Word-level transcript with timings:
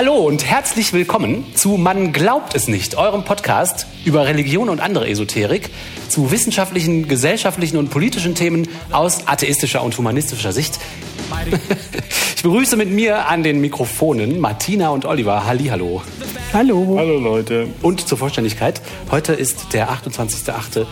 Hallo 0.00 0.16
und 0.16 0.46
herzlich 0.46 0.94
willkommen 0.94 1.44
zu 1.54 1.76
Man 1.76 2.14
glaubt 2.14 2.54
es 2.54 2.68
nicht, 2.68 2.96
eurem 2.96 3.22
Podcast 3.22 3.86
über 4.06 4.24
Religion 4.24 4.70
und 4.70 4.80
andere 4.80 5.06
Esoterik, 5.06 5.68
zu 6.08 6.30
wissenschaftlichen, 6.30 7.06
gesellschaftlichen 7.06 7.76
und 7.76 7.90
politischen 7.90 8.34
Themen 8.34 8.66
aus 8.92 9.28
atheistischer 9.28 9.82
und 9.82 9.98
humanistischer 9.98 10.52
Sicht. 10.52 10.80
Ich 12.34 12.42
begrüße 12.42 12.78
mit 12.78 12.88
mir 12.90 13.28
an 13.28 13.42
den 13.42 13.60
Mikrofonen 13.60 14.40
Martina 14.40 14.88
und 14.88 15.04
Oliver. 15.04 15.44
Hallihallo. 15.44 16.00
Hallo. 16.54 16.94
Hallo 16.96 17.18
Leute. 17.18 17.68
Und 17.82 18.08
zur 18.08 18.16
Vollständigkeit, 18.16 18.80
heute 19.10 19.34
ist 19.34 19.74
der 19.74 19.90
28.08.2022. 19.90 20.86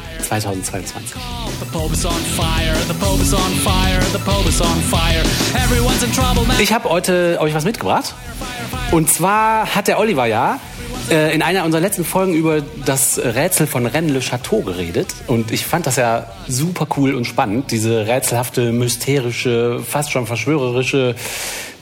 Ich 6.60 6.74
habe 6.74 6.90
heute 6.90 7.38
euch 7.40 7.54
was 7.54 7.64
mitgebracht. 7.64 8.14
Und 8.90 9.10
zwar 9.10 9.74
hat 9.74 9.86
der 9.86 9.98
Oliver 9.98 10.24
ja 10.24 10.58
äh, 11.10 11.34
in 11.34 11.42
einer 11.42 11.64
unserer 11.64 11.82
letzten 11.82 12.06
Folgen 12.06 12.32
über 12.32 12.62
das 12.86 13.18
Rätsel 13.18 13.66
von 13.66 13.84
Rennes 13.84 14.12
le 14.12 14.20
Chateau 14.20 14.62
geredet. 14.62 15.08
Und 15.26 15.50
ich 15.52 15.66
fand 15.66 15.86
das 15.86 15.96
ja 15.96 16.26
super 16.48 16.86
cool 16.96 17.14
und 17.14 17.26
spannend, 17.26 17.70
diese 17.70 18.06
rätselhafte, 18.06 18.72
mysterische, 18.72 19.80
fast 19.86 20.10
schon 20.10 20.26
verschwörerische 20.26 21.14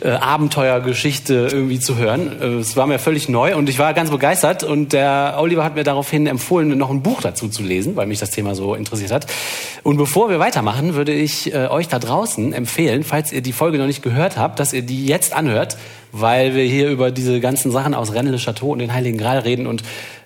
äh, 0.01 0.11
Abenteuergeschichte 0.11 1.49
irgendwie 1.51 1.79
zu 1.79 1.97
hören. 1.97 2.41
Äh, 2.41 2.47
es 2.59 2.77
war 2.77 2.89
mir 2.89 2.99
völlig 2.99 3.29
neu 3.29 3.57
und 3.57 3.69
ich 3.69 3.79
war 3.79 3.95
ganz 3.95 4.11
begeistert. 4.11 4.65
Und 4.65 4.93
der 4.93 5.37
Oliver 5.39 5.63
hat 5.65 5.77
mir 5.77 5.85
daraufhin 5.85 6.27
empfohlen, 6.27 6.77
noch 6.77 6.91
ein 6.91 7.03
Buch 7.03 7.23
dazu 7.23 7.49
zu 7.49 7.63
lesen, 7.63 7.95
weil 7.95 8.07
mich 8.07 8.19
das 8.19 8.31
Thema 8.31 8.55
so 8.57 8.75
interessiert 8.75 9.13
hat. 9.13 9.27
Und 9.85 9.97
bevor 9.97 10.29
wir 10.29 10.39
weitermachen, 10.39 10.95
würde 10.95 11.13
ich 11.13 11.55
äh, 11.55 11.69
euch 11.69 11.87
da 11.89 12.01
draußen 12.01 12.53
empfehlen, 12.53 13.05
falls 13.05 13.33
ihr 13.33 13.43
die 13.43 13.53
Folge 13.53 13.79
noch 13.79 13.87
nicht 13.87 14.03
gehört 14.03 14.37
habt, 14.37 14.59
dass 14.59 14.73
ihr 14.73 14.83
die 14.83 15.07
jetzt 15.07 15.33
anhört, 15.33 15.77
weil 16.21 16.55
wir 16.55 16.65
hier 16.65 16.91
über 16.91 17.11
diese 17.11 17.41
ganzen 17.41 17.71
Sachen 17.71 17.95
aus 17.95 18.13
Rennes 18.13 18.33
le 18.33 18.39
Chateau 18.39 18.73
und 18.73 18.79
den 18.79 18.93
Heiligen 18.93 19.19
Gral 19.19 19.39
reden 19.39 19.67
und 19.67 19.83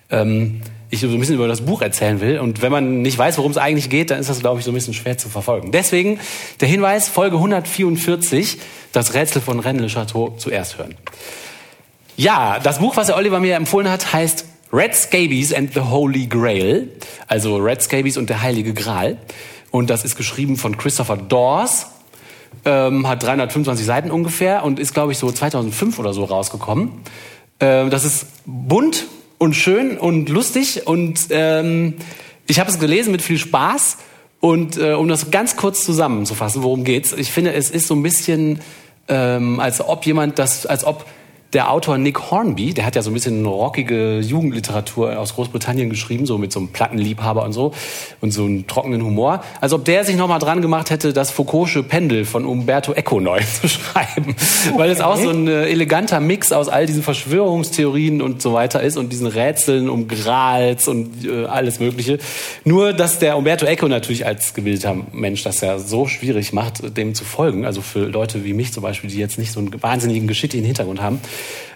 ähm, 0.09 0.61
ich 0.91 0.99
so 0.99 1.07
ein 1.07 1.19
bisschen 1.19 1.35
über 1.35 1.47
das 1.47 1.61
Buch 1.61 1.81
erzählen 1.81 2.19
will. 2.19 2.39
Und 2.39 2.61
wenn 2.61 2.71
man 2.71 3.01
nicht 3.01 3.17
weiß, 3.17 3.37
worum 3.37 3.51
es 3.51 3.57
eigentlich 3.57 3.89
geht, 3.89 4.11
dann 4.11 4.19
ist 4.19 4.29
das, 4.29 4.41
glaube 4.41 4.59
ich, 4.59 4.65
so 4.65 4.71
ein 4.71 4.73
bisschen 4.73 4.93
schwer 4.93 5.17
zu 5.17 5.29
verfolgen. 5.29 5.71
Deswegen 5.71 6.19
der 6.59 6.67
Hinweis, 6.67 7.07
Folge 7.07 7.37
144, 7.37 8.57
das 8.91 9.13
Rätsel 9.13 9.41
von 9.41 9.59
Rennes 9.59 9.81
le 9.81 9.87
Chateau 9.87 10.35
zuerst 10.37 10.77
hören. 10.77 10.95
Ja, 12.17 12.59
das 12.59 12.79
Buch, 12.79 12.97
was 12.97 13.07
der 13.07 13.15
Oliver 13.15 13.39
mir 13.39 13.55
empfohlen 13.55 13.89
hat, 13.89 14.11
heißt 14.11 14.45
Red 14.73 14.95
Scabies 14.95 15.53
and 15.53 15.73
the 15.73 15.79
Holy 15.79 16.27
Grail. 16.27 16.89
Also 17.27 17.55
Red 17.55 17.81
Scabies 17.81 18.17
und 18.17 18.29
der 18.29 18.41
Heilige 18.41 18.73
Gral. 18.73 19.17
Und 19.71 19.89
das 19.89 20.03
ist 20.03 20.17
geschrieben 20.17 20.57
von 20.57 20.77
Christopher 20.77 21.15
Dawes. 21.15 21.87
Ähm, 22.63 23.07
hat 23.07 23.23
325 23.23 23.85
Seiten 23.85 24.11
ungefähr 24.11 24.63
und 24.63 24.79
ist, 24.79 24.93
glaube 24.93 25.11
ich, 25.11 25.17
so 25.17 25.31
2005 25.31 25.97
oder 25.97 26.13
so 26.13 26.25
rausgekommen. 26.25 26.91
Ähm, 27.59 27.89
das 27.89 28.05
ist 28.05 28.27
bunt, 28.45 29.07
und 29.41 29.55
schön 29.55 29.97
und 29.97 30.29
lustig 30.29 30.85
und 30.85 31.19
ähm, 31.31 31.95
ich 32.45 32.59
habe 32.59 32.69
es 32.69 32.77
gelesen 32.77 33.11
mit 33.11 33.23
viel 33.23 33.39
Spaß 33.39 33.97
und 34.39 34.77
äh, 34.77 34.93
um 34.93 35.07
das 35.07 35.31
ganz 35.31 35.55
kurz 35.55 35.83
zusammenzufassen, 35.83 36.61
worum 36.61 36.83
geht's? 36.83 37.11
Ich 37.13 37.31
finde, 37.31 37.53
es 37.53 37.71
ist 37.71 37.87
so 37.87 37.95
ein 37.95 38.03
bisschen 38.03 38.59
ähm, 39.07 39.59
als 39.59 39.81
ob 39.81 40.05
jemand 40.05 40.37
das, 40.37 40.67
als 40.67 40.85
ob 40.85 41.07
der 41.53 41.69
Autor 41.69 41.97
Nick 41.97 42.31
Hornby, 42.31 42.73
der 42.73 42.85
hat 42.85 42.95
ja 42.95 43.01
so 43.01 43.09
ein 43.09 43.13
bisschen 43.13 43.45
rockige 43.45 44.19
Jugendliteratur 44.19 45.19
aus 45.19 45.35
Großbritannien 45.35 45.89
geschrieben, 45.89 46.25
so 46.25 46.37
mit 46.37 46.53
so 46.53 46.59
einem 46.59 46.69
Plattenliebhaber 46.69 47.43
und 47.43 47.51
so 47.51 47.73
und 48.21 48.31
so 48.31 48.45
einem 48.45 48.67
trockenen 48.67 49.03
Humor. 49.03 49.43
Als 49.59 49.73
ob 49.73 49.83
der 49.83 50.05
sich 50.05 50.15
nochmal 50.15 50.39
dran 50.39 50.61
gemacht 50.61 50.89
hätte, 50.89 51.11
das 51.11 51.33
Foucault'sche 51.33 51.83
Pendel 51.83 52.23
von 52.23 52.45
Umberto 52.45 52.93
Eco 52.93 53.19
neu 53.19 53.41
zu 53.61 53.67
schreiben. 53.67 54.35
Okay. 54.67 54.77
Weil 54.77 54.91
es 54.91 55.01
auch 55.01 55.17
so 55.17 55.29
ein 55.29 55.47
äh, 55.47 55.65
eleganter 55.65 56.21
Mix 56.21 56.53
aus 56.53 56.69
all 56.69 56.85
diesen 56.85 57.03
Verschwörungstheorien 57.03 58.21
und 58.21 58.41
so 58.41 58.53
weiter 58.53 58.81
ist 58.81 58.95
und 58.95 59.11
diesen 59.11 59.27
Rätseln 59.27 59.89
um 59.89 60.07
Grals 60.07 60.87
und 60.87 61.25
äh, 61.25 61.45
alles 61.45 61.79
Mögliche. 61.81 62.19
Nur, 62.63 62.93
dass 62.93 63.19
der 63.19 63.37
Umberto 63.37 63.65
Eco 63.65 63.89
natürlich 63.89 64.25
als 64.25 64.53
gebildeter 64.53 64.95
Mensch 65.11 65.43
das 65.43 65.59
ja 65.59 65.79
so 65.79 66.07
schwierig 66.07 66.53
macht, 66.53 66.97
dem 66.97 67.13
zu 67.13 67.25
folgen. 67.25 67.65
Also 67.65 67.81
für 67.81 68.05
Leute 68.05 68.45
wie 68.45 68.53
mich 68.53 68.71
zum 68.71 68.83
Beispiel, 68.83 69.09
die 69.09 69.17
jetzt 69.17 69.37
nicht 69.37 69.51
so 69.51 69.59
einen 69.59 69.83
wahnsinnigen 69.83 70.27
geschickten 70.27 70.63
Hintergrund 70.63 71.01
haben. 71.01 71.19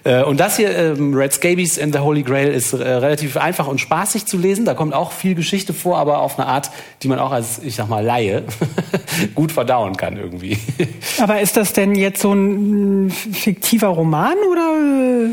Äh, 0.04 0.22
und 0.22 0.38
das 0.38 0.56
hier, 0.56 0.76
ähm, 0.76 1.14
Red 1.14 1.32
Scabies 1.32 1.78
and 1.78 1.92
the 1.92 1.98
Holy 2.00 2.22
Grail, 2.22 2.48
ist 2.48 2.72
äh, 2.72 2.76
relativ 2.76 3.36
einfach 3.36 3.66
und 3.66 3.80
spaßig 3.80 4.26
zu 4.26 4.38
lesen. 4.38 4.64
Da 4.64 4.74
kommt 4.74 4.94
auch 4.94 5.10
viel 5.10 5.34
Geschichte 5.34 5.74
vor, 5.74 5.98
aber 5.98 6.20
auf 6.20 6.38
eine 6.38 6.48
Art, 6.48 6.70
die 7.02 7.08
man 7.08 7.18
auch 7.18 7.32
als, 7.32 7.58
ich 7.62 7.74
sag 7.74 7.88
mal, 7.88 8.04
Laie 8.04 8.44
gut 9.34 9.50
verdauen 9.50 9.96
kann 9.96 10.16
irgendwie. 10.16 10.58
Aber 11.18 11.40
ist 11.40 11.56
das 11.56 11.72
denn 11.72 11.94
jetzt 11.94 12.20
so 12.20 12.32
ein 12.32 13.10
fiktiver 13.10 13.88
Roman 13.88 14.36
oder? 14.50 15.30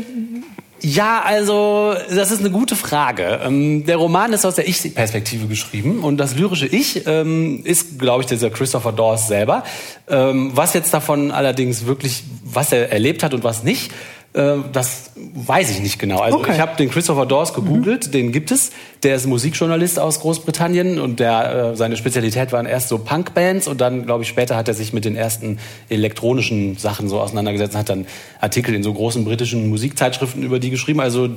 Ja, 0.80 1.22
also 1.24 1.94
das 2.14 2.30
ist 2.30 2.40
eine 2.40 2.50
gute 2.50 2.76
Frage. 2.76 3.40
Ähm, 3.42 3.86
der 3.86 3.96
Roman 3.96 4.34
ist 4.34 4.44
aus 4.44 4.56
der 4.56 4.68
Ich-Perspektive 4.68 5.46
geschrieben 5.46 6.00
und 6.00 6.18
das 6.18 6.36
lyrische 6.36 6.66
Ich 6.66 7.06
ähm, 7.06 7.62
ist, 7.64 7.98
glaube 7.98 8.22
ich, 8.22 8.26
dieser 8.26 8.50
Christopher 8.50 8.92
Dawes 8.92 9.26
selber. 9.26 9.64
Ähm, 10.08 10.50
was 10.54 10.74
jetzt 10.74 10.92
davon 10.92 11.30
allerdings 11.30 11.86
wirklich, 11.86 12.24
was 12.44 12.72
er 12.72 12.92
erlebt 12.92 13.22
hat 13.22 13.32
und 13.32 13.44
was 13.44 13.62
nicht, 13.62 13.92
das 14.34 15.12
weiß 15.14 15.70
ich 15.70 15.80
nicht 15.80 16.00
genau. 16.00 16.18
Also 16.18 16.38
okay. 16.38 16.50
ich 16.54 16.60
habe 16.60 16.76
den 16.76 16.90
Christopher 16.90 17.24
Dawes 17.24 17.54
gegoogelt, 17.54 18.08
mhm. 18.08 18.10
den 18.10 18.32
gibt 18.32 18.50
es. 18.50 18.72
Der 19.04 19.14
ist 19.14 19.26
Musikjournalist 19.26 20.00
aus 20.00 20.18
Großbritannien 20.18 20.98
und 20.98 21.20
der 21.20 21.72
äh, 21.72 21.76
seine 21.76 21.96
Spezialität 21.96 22.50
waren 22.50 22.66
erst 22.66 22.88
so 22.88 22.98
Punkbands 22.98 23.68
und 23.68 23.80
dann 23.80 24.06
glaube 24.06 24.24
ich 24.24 24.28
später 24.28 24.56
hat 24.56 24.66
er 24.66 24.74
sich 24.74 24.92
mit 24.92 25.04
den 25.04 25.14
ersten 25.14 25.60
elektronischen 25.88 26.76
Sachen 26.76 27.08
so 27.08 27.20
auseinandergesetzt 27.20 27.74
und 27.74 27.78
hat 27.78 27.88
dann 27.88 28.06
Artikel 28.40 28.74
in 28.74 28.82
so 28.82 28.92
großen 28.92 29.24
britischen 29.24 29.68
Musikzeitschriften 29.68 30.42
über 30.42 30.58
die 30.58 30.70
geschrieben. 30.70 30.98
Also 30.98 31.28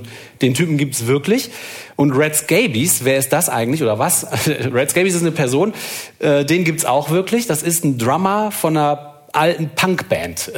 den 0.41 0.55
Typen 0.55 0.77
gibt's 0.77 1.05
wirklich. 1.05 1.51
Und 1.97 2.13
Red 2.13 2.33
Scabies, 2.33 3.05
wer 3.05 3.17
ist 3.17 3.31
das 3.31 3.47
eigentlich 3.47 3.83
oder 3.83 3.99
was? 3.99 4.25
Red 4.47 4.89
Scabies 4.89 5.13
ist 5.13 5.21
eine 5.21 5.31
Person, 5.31 5.73
äh, 6.17 6.45
den 6.45 6.63
gibt's 6.63 6.83
auch 6.83 7.11
wirklich. 7.11 7.45
Das 7.45 7.61
ist 7.61 7.85
ein 7.85 7.99
Drummer 7.99 8.51
von 8.51 8.75
einer 8.75 9.13
alten 9.33 9.69
Punkband. 9.75 10.51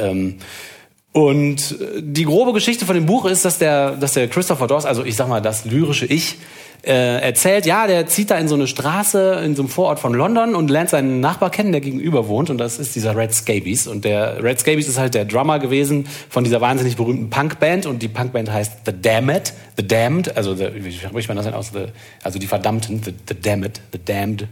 Und 1.12 1.72
äh, 1.80 2.02
die 2.02 2.24
grobe 2.24 2.52
Geschichte 2.52 2.86
von 2.86 2.94
dem 2.94 3.06
Buch 3.06 3.24
ist, 3.24 3.44
dass 3.44 3.58
der, 3.58 3.92
dass 3.92 4.12
der 4.12 4.28
Christopher 4.28 4.66
Dawes, 4.66 4.84
also 4.84 5.04
ich 5.04 5.16
sag 5.16 5.28
mal 5.28 5.40
das 5.40 5.64
lyrische 5.64 6.06
Ich, 6.06 6.36
äh, 6.82 7.20
erzählt, 7.20 7.66
ja, 7.66 7.86
der 7.86 8.06
zieht 8.06 8.30
da 8.30 8.38
in 8.38 8.48
so 8.48 8.54
eine 8.54 8.66
Straße 8.66 9.42
in 9.44 9.54
so 9.54 9.62
einem 9.62 9.68
Vorort 9.68 9.98
von 9.98 10.14
London 10.14 10.54
und 10.54 10.70
lernt 10.70 10.88
seinen 10.88 11.20
Nachbar 11.20 11.50
kennen, 11.50 11.72
der 11.72 11.80
gegenüber 11.82 12.26
wohnt 12.28 12.48
und 12.48 12.58
das 12.58 12.78
ist 12.78 12.94
dieser 12.94 13.14
Red 13.16 13.34
Scabies 13.34 13.86
und 13.86 14.04
der 14.04 14.42
Red 14.42 14.60
Scabies 14.60 14.88
ist 14.88 14.98
halt 14.98 15.14
der 15.14 15.26
Drummer 15.26 15.58
gewesen 15.58 16.06
von 16.30 16.42
dieser 16.42 16.62
wahnsinnig 16.62 16.96
berühmten 16.96 17.28
Punkband 17.28 17.84
und 17.84 18.00
die 18.00 18.08
Punkband 18.08 18.50
heißt 18.50 18.72
The 18.86 18.92
Damned, 18.98 19.52
The 19.76 19.86
Damned, 19.86 20.36
also 20.36 20.54
the, 20.54 20.68
wie 20.74 20.92
spricht 20.92 21.28
man 21.28 21.36
das 21.36 21.44
denn 21.44 21.54
aus? 21.54 21.70
The, 21.72 21.86
also 22.22 22.38
die 22.38 22.46
Verdammten, 22.46 23.02
The, 23.02 23.12
the 23.28 23.38
Damned, 23.38 23.80
The 23.92 23.98
Damned. 24.02 24.48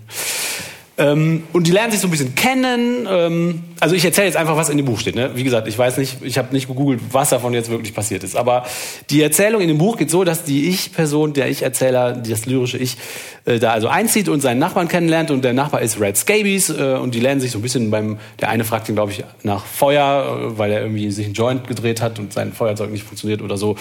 Ähm, 0.98 1.44
und 1.52 1.68
die 1.68 1.70
lernen 1.70 1.92
sich 1.92 2.00
so 2.00 2.08
ein 2.08 2.10
bisschen 2.10 2.34
kennen. 2.34 3.06
Ähm, 3.08 3.62
also 3.78 3.94
ich 3.94 4.04
erzähle 4.04 4.26
jetzt 4.26 4.36
einfach, 4.36 4.56
was 4.56 4.68
in 4.68 4.76
dem 4.76 4.86
Buch 4.86 4.98
steht. 4.98 5.14
Ne? 5.14 5.30
Wie 5.34 5.44
gesagt, 5.44 5.68
ich 5.68 5.78
weiß 5.78 5.96
nicht, 5.98 6.16
ich 6.22 6.36
habe 6.38 6.52
nicht 6.52 6.66
gegoogelt, 6.66 7.00
was 7.12 7.30
davon 7.30 7.54
jetzt 7.54 7.70
wirklich 7.70 7.94
passiert 7.94 8.24
ist. 8.24 8.34
Aber 8.34 8.64
die 9.08 9.22
Erzählung 9.22 9.60
in 9.60 9.68
dem 9.68 9.78
Buch 9.78 9.96
geht 9.96 10.10
so, 10.10 10.24
dass 10.24 10.42
die 10.42 10.68
Ich-Person, 10.68 11.34
der 11.34 11.48
Ich-Erzähler, 11.48 12.14
das 12.14 12.46
lyrische 12.46 12.78
Ich, 12.78 12.96
äh, 13.44 13.60
da 13.60 13.70
also 13.70 13.86
einzieht 13.86 14.28
und 14.28 14.40
seinen 14.40 14.58
Nachbarn 14.58 14.88
kennenlernt. 14.88 15.30
Und 15.30 15.44
der 15.44 15.52
Nachbar 15.52 15.82
ist 15.82 16.00
Red 16.00 16.16
Scabies. 16.16 16.68
Äh, 16.70 16.98
und 17.00 17.14
die 17.14 17.20
lernen 17.20 17.40
sich 17.40 17.52
so 17.52 17.60
ein 17.60 17.62
bisschen 17.62 17.92
beim, 17.92 18.18
der 18.40 18.48
eine 18.48 18.64
fragt 18.64 18.88
ihn, 18.88 18.96
glaube 18.96 19.12
ich, 19.12 19.22
nach 19.44 19.64
Feuer, 19.64 20.50
äh, 20.52 20.58
weil 20.58 20.72
er 20.72 20.80
irgendwie 20.80 21.12
sich 21.12 21.26
einen 21.26 21.34
Joint 21.34 21.68
gedreht 21.68 22.02
hat 22.02 22.18
und 22.18 22.32
sein 22.32 22.52
Feuerzeug 22.52 22.90
nicht 22.90 23.04
funktioniert 23.04 23.40
oder 23.40 23.56
so. 23.56 23.76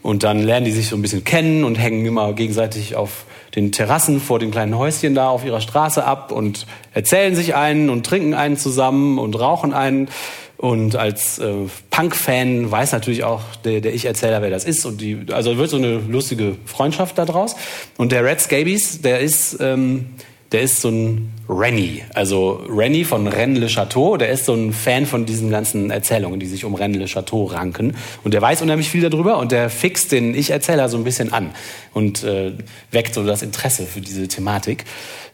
Und 0.00 0.22
dann 0.22 0.42
lernen 0.42 0.64
die 0.64 0.72
sich 0.72 0.88
so 0.88 0.96
ein 0.96 1.02
bisschen 1.02 1.22
kennen 1.22 1.64
und 1.64 1.74
hängen 1.74 2.06
immer 2.06 2.32
gegenseitig 2.32 2.96
auf 2.96 3.26
den 3.54 3.72
Terrassen 3.72 4.20
vor 4.20 4.38
den 4.38 4.50
kleinen 4.50 4.76
Häuschen 4.76 5.14
da 5.14 5.28
auf 5.28 5.44
ihrer 5.44 5.60
Straße 5.60 6.04
ab 6.04 6.32
und 6.32 6.66
erzählen 6.94 7.34
sich 7.34 7.54
einen 7.54 7.90
und 7.90 8.06
trinken 8.06 8.34
einen 8.34 8.56
zusammen 8.56 9.18
und 9.18 9.38
rauchen 9.38 9.72
einen. 9.72 10.08
Und 10.56 10.94
als 10.94 11.40
äh, 11.40 11.52
Punk-Fan 11.90 12.70
weiß 12.70 12.92
natürlich 12.92 13.24
auch 13.24 13.42
der, 13.64 13.80
der 13.80 13.94
Ich-Erzähler, 13.94 14.42
wer 14.42 14.50
das 14.50 14.64
ist. 14.64 14.86
Und 14.86 15.00
die, 15.00 15.26
also 15.32 15.58
wird 15.58 15.70
so 15.70 15.76
eine 15.76 15.98
lustige 15.98 16.54
Freundschaft 16.66 17.18
daraus. 17.18 17.56
Und 17.98 18.12
der 18.12 18.24
Red 18.24 18.40
Scabies, 18.40 19.02
der 19.02 19.18
ist, 19.18 19.58
ähm, 19.60 20.10
der 20.52 20.60
ist 20.60 20.80
so 20.80 20.90
ein 20.90 21.32
Rennie. 21.48 22.02
Also 22.14 22.62
Rennie 22.68 23.04
von 23.04 23.26
Rennes 23.26 23.58
le 23.58 23.66
Chateau, 23.66 24.16
der 24.16 24.30
ist 24.30 24.44
so 24.44 24.54
ein 24.54 24.72
Fan 24.72 25.06
von 25.06 25.26
diesen 25.26 25.50
ganzen 25.50 25.90
Erzählungen, 25.90 26.38
die 26.40 26.46
sich 26.46 26.64
um 26.64 26.74
Rennes 26.74 26.98
le 26.98 27.06
Chateau 27.06 27.44
ranken. 27.44 27.96
Und 28.22 28.34
der 28.34 28.42
weiß 28.42 28.62
unheimlich 28.62 28.88
viel 28.88 29.08
darüber 29.08 29.38
und 29.38 29.50
der 29.50 29.70
fixt 29.70 30.12
den 30.12 30.34
Ich-Erzähler 30.34 30.88
so 30.88 30.96
ein 30.96 31.04
bisschen 31.04 31.32
an 31.32 31.50
und 31.94 32.22
äh, 32.22 32.52
weckt 32.90 33.14
so 33.14 33.24
das 33.24 33.42
Interesse 33.42 33.86
für 33.86 34.00
diese 34.00 34.28
Thematik 34.28 34.84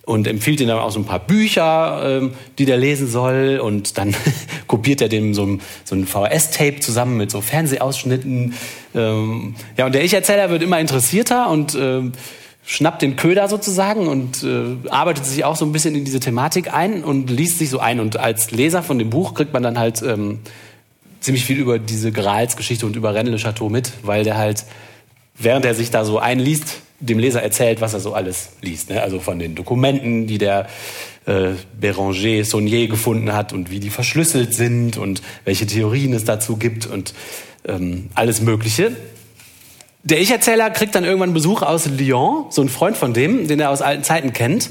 und 0.08 0.26
empfiehlt 0.26 0.60
ihm 0.60 0.68
dann 0.68 0.78
auch 0.78 0.90
so 0.90 1.00
ein 1.00 1.04
paar 1.04 1.20
Bücher, 1.20 2.00
ähm, 2.02 2.32
die 2.58 2.64
der 2.64 2.78
lesen 2.78 3.08
soll. 3.08 3.60
Und 3.62 3.98
dann 3.98 4.16
kopiert 4.66 5.02
er 5.02 5.08
dem 5.08 5.34
so 5.34 5.44
ein, 5.44 5.60
so 5.84 5.94
ein 5.94 6.06
VHS-Tape 6.06 6.80
zusammen 6.80 7.18
mit 7.18 7.30
so 7.30 7.42
Fernsehausschnitten. 7.42 8.54
Ähm, 8.94 9.54
ja, 9.76 9.84
und 9.84 9.94
der 9.94 10.04
Ich-Erzähler 10.04 10.48
wird 10.48 10.62
immer 10.62 10.80
interessierter 10.80 11.50
und 11.50 11.74
ähm, 11.74 12.12
schnappt 12.70 13.00
den 13.00 13.16
Köder 13.16 13.48
sozusagen 13.48 14.08
und 14.08 14.44
äh, 14.44 14.76
arbeitet 14.90 15.24
sich 15.24 15.42
auch 15.42 15.56
so 15.56 15.64
ein 15.64 15.72
bisschen 15.72 15.94
in 15.94 16.04
diese 16.04 16.20
Thematik 16.20 16.74
ein 16.74 17.02
und 17.02 17.30
liest 17.30 17.58
sich 17.58 17.70
so 17.70 17.78
ein. 17.78 17.98
Und 17.98 18.18
als 18.18 18.50
Leser 18.50 18.82
von 18.82 18.98
dem 18.98 19.08
Buch 19.08 19.32
kriegt 19.32 19.54
man 19.54 19.62
dann 19.62 19.78
halt 19.78 20.02
ähm, 20.02 20.40
ziemlich 21.20 21.46
viel 21.46 21.56
über 21.56 21.78
diese 21.78 22.12
Grals-Geschichte 22.12 22.84
und 22.84 22.94
über 22.94 23.14
Rennes 23.14 23.32
le 23.32 23.38
Chateau 23.38 23.70
mit, 23.70 23.92
weil 24.02 24.22
der 24.22 24.36
halt, 24.36 24.66
während 25.38 25.64
er 25.64 25.74
sich 25.74 25.90
da 25.90 26.04
so 26.04 26.18
einliest, 26.18 26.82
dem 27.00 27.18
Leser 27.18 27.42
erzählt, 27.42 27.80
was 27.80 27.94
er 27.94 28.00
so 28.00 28.12
alles 28.12 28.50
liest. 28.60 28.90
Ne? 28.90 29.00
Also 29.00 29.18
von 29.18 29.38
den 29.38 29.54
Dokumenten, 29.54 30.26
die 30.26 30.36
der 30.36 30.66
äh, 31.24 31.52
Béranger 31.80 32.44
Saunier 32.44 32.86
gefunden 32.86 33.32
hat 33.32 33.54
und 33.54 33.70
wie 33.70 33.80
die 33.80 33.88
verschlüsselt 33.88 34.52
sind 34.52 34.98
und 34.98 35.22
welche 35.46 35.66
Theorien 35.66 36.12
es 36.12 36.24
dazu 36.24 36.58
gibt 36.58 36.84
und 36.84 37.14
ähm, 37.66 38.10
alles 38.12 38.42
Mögliche. 38.42 38.92
Der 40.04 40.20
Ich-Erzähler 40.20 40.70
kriegt 40.70 40.94
dann 40.94 41.04
irgendwann 41.04 41.34
Besuch 41.34 41.62
aus 41.62 41.86
Lyon, 41.86 42.46
so 42.50 42.62
ein 42.62 42.68
Freund 42.68 42.96
von 42.96 43.12
dem, 43.12 43.48
den 43.48 43.60
er 43.60 43.70
aus 43.70 43.82
alten 43.82 44.04
Zeiten 44.04 44.32
kennt. 44.32 44.70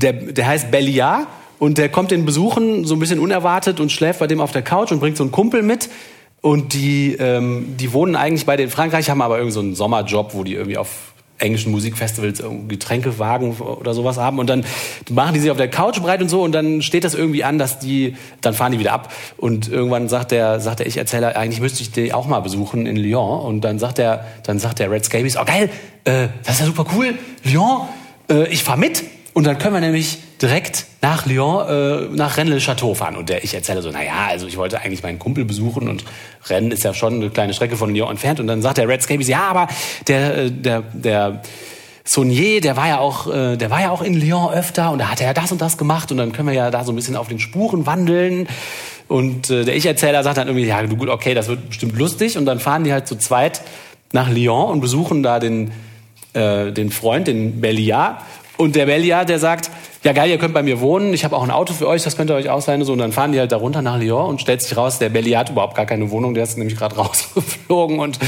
Der, 0.00 0.12
der 0.12 0.46
heißt 0.46 0.70
Belliard 0.70 1.26
und 1.58 1.78
der 1.78 1.88
kommt 1.88 2.10
den 2.10 2.24
besuchen, 2.24 2.84
so 2.84 2.94
ein 2.94 3.00
bisschen 3.00 3.18
unerwartet 3.18 3.80
und 3.80 3.90
schläft 3.90 4.20
bei 4.20 4.26
dem 4.26 4.40
auf 4.40 4.52
der 4.52 4.62
Couch 4.62 4.92
und 4.92 5.00
bringt 5.00 5.16
so 5.16 5.24
einen 5.24 5.32
Kumpel 5.32 5.62
mit. 5.62 5.88
Und 6.40 6.72
die, 6.72 7.14
ähm, 7.14 7.74
die 7.78 7.92
wohnen 7.92 8.14
eigentlich 8.14 8.46
beide 8.46 8.62
in 8.62 8.70
Frankreich, 8.70 9.10
haben 9.10 9.22
aber 9.22 9.38
irgendwie 9.38 9.54
so 9.54 9.60
einen 9.60 9.74
Sommerjob, 9.74 10.34
wo 10.34 10.44
die 10.44 10.54
irgendwie 10.54 10.76
auf 10.78 11.14
englischen 11.38 11.72
Musikfestivals 11.72 12.42
Getränkewagen 12.68 13.52
oder 13.52 13.94
sowas 13.94 14.18
haben 14.18 14.38
und 14.38 14.48
dann 14.48 14.64
machen 15.10 15.34
die 15.34 15.40
sich 15.40 15.50
auf 15.50 15.56
der 15.56 15.68
Couch 15.68 16.00
breit 16.00 16.20
und 16.20 16.28
so 16.28 16.42
und 16.42 16.52
dann 16.52 16.82
steht 16.82 17.04
das 17.04 17.14
irgendwie 17.14 17.44
an, 17.44 17.58
dass 17.58 17.78
die, 17.78 18.16
dann 18.40 18.54
fahren 18.54 18.72
die 18.72 18.78
wieder 18.78 18.92
ab 18.92 19.12
und 19.36 19.68
irgendwann 19.68 20.08
sagt 20.08 20.32
der, 20.32 20.60
sagt 20.60 20.80
der 20.80 20.86
Ich-Erzähler, 20.86 21.36
eigentlich 21.36 21.60
müsste 21.60 21.82
ich 21.82 21.90
die 21.90 22.12
auch 22.12 22.26
mal 22.26 22.40
besuchen 22.40 22.86
in 22.86 22.96
Lyon 22.96 23.40
und 23.40 23.60
dann 23.62 23.78
sagt 23.78 23.98
der, 23.98 24.26
dann 24.44 24.58
sagt 24.58 24.78
der 24.78 24.90
Red 24.90 25.04
Scabies, 25.04 25.36
oh 25.36 25.44
geil, 25.44 25.70
äh, 26.04 26.28
das 26.44 26.56
ist 26.56 26.60
ja 26.60 26.66
super 26.66 26.86
cool, 26.96 27.14
Lyon, 27.44 27.88
äh, 28.30 28.48
ich 28.48 28.64
fahr 28.64 28.76
mit 28.76 29.04
und 29.34 29.46
dann 29.46 29.58
können 29.58 29.74
wir 29.74 29.80
nämlich 29.80 30.18
direkt 30.40 30.86
nach 31.02 31.26
Lyon, 31.26 31.68
äh, 31.68 32.16
nach 32.16 32.36
Rennes-le-Château 32.36 32.94
fahren. 32.94 33.16
Und 33.16 33.28
der, 33.28 33.44
ich 33.44 33.54
erzähle 33.54 33.82
so, 33.82 33.90
naja, 33.90 34.28
also 34.28 34.46
ich 34.46 34.56
wollte 34.56 34.80
eigentlich 34.80 35.02
meinen 35.02 35.18
Kumpel 35.18 35.44
besuchen 35.44 35.88
und 35.88 36.04
Rennes 36.48 36.74
ist 36.78 36.84
ja 36.84 36.94
schon 36.94 37.14
eine 37.14 37.30
kleine 37.30 37.54
Strecke 37.54 37.76
von 37.76 37.94
Lyon 37.94 38.10
entfernt. 38.10 38.40
Und 38.40 38.46
dann 38.46 38.62
sagt 38.62 38.78
der 38.78 38.88
Red 38.88 39.02
Scabies, 39.02 39.28
ja, 39.28 39.42
aber 39.48 39.68
der, 40.06 40.36
äh, 40.36 40.50
der, 40.50 40.82
der 40.92 41.42
Saunier, 42.04 42.60
der 42.60 42.76
war 42.76 42.88
ja 42.88 42.98
auch, 42.98 43.26
äh, 43.32 43.56
der 43.56 43.70
war 43.70 43.82
ja 43.82 43.90
auch 43.90 44.02
in 44.02 44.14
Lyon 44.14 44.52
öfter 44.52 44.92
und 44.92 44.98
da 44.98 45.10
hat 45.10 45.20
er 45.20 45.28
ja 45.28 45.34
das 45.34 45.52
und 45.52 45.60
das 45.60 45.76
gemacht 45.76 46.10
und 46.10 46.16
dann 46.16 46.32
können 46.32 46.48
wir 46.48 46.54
ja 46.54 46.70
da 46.70 46.82
so 46.84 46.92
ein 46.92 46.96
bisschen 46.96 47.16
auf 47.16 47.28
den 47.28 47.38
Spuren 47.38 47.84
wandeln. 47.84 48.48
Und 49.08 49.50
äh, 49.50 49.64
der 49.64 49.74
Ich-Erzähler 49.74 50.22
sagt 50.22 50.38
dann 50.38 50.48
irgendwie, 50.48 50.66
ja, 50.66 50.80
gut, 50.82 51.08
okay, 51.08 51.34
das 51.34 51.48
wird 51.48 51.68
bestimmt 51.70 51.96
lustig. 51.96 52.36
Und 52.36 52.46
dann 52.46 52.60
fahren 52.60 52.84
die 52.84 52.92
halt 52.92 53.08
zu 53.08 53.16
zweit 53.16 53.62
nach 54.12 54.30
Lyon 54.30 54.70
und 54.70 54.80
besuchen 54.80 55.22
da 55.22 55.38
den, 55.38 55.70
äh, 56.34 56.72
den 56.72 56.90
Freund, 56.90 57.26
den 57.26 57.60
Belliard. 57.60 58.22
Und 58.58 58.76
der 58.76 58.86
Belliard, 58.86 59.28
der 59.28 59.38
sagt, 59.38 59.70
ja 60.08 60.14
geil, 60.14 60.30
ihr 60.30 60.38
könnt 60.38 60.54
bei 60.54 60.62
mir 60.62 60.80
wohnen, 60.80 61.12
ich 61.12 61.22
habe 61.22 61.36
auch 61.36 61.42
ein 61.42 61.50
Auto 61.50 61.74
für 61.74 61.86
euch, 61.86 62.02
das 62.02 62.16
könnt 62.16 62.30
ihr 62.30 62.34
euch 62.34 62.48
ausleihen. 62.48 62.82
So, 62.82 62.94
und 62.94 62.98
dann 62.98 63.12
fahren 63.12 63.32
die 63.32 63.38
halt 63.38 63.52
da 63.52 63.58
runter 63.58 63.82
nach 63.82 63.98
Lyon 63.98 64.24
und 64.24 64.40
stellt 64.40 64.62
sich 64.62 64.74
raus, 64.74 64.98
der 64.98 65.10
Belliard 65.10 65.48
hat 65.48 65.50
überhaupt 65.50 65.74
gar 65.74 65.84
keine 65.84 66.10
Wohnung, 66.10 66.32
der 66.32 66.44
ist 66.44 66.56
nämlich 66.56 66.78
gerade 66.78 66.96
rausgeflogen. 66.96 67.98
Und 67.98 68.18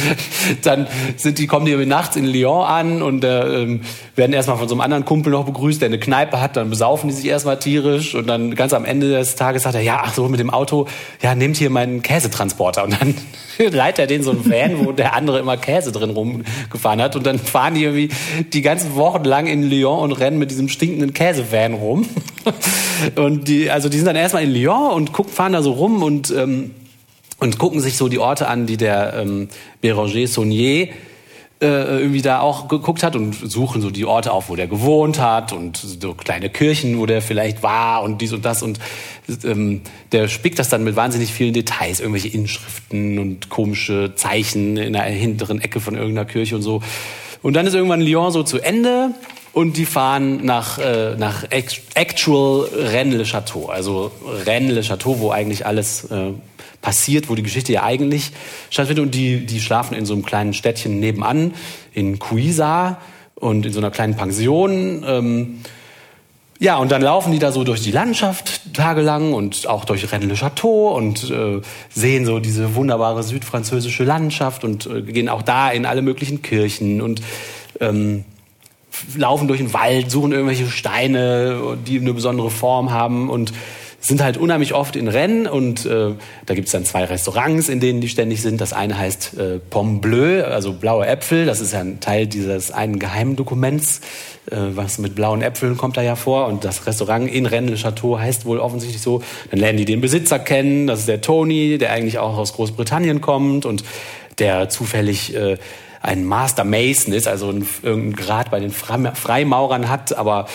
dann 0.63 0.87
sind 1.17 1.39
die, 1.39 1.47
kommen 1.47 1.65
die 1.65 1.75
nachts 1.87 2.17
in 2.17 2.27
Lyon 2.27 2.67
an 2.67 3.01
und 3.01 3.25
äh, 3.25 3.63
ähm, 3.63 3.81
werden 4.15 4.35
erstmal 4.35 4.59
von 4.59 4.69
so 4.69 4.75
einem 4.75 4.83
anderen 4.83 5.07
Kumpel 5.07 5.33
noch 5.33 5.47
begrüßt, 5.47 5.81
der 5.81 5.87
eine 5.89 5.99
Kneipe 5.99 6.39
hat, 6.39 6.57
dann 6.57 6.69
besaufen 6.69 7.09
die 7.09 7.15
sich 7.15 7.25
erstmal 7.25 7.59
tierisch 7.59 8.15
und 8.15 8.27
dann 8.27 8.55
ganz 8.55 8.75
am 8.75 8.85
Ende 8.85 9.09
des 9.09 9.35
Tages 9.37 9.63
sagt 9.63 9.75
er, 9.75 9.81
ja, 9.81 10.03
ach 10.05 10.13
so, 10.13 10.29
mit 10.29 10.39
dem 10.39 10.51
Auto, 10.51 10.87
ja, 11.23 11.35
nehmt 11.35 11.57
hier 11.57 11.71
meinen 11.71 12.03
Käsetransporter. 12.03 12.85
Und 12.85 13.01
dann 13.01 13.15
leitet 13.71 14.01
er 14.01 14.07
den 14.07 14.23
so 14.23 14.33
einen 14.33 14.45
Van, 14.45 14.85
wo 14.85 14.93
der 14.93 15.15
andere 15.15 15.39
immer 15.39 15.57
Käse 15.57 15.93
drin 15.93 16.11
rumgefahren 16.11 17.01
hat. 17.01 17.17
Und 17.17 17.25
dann 17.25 17.39
fahren 17.39 17.75
die 17.75 17.85
irgendwie 17.85 18.11
die 18.53 18.61
ganzen 18.61 18.95
Wochen 18.97 19.25
lang 19.25 19.47
in 19.47 19.63
Lyon 19.63 20.01
und 20.01 20.13
rennen 20.13 20.39
mit 20.39 20.51
diesem 20.51 20.69
stinkenden 20.69 21.15
Käsevan 21.15 21.70
rum. 21.75 22.07
Und 23.17 23.49
die, 23.49 23.71
also 23.71 23.89
die 23.89 23.97
sind 23.97 24.07
dann 24.07 24.17
erstmal 24.17 24.45
in 24.45 24.53
Lyon 24.53 24.93
und 24.93 25.13
gucken, 25.13 25.33
fahren 25.33 25.53
da 25.53 25.63
so 25.63 25.73
rum 25.73 26.03
und, 26.03 26.31
ähm, 26.31 26.73
und 27.39 27.59
gucken 27.59 27.81
sich 27.81 27.97
so 27.97 28.09
die 28.09 28.19
Orte 28.19 28.49
an, 28.49 28.67
die 28.67 28.77
der 28.77 29.15
ähm, 29.15 29.49
Béranger 29.83 30.27
Saunier 30.27 30.89
äh, 31.63 31.99
irgendwie 32.01 32.23
da 32.23 32.41
auch 32.41 32.69
geguckt 32.69 33.03
hat 33.03 33.17
und 33.17 33.35
suchen 33.35 33.83
so 33.83 33.91
die 33.91 34.07
Orte 34.07 34.33
auf, 34.33 34.49
wo 34.49 34.57
der 34.57 34.67
gewohnt 34.67 35.21
hat 35.21 35.53
und 35.53 35.77
so 35.77 36.15
kleine 36.15 36.49
Kirchen, 36.49 36.99
wo 36.99 37.05
der 37.05 37.21
vielleicht 37.21 37.63
war 37.63 38.03
und 38.03 38.23
dies 38.23 38.33
und 38.33 38.45
das 38.45 38.63
und 38.63 38.79
ähm, 39.45 39.83
der 40.13 40.29
spickt 40.29 40.59
das 40.59 40.71
dann 40.71 40.85
mit 40.85 40.97
wahnsinnig 40.97 41.33
vielen 41.33 41.53
Details, 41.53 42.01
irgendwelche 42.01 42.29
Inschriften 42.29 43.19
und 43.19 43.51
komische 43.51 44.15
Zeichen 44.15 44.79
in 44.79 44.95
der 44.95 45.03
hinteren 45.03 45.61
Ecke 45.61 45.81
von 45.81 45.97
irgendeiner 45.97 46.25
Kirche 46.25 46.57
und 46.57 46.63
so. 46.63 46.83
Und 47.43 47.55
dann 47.55 47.67
ist 47.67 47.75
irgendwann 47.75 48.01
Lyon 48.01 48.33
so 48.33 48.43
zu 48.43 48.59
Ende 48.59 49.11
und 49.53 49.77
die 49.77 49.87
fahren 49.87 50.45
nach, 50.45 50.79
äh, 50.79 51.17
nach 51.17 51.45
Actual 51.51 52.69
Rennes-le-Château, 52.73 53.69
also 53.69 54.13
Rennes-le-Château, 54.47 55.19
wo 55.19 55.31
eigentlich 55.31 55.67
alles 55.67 56.05
äh, 56.05 56.33
passiert, 56.81 57.29
wo 57.29 57.35
die 57.35 57.43
Geschichte 57.43 57.73
ja 57.73 57.83
eigentlich 57.83 58.31
stattfindet. 58.71 59.05
Und 59.05 59.15
die, 59.15 59.45
die 59.47 59.61
schlafen 59.61 59.95
in 59.95 60.07
so 60.07 60.15
einem 60.15 60.25
kleinen 60.25 60.55
Städtchen 60.55 61.01
nebenan, 61.01 61.55
in 61.93 62.19
Cuisa 62.19 62.99
und 63.35 63.67
in 63.67 63.73
so 63.73 63.81
einer 63.81 63.91
kleinen 63.91 64.17
Pension. 64.17 65.05
Ähm, 65.07 65.61
ja, 66.61 66.77
und 66.77 66.93
dann 66.93 67.03
laufen 67.03 67.33
die 67.33 67.39
da 67.39 67.53
so 67.53 67.65
durch 67.65 67.81
die 67.81 67.91
Landschaft 67.91 68.75
tagelang 68.75 69.33
und 69.33 69.67
auch 69.67 69.85
durch 69.85 70.13
Rennes-le-Château 70.13 70.95
und 70.95 71.29
äh, 71.31 71.61
sehen 71.89 72.25
so 72.25 72.39
diese 72.39 72.75
wunderbare 72.77 73.23
südfranzösische 73.23 74.05
Landschaft 74.05 74.63
und 74.63 74.87
äh, 74.87 75.03
gehen 75.03 75.29
auch 75.29 75.43
da 75.43 75.71
in 75.71 75.87
alle 75.87 76.03
möglichen 76.03 76.43
Kirchen 76.43 77.01
und 77.01 77.23
ähm, 77.81 78.25
laufen 79.17 79.49
durch 79.49 79.61
den 79.61 79.73
Wald, 79.73 80.11
suchen 80.11 80.33
irgendwelche 80.33 80.67
Steine, 80.67 81.79
die 81.87 81.99
eine 81.99 82.13
besondere 82.13 82.51
Form 82.51 82.91
haben 82.91 83.31
und 83.31 83.53
sind 84.01 84.23
halt 84.23 84.39
unheimlich 84.39 84.73
oft 84.73 84.97
in 84.97 85.09
Rennen 85.09 85.47
und 85.47 85.85
äh, 85.85 86.13
da 86.47 86.55
gibt's 86.55 86.73
dann 86.73 86.85
zwei 86.87 87.05
Restaurants, 87.05 87.69
in 87.69 87.81
denen 87.81 88.01
die 88.01 88.09
ständig 88.09 88.41
sind. 88.41 88.61
Das 88.61 88.73
eine 88.73 88.99
heißt 88.99 89.39
äh, 89.39 89.59
Pomme 89.59 90.01
Bleu, 90.01 90.43
also 90.43 90.73
blaue 90.73 91.07
Äpfel. 91.07 91.45
Das 91.45 91.61
ist 91.61 91.75
ja 91.75 91.81
ein 91.81 92.01
Teil 92.01 92.27
dieses 92.27 92.71
einen 92.71 92.99
geheimen 92.99 93.37
Dokuments, 93.37 94.01
äh, 94.51 94.57
was 94.57 94.99
mit 94.99 95.15
blauen 95.15 95.43
Äpfeln 95.43 95.77
kommt 95.77 95.99
da 95.99 96.03
ja 96.03 96.17
vor. 96.17 96.47
Und 96.47 96.65
das 96.65 96.87
Restaurant 96.87 97.31
in 97.31 97.45
Rennes 97.45 97.83
Chateau 97.83 98.19
heißt 98.19 98.47
wohl 98.47 98.59
offensichtlich 98.59 99.03
so. 99.03 99.23
Dann 99.51 99.61
lernen 99.61 99.77
die 99.77 99.85
den 99.85 100.01
Besitzer 100.01 100.39
kennen. 100.39 100.87
Das 100.87 101.01
ist 101.01 101.09
der 101.09 101.21
Tony, 101.21 101.77
der 101.77 101.93
eigentlich 101.93 102.19
auch 102.19 102.39
aus 102.39 102.55
Großbritannien 102.55 103.21
kommt 103.21 103.67
und 103.67 103.85
der 104.41 104.69
zufällig 104.69 105.35
äh, 105.35 105.59
ein 106.03 106.25
Master 106.25 106.65
Mason 106.65 107.13
ist, 107.13 107.29
also 107.29 107.51
ein, 107.51 107.67
irgendeinen 107.83 108.17
Grad 108.17 108.51
bei 108.51 108.59
den 108.59 108.73
Freimaurern 108.73 109.89
hat, 109.89 110.17
aber 110.17 110.47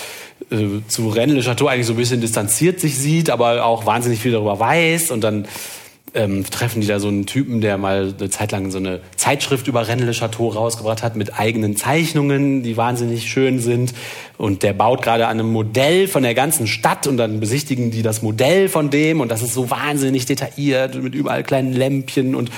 äh, 0.51 0.81
zu 0.87 1.09
Rennes 1.09 1.35
le 1.35 1.41
Chateau 1.43 1.67
eigentlich 1.67 1.85
so 1.85 1.93
ein 1.93 1.97
bisschen 1.97 2.21
distanziert 2.21 2.79
sich 2.79 2.97
sieht, 2.97 3.29
aber 3.29 3.63
auch 3.65 3.85
wahnsinnig 3.85 4.19
viel 4.19 4.31
darüber 4.31 4.59
weiß 4.59 5.11
und 5.11 5.23
dann 5.23 5.47
ähm, 6.15 6.45
treffen 6.49 6.81
die 6.81 6.87
da 6.87 6.99
so 6.99 7.09
einen 7.09 7.25
Typen, 7.25 7.61
der 7.61 7.77
mal 7.77 8.13
eine 8.17 8.29
Zeit 8.29 8.51
lang 8.53 8.71
so 8.71 8.77
eine 8.77 9.01
Zeitschrift 9.17 9.67
über 9.67 9.87
Rennes 9.87 10.05
le 10.05 10.11
Chateau 10.13 10.47
rausgebracht 10.47 11.03
hat 11.03 11.15
mit 11.15 11.37
eigenen 11.37 11.75
Zeichnungen, 11.75 12.63
die 12.63 12.77
wahnsinnig 12.77 13.29
schön 13.29 13.59
sind. 13.59 13.93
Und 14.37 14.63
der 14.63 14.73
baut 14.73 15.01
gerade 15.01 15.27
an 15.27 15.39
einem 15.39 15.51
Modell 15.51 16.07
von 16.07 16.23
der 16.23 16.33
ganzen 16.33 16.67
Stadt 16.67 17.05
und 17.05 17.17
dann 17.17 17.41
besichtigen 17.41 17.91
die 17.91 18.01
das 18.01 18.21
Modell 18.21 18.69
von 18.69 18.89
dem 18.89 19.19
und 19.19 19.29
das 19.29 19.41
ist 19.41 19.53
so 19.53 19.69
wahnsinnig 19.69 20.25
detailliert 20.25 20.95
mit 20.95 21.15
überall 21.15 21.43
kleinen 21.43 21.73
Lämpchen 21.73 22.33
und 22.33 22.49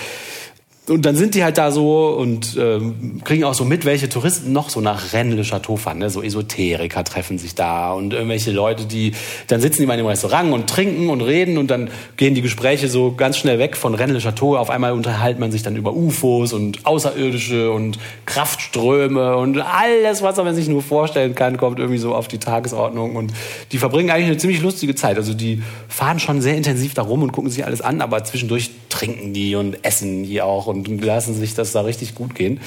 und 0.89 1.05
dann 1.05 1.17
sind 1.17 1.35
die 1.35 1.43
halt 1.43 1.57
da 1.57 1.71
so 1.71 2.07
und 2.07 2.55
ähm, 2.57 3.21
kriegen 3.25 3.43
auch 3.43 3.53
so 3.53 3.65
mit, 3.65 3.83
welche 3.83 4.07
Touristen 4.07 4.53
noch 4.53 4.69
so 4.69 4.79
nach 4.79 5.11
Rennes 5.11 5.35
le 5.35 5.43
Chateau 5.43 5.75
fahren. 5.75 5.97
Ne? 5.97 6.09
So 6.09 6.23
Esoteriker 6.23 7.03
treffen 7.03 7.37
sich 7.37 7.55
da 7.55 7.91
und 7.91 8.13
irgendwelche 8.13 8.51
Leute, 8.51 8.85
die 8.85 9.11
dann 9.47 9.59
sitzen 9.59 9.81
die 9.81 9.85
mal 9.85 9.95
in 9.95 9.99
dem 9.99 10.07
Restaurant 10.07 10.53
und 10.53 10.69
trinken 10.69 11.09
und 11.09 11.21
reden 11.21 11.57
und 11.57 11.69
dann 11.69 11.89
gehen 12.15 12.35
die 12.35 12.41
Gespräche 12.41 12.87
so 12.87 13.11
ganz 13.11 13.37
schnell 13.37 13.59
weg 13.59 13.75
von 13.75 13.95
Rennes 13.95 14.13
le 14.13 14.21
Chateau. 14.21 14.55
Auf 14.55 14.69
einmal 14.69 14.93
unterhält 14.93 15.39
man 15.39 15.51
sich 15.51 15.61
dann 15.61 15.75
über 15.75 15.93
UFOs 15.93 16.53
und 16.53 16.85
Außerirdische 16.85 17.69
und 17.69 17.99
Kraftströme 18.25 19.35
und 19.35 19.59
alles, 19.59 20.21
was 20.21 20.37
man 20.37 20.55
sich 20.55 20.69
nur 20.69 20.81
vorstellen 20.81 21.35
kann, 21.35 21.57
kommt 21.57 21.79
irgendwie 21.79 21.99
so 21.99 22.15
auf 22.15 22.29
die 22.29 22.37
Tagesordnung. 22.37 23.17
Und 23.17 23.33
die 23.73 23.77
verbringen 23.77 24.09
eigentlich 24.09 24.27
eine 24.27 24.37
ziemlich 24.37 24.61
lustige 24.61 24.95
Zeit. 24.95 25.17
Also 25.17 25.33
die 25.33 25.61
fahren 25.89 26.19
schon 26.19 26.39
sehr 26.39 26.55
intensiv 26.55 26.93
da 26.93 27.01
rum 27.01 27.23
und 27.23 27.33
gucken 27.33 27.51
sich 27.51 27.65
alles 27.65 27.81
an, 27.81 27.99
aber 27.99 28.23
zwischendurch 28.23 28.69
trinken 28.87 29.33
die 29.33 29.55
und 29.55 29.83
essen 29.83 30.23
die 30.23 30.41
auch 30.41 30.67
und 30.67 30.76
lassen 30.85 31.33
sich 31.33 31.55
das 31.55 31.71
da 31.71 31.81
richtig 31.81 32.15
gut 32.15 32.35
gehen. 32.35 32.59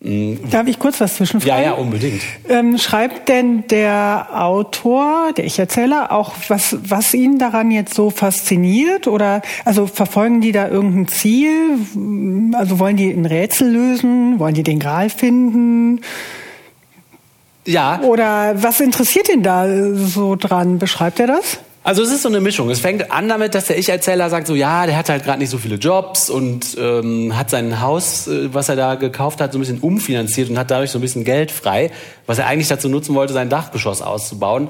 Mm. 0.00 0.34
Darf 0.50 0.68
ich 0.68 0.78
kurz 0.78 1.00
was 1.00 1.16
zwischenfragen? 1.16 1.64
Ja, 1.64 1.70
ja, 1.70 1.72
unbedingt. 1.72 2.22
Ähm, 2.48 2.78
schreibt 2.78 3.28
denn 3.28 3.66
der 3.66 4.28
Autor, 4.32 5.32
der 5.36 5.44
Ich-Erzähler, 5.44 6.12
auch 6.12 6.34
was, 6.48 6.76
was 6.82 7.12
ihn 7.14 7.38
daran 7.38 7.70
jetzt 7.70 7.94
so 7.94 8.10
fasziniert? 8.10 9.08
Oder 9.08 9.42
also 9.64 9.86
verfolgen 9.86 10.40
die 10.40 10.52
da 10.52 10.68
irgendein 10.68 11.08
Ziel? 11.08 11.78
Also 12.52 12.78
wollen 12.78 12.96
die 12.96 13.10
ein 13.10 13.26
Rätsel 13.26 13.70
lösen? 13.70 14.38
Wollen 14.38 14.54
die 14.54 14.62
den 14.62 14.78
Gral 14.78 15.10
finden? 15.10 16.00
Ja. 17.66 18.00
Oder 18.02 18.62
was 18.62 18.80
interessiert 18.80 19.28
ihn 19.28 19.42
da 19.42 19.66
so 19.94 20.36
dran? 20.36 20.78
Beschreibt 20.78 21.18
er 21.18 21.26
das? 21.26 21.58
Also 21.88 22.02
es 22.02 22.12
ist 22.12 22.20
so 22.20 22.28
eine 22.28 22.42
Mischung. 22.42 22.68
Es 22.68 22.80
fängt 22.80 23.10
an 23.10 23.30
damit, 23.30 23.54
dass 23.54 23.64
der 23.64 23.78
Ich-Erzähler 23.78 24.28
sagt 24.28 24.46
so, 24.46 24.54
ja, 24.54 24.84
der 24.84 24.94
hat 24.94 25.08
halt 25.08 25.24
gerade 25.24 25.38
nicht 25.38 25.48
so 25.48 25.56
viele 25.56 25.76
Jobs 25.76 26.28
und 26.28 26.76
ähm, 26.78 27.34
hat 27.34 27.48
sein 27.48 27.80
Haus, 27.80 28.28
äh, 28.28 28.52
was 28.52 28.68
er 28.68 28.76
da 28.76 28.96
gekauft 28.96 29.40
hat, 29.40 29.52
so 29.52 29.58
ein 29.58 29.62
bisschen 29.62 29.78
umfinanziert 29.78 30.50
und 30.50 30.58
hat 30.58 30.70
dadurch 30.70 30.90
so 30.90 30.98
ein 30.98 31.00
bisschen 31.00 31.24
Geld 31.24 31.50
frei, 31.50 31.90
was 32.26 32.38
er 32.38 32.46
eigentlich 32.46 32.68
dazu 32.68 32.90
nutzen 32.90 33.14
wollte, 33.14 33.32
sein 33.32 33.48
Dachgeschoss 33.48 34.02
auszubauen. 34.02 34.68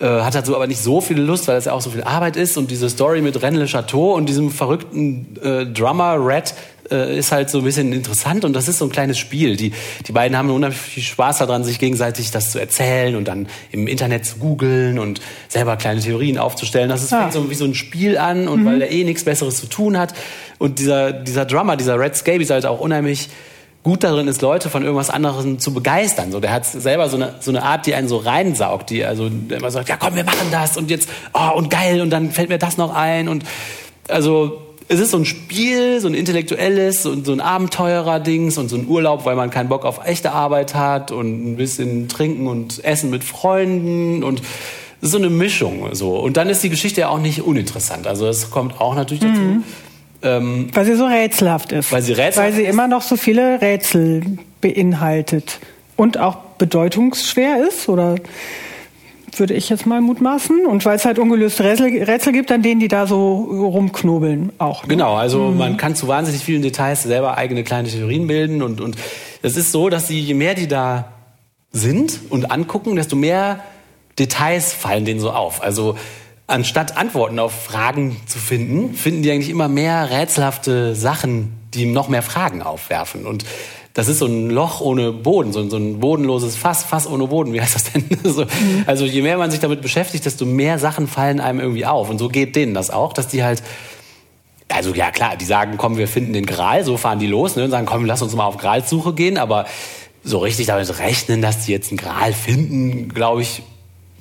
äh, 0.00 0.06
hat 0.06 0.36
dazu 0.36 0.54
aber 0.54 0.68
nicht 0.68 0.80
so 0.80 1.00
viel 1.00 1.18
Lust, 1.18 1.48
weil 1.48 1.56
das 1.56 1.64
ja 1.64 1.72
auch 1.72 1.80
so 1.80 1.90
viel 1.90 2.04
Arbeit 2.04 2.36
ist 2.36 2.56
und 2.56 2.70
diese 2.70 2.88
Story 2.88 3.22
mit 3.22 3.36
René 3.36 3.56
Le 3.56 3.66
Chateau 3.66 4.14
und 4.14 4.28
diesem 4.28 4.52
verrückten 4.52 5.36
äh, 5.42 5.66
Drummer 5.66 6.14
Red 6.24 6.54
äh, 6.92 7.18
ist 7.18 7.32
halt 7.32 7.50
so 7.50 7.58
ein 7.58 7.64
bisschen 7.64 7.92
interessant 7.92 8.44
und 8.44 8.52
das 8.52 8.68
ist 8.68 8.78
so 8.78 8.84
ein 8.84 8.90
kleines 8.90 9.18
Spiel. 9.18 9.56
Die, 9.56 9.72
die 10.06 10.12
beiden 10.12 10.36
haben 10.36 10.50
unheimlich 10.50 10.78
viel 10.78 11.02
Spaß 11.02 11.38
daran, 11.38 11.64
sich 11.64 11.78
gegenseitig 11.78 12.30
das 12.30 12.52
zu 12.52 12.60
erzählen 12.60 13.16
und 13.16 13.26
dann 13.26 13.48
im 13.70 13.86
Internet 13.86 14.26
zu 14.26 14.36
googeln 14.36 14.98
und 14.98 15.20
selber 15.48 15.76
kleine 15.76 16.00
Theorien 16.00 16.38
aufzustellen. 16.38 16.88
Das 16.88 17.02
ist 17.02 17.12
ah. 17.12 17.30
so 17.32 17.50
wie 17.50 17.54
so 17.54 17.64
ein 17.64 17.74
Spiel 17.74 18.18
an 18.18 18.46
und 18.48 18.62
mhm. 18.62 18.66
weil 18.66 18.82
er 18.82 18.90
eh 18.90 19.04
nichts 19.04 19.24
Besseres 19.24 19.58
zu 19.58 19.66
tun 19.66 19.98
hat. 19.98 20.14
Und 20.58 20.78
dieser, 20.78 21.12
dieser 21.12 21.44
Drummer, 21.44 21.76
dieser 21.76 21.98
Red 21.98 22.16
Scaby 22.16 22.44
ist 22.44 22.50
halt 22.50 22.66
auch 22.66 22.80
unheimlich 22.80 23.28
gut 23.82 24.04
darin 24.04 24.28
ist, 24.28 24.42
Leute 24.42 24.70
von 24.70 24.84
irgendwas 24.84 25.10
anderem 25.10 25.58
zu 25.58 25.74
begeistern. 25.74 26.30
So, 26.30 26.40
der 26.40 26.52
hat 26.52 26.66
selber 26.66 27.08
so 27.08 27.16
eine, 27.16 27.34
so 27.40 27.50
eine 27.50 27.62
Art, 27.64 27.86
die 27.86 27.94
einen 27.94 28.08
so 28.08 28.18
reinsaugt, 28.18 28.90
die 28.90 29.04
also 29.04 29.26
immer 29.26 29.70
sagt, 29.70 29.88
ja 29.88 29.96
komm, 29.96 30.14
wir 30.14 30.24
machen 30.24 30.48
das 30.52 30.76
und 30.76 30.90
jetzt, 30.90 31.08
oh, 31.32 31.56
und 31.56 31.68
geil, 31.68 32.00
und 32.00 32.10
dann 32.10 32.30
fällt 32.30 32.48
mir 32.48 32.58
das 32.58 32.76
noch 32.76 32.94
ein. 32.94 33.28
Und 33.28 33.44
also 34.08 34.62
es 34.92 35.00
ist 35.00 35.10
so 35.10 35.18
ein 35.18 35.24
Spiel, 35.24 36.00
so 36.00 36.08
ein 36.08 36.14
intellektuelles, 36.14 37.02
so, 37.02 37.24
so 37.24 37.32
ein 37.32 37.40
Abenteurer-Dings 37.40 38.58
und 38.58 38.68
so 38.68 38.76
ein 38.76 38.86
Urlaub, 38.86 39.24
weil 39.24 39.36
man 39.36 39.50
keinen 39.50 39.68
Bock 39.68 39.84
auf 39.84 40.06
echte 40.06 40.32
Arbeit 40.32 40.74
hat 40.74 41.10
und 41.10 41.52
ein 41.52 41.56
bisschen 41.56 42.08
trinken 42.08 42.46
und 42.46 42.84
essen 42.84 43.10
mit 43.10 43.24
Freunden 43.24 44.22
und 44.22 44.42
so 45.00 45.18
eine 45.18 45.30
Mischung. 45.30 45.94
So. 45.94 46.16
Und 46.18 46.36
dann 46.36 46.48
ist 46.48 46.62
die 46.62 46.68
Geschichte 46.68 47.02
ja 47.02 47.08
auch 47.08 47.18
nicht 47.18 47.42
uninteressant. 47.42 48.06
Also 48.06 48.28
es 48.28 48.50
kommt 48.50 48.80
auch 48.80 48.94
natürlich 48.94 49.22
dazu. 49.22 49.40
Mhm 49.40 49.64
ähm, 50.22 50.68
weil 50.72 50.84
sie 50.84 50.94
so 50.94 51.06
rätselhaft 51.06 51.72
ist. 51.72 51.92
Weil 51.92 52.02
sie 52.02 52.12
rätselhaft 52.12 52.38
Weil 52.38 52.52
sie 52.52 52.64
immer 52.64 52.88
noch 52.88 53.02
so 53.02 53.16
viele 53.16 53.60
Rätsel 53.60 54.38
beinhaltet. 54.60 55.58
Und 55.96 56.18
auch 56.18 56.36
bedeutungsschwer 56.58 57.66
ist, 57.68 57.88
oder 57.88 58.16
würde 59.38 59.54
ich 59.54 59.68
jetzt 59.68 59.86
mal 59.86 60.00
mutmaßen. 60.00 60.66
Und 60.66 60.84
weil 60.84 60.96
es 60.96 61.04
halt 61.04 61.18
ungelöste 61.18 61.64
Rätsel, 61.64 62.02
Rätsel 62.02 62.32
gibt, 62.32 62.50
an 62.52 62.62
denen 62.62 62.80
die 62.80 62.88
da 62.88 63.06
so 63.06 63.34
rumknobeln 63.34 64.52
auch. 64.58 64.82
Ne? 64.82 64.88
Genau, 64.88 65.14
also 65.14 65.48
mhm. 65.48 65.58
man 65.58 65.76
kann 65.76 65.94
zu 65.94 66.08
wahnsinnig 66.08 66.42
vielen 66.42 66.62
Details 66.62 67.02
selber 67.02 67.36
eigene 67.36 67.64
kleine 67.64 67.88
Theorien 67.88 68.26
bilden. 68.26 68.62
Und, 68.62 68.80
und 68.80 68.96
es 69.42 69.56
ist 69.56 69.72
so, 69.72 69.88
dass 69.88 70.08
sie, 70.08 70.20
je 70.20 70.34
mehr 70.34 70.54
die 70.54 70.68
da 70.68 71.12
sind 71.72 72.20
und 72.30 72.50
angucken, 72.50 72.96
desto 72.96 73.16
mehr 73.16 73.60
Details 74.18 74.72
fallen 74.72 75.04
denen 75.04 75.20
so 75.20 75.30
auf. 75.30 75.62
Also 75.62 75.96
anstatt 76.46 76.96
Antworten 76.96 77.38
auf 77.38 77.52
Fragen 77.64 78.16
zu 78.26 78.38
finden, 78.38 78.94
finden 78.94 79.22
die 79.22 79.30
eigentlich 79.30 79.50
immer 79.50 79.68
mehr 79.68 80.10
rätselhafte 80.10 80.94
Sachen, 80.94 81.52
die 81.74 81.86
noch 81.86 82.08
mehr 82.08 82.22
Fragen 82.22 82.62
aufwerfen. 82.62 83.26
Und 83.26 83.44
das 83.94 84.08
ist 84.08 84.20
so 84.20 84.26
ein 84.26 84.48
Loch 84.48 84.80
ohne 84.80 85.12
Boden, 85.12 85.52
so, 85.52 85.60
ein 85.60 86.00
bodenloses 86.00 86.56
Fass, 86.56 86.82
Fass 86.82 87.06
ohne 87.06 87.26
Boden. 87.26 87.52
Wie 87.52 87.60
heißt 87.60 87.74
das 87.74 87.84
denn? 87.92 88.04
so, 88.24 88.44
mhm. 88.44 88.84
Also 88.86 89.04
je 89.04 89.22
mehr 89.22 89.36
man 89.36 89.50
sich 89.50 89.60
damit 89.60 89.82
beschäftigt, 89.82 90.24
desto 90.24 90.46
mehr 90.46 90.78
Sachen 90.78 91.06
fallen 91.06 91.40
einem 91.40 91.60
irgendwie 91.60 91.84
auf. 91.84 92.08
Und 92.08 92.18
so 92.18 92.28
geht 92.28 92.56
denen 92.56 92.72
das 92.72 92.90
auch, 92.90 93.12
dass 93.12 93.28
die 93.28 93.44
halt 93.44 93.62
also 94.68 94.94
ja 94.94 95.10
klar, 95.10 95.36
die 95.36 95.44
sagen, 95.44 95.76
komm, 95.76 95.96
wir 95.96 96.08
finden 96.08 96.32
den 96.32 96.46
Gral, 96.46 96.84
so 96.84 96.96
fahren 96.96 97.18
die 97.18 97.26
los 97.26 97.56
ne, 97.56 97.64
und 97.64 97.70
sagen, 97.70 97.86
komm, 97.86 98.04
lass 98.04 98.22
uns 98.22 98.34
mal 98.34 98.46
auf 98.46 98.56
Gralsuche 98.56 99.12
gehen, 99.12 99.36
aber 99.36 99.66
so 100.24 100.38
richtig 100.38 100.66
damit 100.66 100.98
rechnen, 100.98 101.42
dass 101.42 101.66
die 101.66 101.72
jetzt 101.72 101.90
einen 101.90 101.98
Gral 101.98 102.32
finden, 102.32 103.08
glaube 103.08 103.42
ich, 103.42 103.62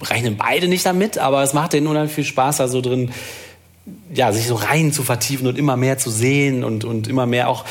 rechnen 0.02 0.36
beide 0.38 0.68
nicht 0.68 0.86
damit, 0.86 1.18
aber 1.18 1.44
es 1.44 1.54
macht 1.54 1.74
denen 1.74 1.88
unheimlich 1.88 2.14
viel 2.14 2.24
Spaß, 2.24 2.58
da 2.58 2.68
so 2.68 2.82
drin, 2.82 3.12
ja, 4.14 4.32
sich 4.32 4.48
so 4.48 4.56
rein 4.56 4.92
zu 4.92 5.04
vertiefen 5.04 5.48
und 5.48 5.58
immer 5.58 5.78
mehr 5.78 5.98
zu 5.98 6.10
sehen 6.10 6.64
und, 6.64 6.84
und 6.84 7.08
immer 7.08 7.26
mehr 7.26 7.50
auch 7.50 7.66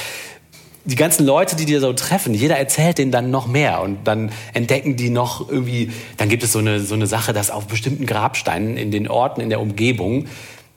die 0.85 0.97
ganzen 0.97 1.27
Leute, 1.27 1.57
die 1.57 1.67
dir 1.67 1.81
so 1.81 1.93
treffen, 1.93 2.33
jeder 2.33 2.57
erzählt 2.57 2.99
denen 2.99 3.13
dann 3.13 3.31
noch 3.31 3.47
mehr 3.47 3.83
und 3.83 3.99
dann 4.05 4.33
entdecken 4.55 4.97
die 4.97 5.11
noch 5.11 5.49
irgendwie, 5.49 5.91
dann 6.17 6.29
gibt 6.29 6.43
es 6.43 6.53
so 6.53 6.59
eine, 6.59 6.81
so 6.81 6.95
eine 6.95 7.07
Sache, 7.07 7.33
dass 7.33 7.51
auf 7.51 7.67
bestimmten 7.67 8.07
Grabsteinen 8.07 8.77
in 8.77 8.91
den 8.91 9.09
Orten 9.09 9.41
in 9.41 9.51
der 9.51 9.61
Umgebung, 9.61 10.27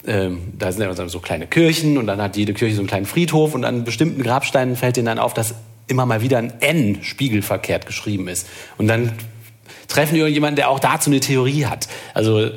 ähm, 0.05 0.39
da 0.59 0.71
sind 0.71 0.81
ja 0.81 1.07
so 1.07 1.19
kleine 1.19 1.47
Kirchen 1.47 1.97
und 1.97 2.07
dann 2.07 2.21
hat 2.21 2.35
jede 2.35 2.53
Kirche 2.53 2.75
so 2.75 2.81
einen 2.81 2.89
kleinen 2.89 3.05
Friedhof 3.05 3.55
und 3.55 3.63
an 3.63 3.85
bestimmten 3.85 4.21
Grabsteinen 4.21 4.75
fällt 4.75 4.97
denen 4.97 5.05
dann 5.05 5.19
auf, 5.19 5.33
dass 5.33 5.55
immer 5.87 6.05
mal 6.05 6.21
wieder 6.21 6.37
ein 6.37 6.53
N 6.59 6.99
spiegelverkehrt 7.01 7.85
geschrieben 7.85 8.27
ist. 8.27 8.47
Und 8.77 8.87
dann 8.87 9.13
treffen 9.87 10.15
irgendjemanden, 10.15 10.55
der 10.55 10.69
auch 10.69 10.79
dazu 10.79 11.09
eine 11.09 11.19
Theorie 11.19 11.65
hat. 11.65 11.87
Also 12.13 12.49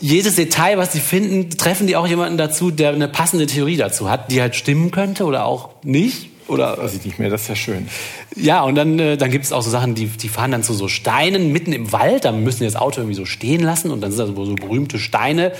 jedes 0.00 0.34
Detail, 0.34 0.78
was 0.78 0.92
sie 0.92 1.00
finden, 1.00 1.50
treffen 1.50 1.86
die 1.86 1.96
auch 1.96 2.06
jemanden 2.06 2.36
dazu, 2.36 2.70
der 2.70 2.90
eine 2.90 3.08
passende 3.08 3.46
Theorie 3.46 3.76
dazu 3.76 4.10
hat, 4.10 4.30
die 4.30 4.40
halt 4.40 4.56
stimmen 4.56 4.90
könnte 4.90 5.24
oder 5.24 5.44
auch 5.46 5.70
nicht. 5.84 6.31
Oder 6.52 6.78
weiß 6.78 6.94
ich 6.94 7.04
nicht 7.04 7.18
mehr, 7.18 7.30
das 7.30 7.42
ist 7.42 7.48
ja 7.48 7.56
schön. 7.56 7.88
Ja, 8.36 8.62
und 8.62 8.74
dann, 8.74 8.98
äh, 8.98 9.16
dann 9.16 9.30
gibt 9.30 9.44
es 9.44 9.52
auch 9.52 9.62
so 9.62 9.70
Sachen, 9.70 9.94
die, 9.94 10.06
die 10.06 10.28
fahren 10.28 10.50
dann 10.50 10.62
zu 10.62 10.74
so 10.74 10.88
Steinen 10.88 11.52
mitten 11.52 11.72
im 11.72 11.92
Wald, 11.92 12.24
da 12.24 12.32
müssen 12.32 12.60
die 12.60 12.66
das 12.66 12.76
Auto 12.76 13.00
irgendwie 13.00 13.16
so 13.16 13.24
stehen 13.24 13.62
lassen 13.62 13.90
und 13.90 14.00
dann 14.00 14.12
sind 14.12 14.28
da 14.28 14.34
so, 14.34 14.44
so 14.44 14.54
berühmte 14.54 14.98
Steine. 14.98 15.52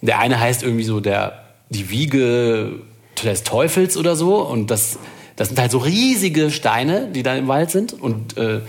Der 0.00 0.18
eine 0.18 0.40
heißt 0.40 0.62
irgendwie 0.62 0.84
so 0.84 1.00
der, 1.00 1.44
die 1.70 1.90
Wiege 1.90 2.80
des 3.22 3.44
Teufels 3.44 3.96
oder 3.96 4.16
so 4.16 4.36
und 4.40 4.70
das, 4.70 4.98
das 5.36 5.48
sind 5.48 5.60
halt 5.60 5.70
so 5.70 5.78
riesige 5.78 6.50
Steine, 6.50 7.08
die 7.12 7.22
da 7.22 7.34
im 7.34 7.46
Wald 7.48 7.70
sind 7.70 7.92
und 7.92 8.36
äh, 8.36 8.60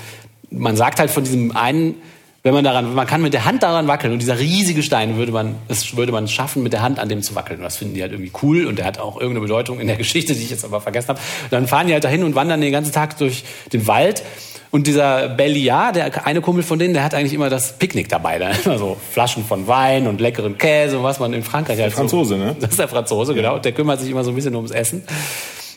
man 0.52 0.76
sagt 0.76 1.00
halt 1.00 1.10
von 1.10 1.24
diesem 1.24 1.56
einen, 1.56 1.96
wenn 2.44 2.54
man 2.54 2.66
daran, 2.66 2.94
man 2.94 3.08
kann 3.08 3.22
mit 3.22 3.34
der 3.34 3.46
Hand 3.46 3.64
daran 3.64 3.88
wackeln 3.88 4.12
und 4.12 4.20
dieser 4.20 4.38
riesige 4.38 4.84
Stein 4.84 5.16
würde 5.16 5.32
man, 5.32 5.56
das 5.70 5.96
würde 5.96 6.12
man 6.12 6.28
schaffen, 6.28 6.62
mit 6.62 6.74
der 6.74 6.82
Hand 6.82 7.00
an 7.00 7.08
dem 7.08 7.22
zu 7.22 7.36
wackeln. 7.36 7.60
Und 7.60 7.64
das 7.64 7.78
finden 7.78 7.94
die 7.94 8.02
halt 8.02 8.12
irgendwie 8.12 8.34
cool 8.44 8.66
und 8.66 8.80
der 8.80 8.86
hat 8.86 9.00
auch 9.00 9.16
irgendeine 9.16 9.40
Bedeutung 9.40 9.80
in 9.80 9.88
der 9.88 9.96
Geschichte, 10.04 10.36
die 10.36 10.44
ich 10.44 10.50
jetzt 10.50 10.66
aber 10.66 10.82
vergessen 10.82 11.10
habe. 11.10 11.20
Dann 11.52 11.68
fahren 11.68 11.88
die 11.88 11.94
halt 11.94 12.04
dahin 12.04 12.22
und 12.24 12.36
wandern 12.36 12.60
den 12.60 12.74
ganzen 12.74 12.92
Tag 12.92 13.18
durch 13.18 13.46
den 13.72 13.88
Wald. 13.88 14.24
Und 14.72 14.88
dieser 14.88 15.30
Belliard, 15.30 15.96
der 15.96 16.26
eine 16.26 16.42
Kumpel 16.42 16.64
von 16.64 16.80
denen, 16.80 16.94
der 16.94 17.04
hat 17.04 17.14
eigentlich 17.14 17.34
immer 17.34 17.50
das 17.50 17.78
Picknick 17.78 18.10
dabei. 18.10 18.40
Da 18.40 18.50
immer 18.66 18.78
so 18.78 18.98
Flaschen 19.12 19.46
von 19.46 19.68
Wein 19.68 20.08
und 20.08 20.20
leckeren 20.20 20.58
Käse 20.58 20.98
und 20.98 21.04
was 21.04 21.20
man 21.20 21.32
in 21.32 21.44
Frankreich 21.44 21.80
halt 21.80 21.92
der 21.92 21.98
Franzose, 21.98 22.38
so, 22.38 22.38
ne? 22.38 22.58
Das 22.60 22.72
ist 22.72 22.80
der 22.80 22.88
Franzose, 22.90 23.36
genau. 23.36 23.60
Der 23.60 23.72
kümmert 23.72 24.02
sich 24.02 24.10
immer 24.10 24.24
so 24.26 24.32
ein 24.32 24.36
bisschen 24.36 24.56
ums 24.56 24.72
Essen. 24.72 25.04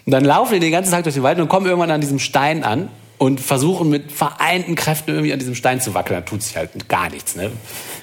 Und 0.04 0.12
dann 0.12 0.25
laufen 0.25 0.54
die 0.54 0.61
den 0.61 0.73
ganzen 0.73 0.90
Tag 0.90 1.04
durch 1.04 1.14
den 1.14 1.23
Wald 1.23 1.38
und 1.38 1.49
kommen 1.49 1.66
irgendwann 1.66 1.90
an 1.90 2.00
diesem 2.00 2.18
Stein 2.18 2.64
an 2.64 2.88
und 3.18 3.40
versuchen 3.40 3.88
mit 3.88 4.12
vereinten 4.12 4.75
Kräften 4.75 5.11
irgendwie 5.11 5.32
an 5.32 5.38
diesem 5.38 5.54
Stein 5.54 5.80
zu 5.80 5.94
wackeln. 5.94 6.20
Da 6.20 6.26
tut 6.26 6.42
sich 6.42 6.56
halt 6.56 6.88
gar 6.88 7.11
nichts, 7.11 7.37
ne? 7.37 7.50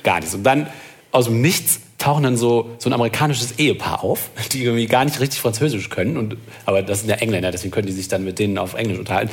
Gar 0.04 0.20
nichts. 0.20 0.34
Und 0.34 0.44
dann 0.44 0.68
aus 1.12 1.26
dem 1.26 1.42
Nichts 1.42 1.80
tauchen 2.00 2.24
dann 2.24 2.38
so, 2.38 2.72
so 2.80 2.90
ein 2.90 2.94
amerikanisches 2.94 3.54
Ehepaar 3.60 4.04
auf, 4.04 4.30
die 4.52 4.64
irgendwie 4.64 4.88
gar 4.88 5.06
nicht 5.06 5.20
richtig 5.20 5.40
Französisch 5.40 5.90
können. 5.90 6.18
Und, 6.18 6.38
aber 6.66 6.82
das 6.82 7.00
sind 7.00 7.10
ja 7.10 7.16
Engländer, 7.16 7.52
deswegen 7.52 7.72
können 7.72 7.88
die 7.88 7.94
sich 7.94 8.08
dann 8.08 8.26
mit 8.26 8.40
denen 8.40 8.58
auf 8.58 8.74
Englisch 8.74 9.00
unterhalten. 9.00 9.32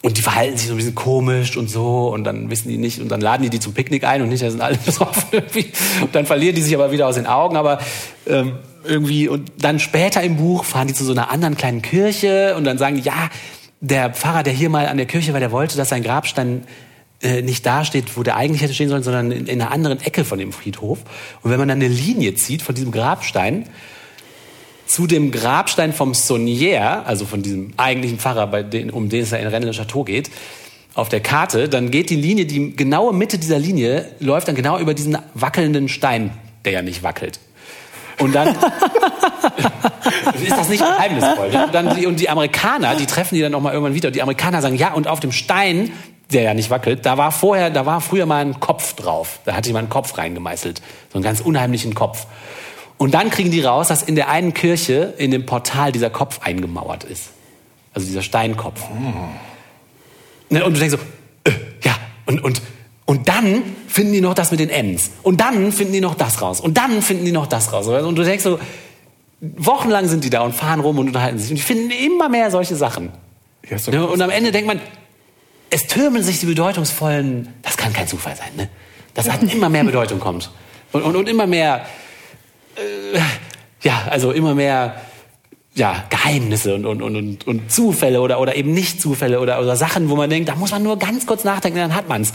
Und 0.00 0.16
die 0.16 0.22
verhalten 0.22 0.56
sich 0.56 0.68
so 0.68 0.74
ein 0.74 0.76
bisschen 0.76 0.94
komisch 0.94 1.56
und 1.56 1.68
so 1.68 2.12
und 2.12 2.22
dann 2.22 2.50
wissen 2.50 2.68
die 2.68 2.78
nicht 2.78 3.00
und 3.00 3.08
dann 3.08 3.20
laden 3.20 3.42
die 3.42 3.50
die 3.50 3.58
zum 3.58 3.74
Picknick 3.74 4.04
ein 4.04 4.22
und 4.22 4.28
hinterher 4.28 4.52
sind 4.52 4.60
alle 4.60 4.76
besoffen 4.84 5.24
irgendwie. 5.32 5.72
Und 6.02 6.14
dann 6.14 6.24
verlieren 6.24 6.54
die 6.54 6.62
sich 6.62 6.74
aber 6.74 6.92
wieder 6.92 7.08
aus 7.08 7.16
den 7.16 7.26
Augen, 7.26 7.56
aber 7.56 7.80
ähm, 8.28 8.58
irgendwie 8.84 9.26
und 9.28 9.50
dann 9.58 9.80
später 9.80 10.22
im 10.22 10.36
Buch 10.36 10.64
fahren 10.64 10.86
die 10.86 10.94
zu 10.94 11.04
so 11.04 11.12
einer 11.12 11.30
anderen 11.32 11.56
kleinen 11.56 11.82
Kirche 11.82 12.54
und 12.56 12.64
dann 12.64 12.78
sagen 12.78 12.96
die, 12.96 13.02
ja, 13.02 13.28
der 13.80 14.10
Pfarrer, 14.10 14.42
der 14.42 14.52
hier 14.52 14.70
mal 14.70 14.86
an 14.86 14.96
der 14.96 15.06
Kirche 15.06 15.32
war, 15.32 15.40
der 15.40 15.52
wollte, 15.52 15.76
dass 15.76 15.90
sein 15.90 16.02
Grabstein 16.02 16.64
äh, 17.22 17.42
nicht 17.42 17.66
da 17.66 17.84
steht, 17.84 18.16
wo 18.16 18.22
der 18.22 18.36
eigentlich 18.36 18.62
hätte 18.62 18.74
stehen 18.74 18.88
sollen, 18.88 19.02
sondern 19.02 19.30
in, 19.32 19.46
in 19.46 19.60
einer 19.60 19.70
anderen 19.70 20.00
Ecke 20.00 20.24
von 20.24 20.38
dem 20.38 20.52
Friedhof. 20.52 21.00
Und 21.42 21.50
wenn 21.50 21.58
man 21.58 21.68
dann 21.68 21.78
eine 21.78 21.88
Linie 21.88 22.34
zieht 22.34 22.62
von 22.62 22.74
diesem 22.74 22.92
Grabstein 22.92 23.68
zu 24.86 25.06
dem 25.06 25.30
Grabstein 25.30 25.92
vom 25.92 26.14
Saunier, 26.14 27.06
also 27.06 27.26
von 27.26 27.42
diesem 27.42 27.72
eigentlichen 27.76 28.18
Pfarrer, 28.18 28.46
bei 28.46 28.62
den, 28.62 28.90
um 28.90 29.08
den 29.08 29.22
es 29.22 29.30
ja 29.30 29.38
in 29.38 29.46
Rennes 29.46 29.76
le 29.76 29.82
Château 29.82 30.04
geht, 30.04 30.30
auf 30.94 31.08
der 31.08 31.20
Karte, 31.20 31.68
dann 31.68 31.90
geht 31.90 32.10
die 32.10 32.16
Linie, 32.16 32.46
die 32.46 32.74
genaue 32.74 33.12
Mitte 33.12 33.38
dieser 33.38 33.58
Linie 33.58 34.10
läuft 34.18 34.48
dann 34.48 34.54
genau 34.54 34.78
über 34.78 34.94
diesen 34.94 35.18
wackelnden 35.34 35.88
Stein, 35.88 36.32
der 36.64 36.72
ja 36.72 36.82
nicht 36.82 37.02
wackelt. 37.02 37.38
Und 38.18 38.34
dann 38.34 38.48
ist 40.42 40.50
das 40.50 40.68
nicht 40.68 40.84
geheimnisvoll. 40.84 41.46
Und, 41.46 41.74
dann 41.74 41.96
die, 41.96 42.06
und 42.06 42.20
die 42.20 42.28
Amerikaner, 42.28 42.94
die 42.96 43.06
treffen 43.06 43.34
die 43.34 43.40
dann 43.40 43.52
noch 43.52 43.60
mal 43.60 43.72
irgendwann 43.72 43.94
wieder. 43.94 44.08
Und 44.08 44.16
die 44.16 44.22
Amerikaner 44.22 44.60
sagen, 44.60 44.76
ja, 44.76 44.92
und 44.92 45.06
auf 45.06 45.20
dem 45.20 45.32
Stein, 45.32 45.92
der 46.32 46.42
ja 46.42 46.54
nicht 46.54 46.70
wackelt, 46.70 47.06
da 47.06 47.16
war 47.16 47.32
vorher, 47.32 47.70
da 47.70 47.86
war 47.86 48.00
früher 48.00 48.26
mal 48.26 48.44
ein 48.44 48.60
Kopf 48.60 48.94
drauf. 48.94 49.40
Da 49.44 49.54
hatte 49.54 49.68
jemand 49.68 49.84
einen 49.84 49.90
Kopf 49.90 50.18
reingemeißelt. 50.18 50.82
So 51.12 51.18
einen 51.18 51.24
ganz 51.24 51.40
unheimlichen 51.40 51.94
Kopf. 51.94 52.26
Und 52.96 53.14
dann 53.14 53.30
kriegen 53.30 53.50
die 53.50 53.62
raus, 53.62 53.88
dass 53.88 54.02
in 54.02 54.16
der 54.16 54.28
einen 54.28 54.54
Kirche, 54.54 55.14
in 55.18 55.30
dem 55.30 55.46
Portal, 55.46 55.92
dieser 55.92 56.10
Kopf 56.10 56.40
eingemauert 56.42 57.04
ist. 57.04 57.30
Also 57.94 58.06
dieser 58.06 58.22
Steinkopf. 58.22 58.82
Oh. 58.90 60.54
Und 60.54 60.74
du 60.74 60.80
denkst 60.80 60.96
so, 60.96 61.50
äh, 61.50 61.54
ja, 61.84 61.94
und, 62.26 62.42
und 62.42 62.60
und 63.08 63.26
dann 63.26 63.62
finden 63.86 64.12
die 64.12 64.20
noch 64.20 64.34
das 64.34 64.50
mit 64.50 64.60
den 64.60 64.68
Ns. 64.68 65.12
Und 65.22 65.40
dann 65.40 65.72
finden 65.72 65.94
die 65.94 66.02
noch 66.02 66.14
das 66.14 66.42
raus. 66.42 66.60
Und 66.60 66.76
dann 66.76 67.00
finden 67.00 67.24
die 67.24 67.32
noch 67.32 67.46
das 67.46 67.72
raus. 67.72 67.86
Und 67.86 68.16
du 68.16 68.22
denkst 68.22 68.44
so, 68.44 68.60
wochenlang 69.40 70.06
sind 70.08 70.24
die 70.24 70.28
da 70.28 70.42
und 70.42 70.54
fahren 70.54 70.80
rum 70.80 70.98
und 70.98 71.06
unterhalten 71.06 71.38
sich. 71.38 71.48
Und 71.48 71.56
die 71.56 71.62
finden 71.62 71.90
immer 71.90 72.28
mehr 72.28 72.50
solche 72.50 72.76
Sachen. 72.76 73.10
Ja, 73.66 74.02
und 74.02 74.20
am 74.20 74.28
Ende 74.28 74.52
denkt 74.52 74.66
man, 74.66 74.78
es 75.70 75.86
türmen 75.86 76.22
sich 76.22 76.40
die 76.40 76.44
bedeutungsvollen, 76.44 77.48
das 77.62 77.78
kann 77.78 77.94
kein 77.94 78.06
Zufall 78.06 78.36
sein, 78.36 78.50
ne? 78.58 78.68
Das 79.14 79.30
hat 79.30 79.42
immer 79.54 79.70
mehr 79.70 79.84
Bedeutung 79.84 80.20
kommt. 80.20 80.50
Und, 80.92 81.00
und, 81.00 81.16
und 81.16 81.30
immer 81.30 81.46
mehr, 81.46 81.86
äh, 82.76 83.18
ja, 83.80 84.02
also 84.10 84.32
immer 84.32 84.54
mehr, 84.54 85.00
ja, 85.74 86.04
Geheimnisse 86.10 86.74
und, 86.74 86.84
und, 86.84 87.00
und, 87.00 87.46
und, 87.46 87.72
Zufälle 87.72 88.20
oder, 88.20 88.38
oder 88.38 88.54
eben 88.54 88.74
nicht 88.74 89.00
Zufälle 89.00 89.40
oder, 89.40 89.60
oder 89.60 89.76
Sachen, 89.76 90.10
wo 90.10 90.16
man 90.16 90.28
denkt, 90.28 90.50
da 90.50 90.56
muss 90.56 90.72
man 90.72 90.82
nur 90.82 90.98
ganz 90.98 91.24
kurz 91.24 91.44
nachdenken, 91.44 91.78
dann 91.78 91.94
hat 91.94 92.06
man's. 92.06 92.34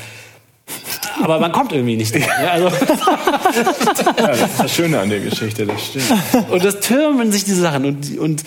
Aber 1.22 1.39
man 1.39 1.51
kommt 1.51 1.72
irgendwie 1.74 1.96
nicht 1.98 2.13
dran. 2.13 2.22
Ne? 2.41 2.51
Also 2.51 2.67
ja, 2.67 4.27
das 4.27 4.39
ist 4.41 4.60
das 4.60 4.74
Schöne 4.75 5.00
an 5.00 5.10
der 5.10 5.20
Geschichte, 5.20 5.65
das 5.65 5.86
stimmt. 5.86 6.05
Und 6.50 6.63
das 6.63 6.79
türmen 6.79 7.32
sich 7.32 7.43
diese 7.43 7.62
Sachen. 7.62 7.86
Und, 7.86 8.10
die- 8.10 8.20
und 8.20 8.43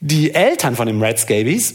die 0.00 0.34
Eltern 0.34 0.76
von 0.76 0.86
dem 0.86 1.02
Red 1.02 1.18
Scabies, 1.18 1.74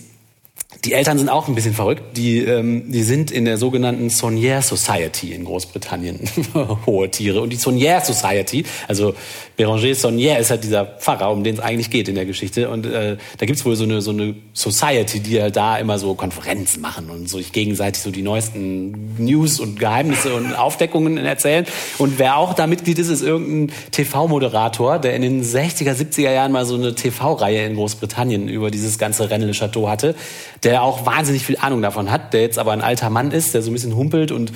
die 0.85 0.93
Eltern 0.93 1.17
sind 1.17 1.29
auch 1.29 1.47
ein 1.47 1.55
bisschen 1.55 1.73
verrückt. 1.73 2.03
Die, 2.15 2.39
ähm, 2.39 2.91
die 2.91 3.03
sind 3.03 3.31
in 3.31 3.45
der 3.45 3.57
sogenannten 3.57 4.09
Saunière 4.09 4.61
Society 4.61 5.33
in 5.33 5.45
Großbritannien. 5.45 6.19
Hohe 6.85 7.09
Tiere. 7.09 7.41
Und 7.41 7.51
die 7.51 7.57
Saunière 7.57 8.03
Society, 8.05 8.65
also 8.87 9.15
Béranger 9.57 9.95
Saunière 9.95 10.37
ist 10.37 10.51
halt 10.51 10.63
dieser 10.63 10.85
Pfarrer, 10.85 11.31
um 11.31 11.43
den 11.43 11.55
es 11.55 11.61
eigentlich 11.61 11.89
geht 11.89 12.07
in 12.07 12.15
der 12.15 12.25
Geschichte. 12.25 12.69
Und 12.69 12.85
äh, 12.85 13.17
da 13.37 13.45
gibt's 13.45 13.65
wohl 13.65 13.75
so 13.75 13.85
eine, 13.85 14.01
so 14.01 14.11
eine 14.11 14.35
Society, 14.53 15.21
die 15.21 15.41
halt 15.41 15.55
da 15.55 15.77
immer 15.77 15.97
so 15.97 16.13
Konferenzen 16.13 16.81
machen 16.81 17.09
und 17.09 17.29
so 17.29 17.37
sich 17.37 17.51
gegenseitig 17.51 18.01
so 18.01 18.11
die 18.11 18.21
neuesten 18.21 19.15
News 19.17 19.59
und 19.59 19.79
Geheimnisse 19.79 20.35
und 20.35 20.53
Aufdeckungen 20.57 21.17
erzählen. 21.17 21.65
Und 21.97 22.19
wer 22.19 22.37
auch 22.37 22.53
da 22.53 22.67
Mitglied 22.67 22.99
ist, 22.99 23.09
ist 23.09 23.21
irgendein 23.21 23.75
TV-Moderator, 23.91 24.99
der 24.99 25.15
in 25.15 25.21
den 25.21 25.43
60er, 25.43 25.93
70er 25.93 26.31
Jahren 26.31 26.51
mal 26.51 26.65
so 26.65 26.75
eine 26.75 26.93
TV-Reihe 26.93 27.65
in 27.65 27.75
Großbritannien 27.75 28.47
über 28.47 28.69
dieses 28.71 28.97
ganze 28.97 29.29
Rennes 29.29 29.47
le 29.47 29.53
Chateau 29.53 29.89
hatte, 29.89 30.15
der 30.63 30.74
auch 30.81 31.05
wahnsinnig 31.05 31.45
viel 31.45 31.57
Ahnung 31.57 31.81
davon 31.81 32.11
hat, 32.11 32.33
der 32.33 32.41
jetzt 32.41 32.59
aber 32.59 32.71
ein 32.71 32.81
alter 32.81 33.09
Mann 33.09 33.31
ist, 33.31 33.53
der 33.53 33.61
so 33.61 33.71
ein 33.71 33.73
bisschen 33.73 33.95
humpelt 33.95 34.31
und 34.31 34.51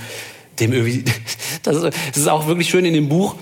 dem 0.59 0.73
irgendwie, 0.73 1.03
das 1.63 1.77
ist, 1.77 1.83
das 1.83 2.17
ist 2.17 2.27
auch 2.27 2.47
wirklich 2.47 2.69
schön 2.69 2.85
in 2.85 2.93
dem 2.93 3.09
Buch, 3.09 3.35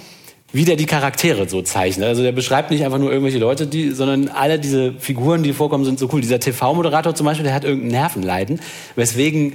wie 0.53 0.65
der 0.65 0.75
die 0.75 0.85
Charaktere 0.85 1.49
so 1.49 1.61
zeichnet. 1.61 2.07
Also 2.07 2.23
der 2.23 2.31
beschreibt 2.31 2.71
nicht 2.71 2.85
einfach 2.85 2.99
nur 2.99 3.11
irgendwelche 3.11 3.37
Leute, 3.37 3.67
die, 3.67 3.91
sondern 3.91 4.29
alle 4.29 4.59
diese 4.59 4.93
Figuren, 4.93 5.43
die 5.43 5.53
vorkommen, 5.53 5.83
sind 5.83 5.99
so 5.99 6.09
cool. 6.13 6.21
Dieser 6.21 6.39
TV-Moderator 6.39 7.15
zum 7.15 7.25
Beispiel, 7.25 7.43
der 7.43 7.53
hat 7.53 7.65
irgendein 7.65 7.91
Nervenleiden, 7.91 8.61
weswegen 8.95 9.53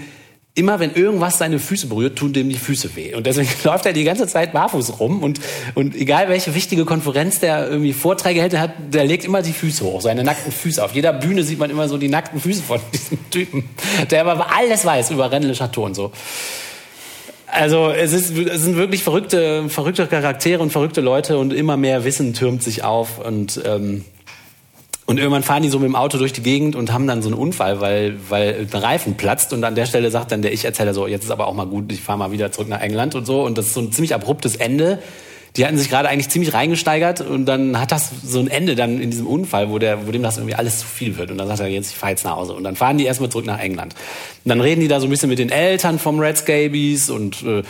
immer 0.54 0.80
wenn 0.80 0.94
irgendwas 0.94 1.38
seine 1.38 1.58
Füße 1.58 1.86
berührt, 1.86 2.18
tun 2.18 2.32
dem 2.32 2.50
die 2.50 2.56
Füße 2.56 2.94
weh. 2.94 3.14
Und 3.14 3.26
deswegen 3.26 3.48
läuft 3.64 3.86
er 3.86 3.92
die 3.92 4.04
ganze 4.04 4.26
Zeit 4.26 4.52
barfuß 4.52 5.00
rum 5.00 5.22
und, 5.22 5.40
und 5.74 5.96
egal 5.96 6.28
welche 6.28 6.54
wichtige 6.54 6.84
Konferenz 6.84 7.40
der 7.40 7.68
irgendwie 7.68 7.92
Vorträge 7.92 8.42
hätte, 8.42 8.60
hat, 8.60 8.72
der 8.92 9.04
legt 9.04 9.24
immer 9.24 9.40
die 9.40 9.52
Füße 9.52 9.84
hoch, 9.84 10.02
seine 10.02 10.24
nackten 10.24 10.52
Füße. 10.52 10.84
Auf 10.84 10.94
jeder 10.94 11.12
Bühne 11.12 11.42
sieht 11.42 11.58
man 11.58 11.70
immer 11.70 11.88
so 11.88 11.96
die 11.96 12.08
nackten 12.08 12.40
Füße 12.40 12.62
von 12.62 12.80
diesem 12.92 13.30
Typen, 13.30 13.64
der 14.10 14.26
aber 14.26 14.54
alles 14.54 14.84
weiß 14.84 15.10
über 15.10 15.28
le 15.28 15.54
Chateau 15.54 15.84
und 15.84 15.94
so. 15.94 16.12
Also 17.46 17.90
es, 17.90 18.14
ist, 18.14 18.36
es 18.36 18.62
sind 18.62 18.76
wirklich 18.76 19.02
verrückte, 19.02 19.68
verrückte 19.68 20.06
Charaktere 20.06 20.62
und 20.62 20.70
verrückte 20.70 21.02
Leute 21.02 21.36
und 21.36 21.52
immer 21.52 21.76
mehr 21.76 22.04
Wissen 22.04 22.32
türmt 22.32 22.62
sich 22.62 22.82
auf 22.82 23.18
und 23.18 23.60
ähm, 23.66 24.06
und 25.04 25.18
irgendwann 25.18 25.42
fahren 25.42 25.62
die 25.62 25.68
so 25.68 25.78
mit 25.78 25.88
dem 25.88 25.96
Auto 25.96 26.16
durch 26.16 26.32
die 26.32 26.42
Gegend 26.42 26.76
und 26.76 26.92
haben 26.92 27.06
dann 27.06 27.22
so 27.22 27.28
einen 27.28 27.36
Unfall, 27.36 27.80
weil, 27.80 28.16
weil 28.28 28.66
der 28.66 28.82
Reifen 28.82 29.16
platzt. 29.16 29.52
Und 29.52 29.64
an 29.64 29.74
der 29.74 29.86
Stelle 29.86 30.10
sagt 30.10 30.30
dann 30.30 30.42
der 30.42 30.52
Ich-Erzähler 30.52 30.94
so, 30.94 31.08
jetzt 31.08 31.24
ist 31.24 31.30
aber 31.30 31.48
auch 31.48 31.54
mal 31.54 31.66
gut, 31.66 31.90
ich 31.92 32.00
fahre 32.00 32.18
mal 32.18 32.30
wieder 32.30 32.52
zurück 32.52 32.68
nach 32.68 32.80
England 32.80 33.14
und 33.16 33.26
so. 33.26 33.42
Und 33.42 33.58
das 33.58 33.66
ist 33.66 33.74
so 33.74 33.80
ein 33.80 33.90
ziemlich 33.90 34.14
abruptes 34.14 34.56
Ende. 34.56 35.00
Die 35.56 35.66
hatten 35.66 35.76
sich 35.76 35.90
gerade 35.90 36.08
eigentlich 36.08 36.30
ziemlich 36.30 36.54
reingesteigert 36.54 37.20
und 37.20 37.44
dann 37.44 37.78
hat 37.78 37.92
das 37.92 38.10
so 38.24 38.38
ein 38.38 38.48
Ende 38.48 38.74
dann 38.74 39.02
in 39.02 39.10
diesem 39.10 39.26
Unfall, 39.26 39.68
wo, 39.68 39.78
der, 39.78 40.06
wo 40.06 40.10
dem 40.10 40.22
das 40.22 40.38
irgendwie 40.38 40.54
alles 40.54 40.78
zu 40.78 40.86
viel 40.86 41.18
wird. 41.18 41.30
Und 41.30 41.36
dann 41.36 41.48
sagt 41.48 41.60
er, 41.60 41.66
jetzt 41.66 41.90
ich 41.90 41.96
fahre 41.96 42.12
jetzt 42.12 42.24
nach 42.24 42.36
Hause. 42.36 42.54
Und 42.54 42.64
dann 42.64 42.76
fahren 42.76 42.96
die 42.96 43.04
erstmal 43.04 43.28
zurück 43.28 43.44
nach 43.44 43.58
England. 43.58 43.94
Und 44.44 44.48
dann 44.48 44.60
reden 44.60 44.80
die 44.80 44.88
da 44.88 45.00
so 45.00 45.08
ein 45.08 45.10
bisschen 45.10 45.28
mit 45.28 45.40
den 45.40 45.50
Eltern 45.50 45.98
vom 45.98 46.20
Red 46.20 46.38
Scabies 46.38 47.10
und 47.10 47.42
äh, 47.42 47.64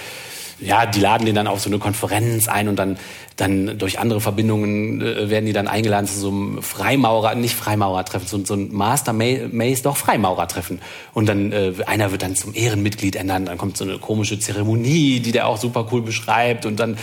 ja, 0.61 0.87
die 0.87 1.01
laden 1.01 1.27
den 1.27 1.35
dann 1.35 1.47
auf 1.47 1.61
so 1.61 1.69
eine 1.69 1.79
Konferenz 1.79 2.49
ein 2.49 2.69
und 2.69 2.77
dann, 2.77 2.99
dann 3.37 3.79
durch 3.79 3.99
andere 3.99 4.21
Verbindungen 4.21 5.01
äh, 5.01 5.29
werden 5.31 5.47
die 5.47 5.53
dann 5.53 5.69
eingeladen 5.69 6.07
zu 6.07 6.19
so 6.19 6.29
einem 6.29 6.63
Freimaurer, 6.63 7.35
nicht 7.35 7.55
Freimaurertreffen, 7.55 8.29
so, 8.29 8.45
so 8.45 8.55
ein 8.55 8.73
Master 8.73 9.13
Ma- 9.13 9.49
Mace, 9.51 9.83
doch 9.83 9.97
Freimaurertreffen. 9.97 10.81
Und 11.15 11.27
dann, 11.29 11.53
äh, 11.53 11.73
einer 11.87 12.13
wird 12.13 12.23
dann 12.23 12.37
zum 12.37 12.55
Ehrenmitglied 12.55 13.17
ernannt, 13.17 13.49
dann 13.49 13.59
kommt 13.59 13.77
so 13.77 13.85
eine 13.85 13.99
komische 13.99 14.39
Zeremonie, 14.39 15.21
die 15.21 15.33
der 15.33 15.49
auch 15.49 15.57
super 15.59 15.89
cool 15.93 16.03
beschreibt 16.03 16.67
und 16.67 16.79
dann, 16.79 16.97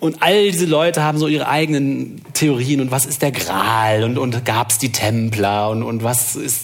und 0.00 0.22
all 0.22 0.50
diese 0.50 0.66
Leute 0.66 1.02
haben 1.02 1.16
so 1.18 1.28
ihre 1.28 1.48
eigenen 1.48 2.20
Theorien 2.34 2.80
und 2.80 2.90
was 2.90 3.06
ist 3.06 3.22
der 3.22 3.32
Gral 3.32 4.04
und, 4.04 4.18
und 4.18 4.44
gab's 4.44 4.78
die 4.78 4.92
Templer 4.92 5.70
und, 5.70 5.82
und 5.82 6.02
was 6.02 6.36
ist 6.36 6.60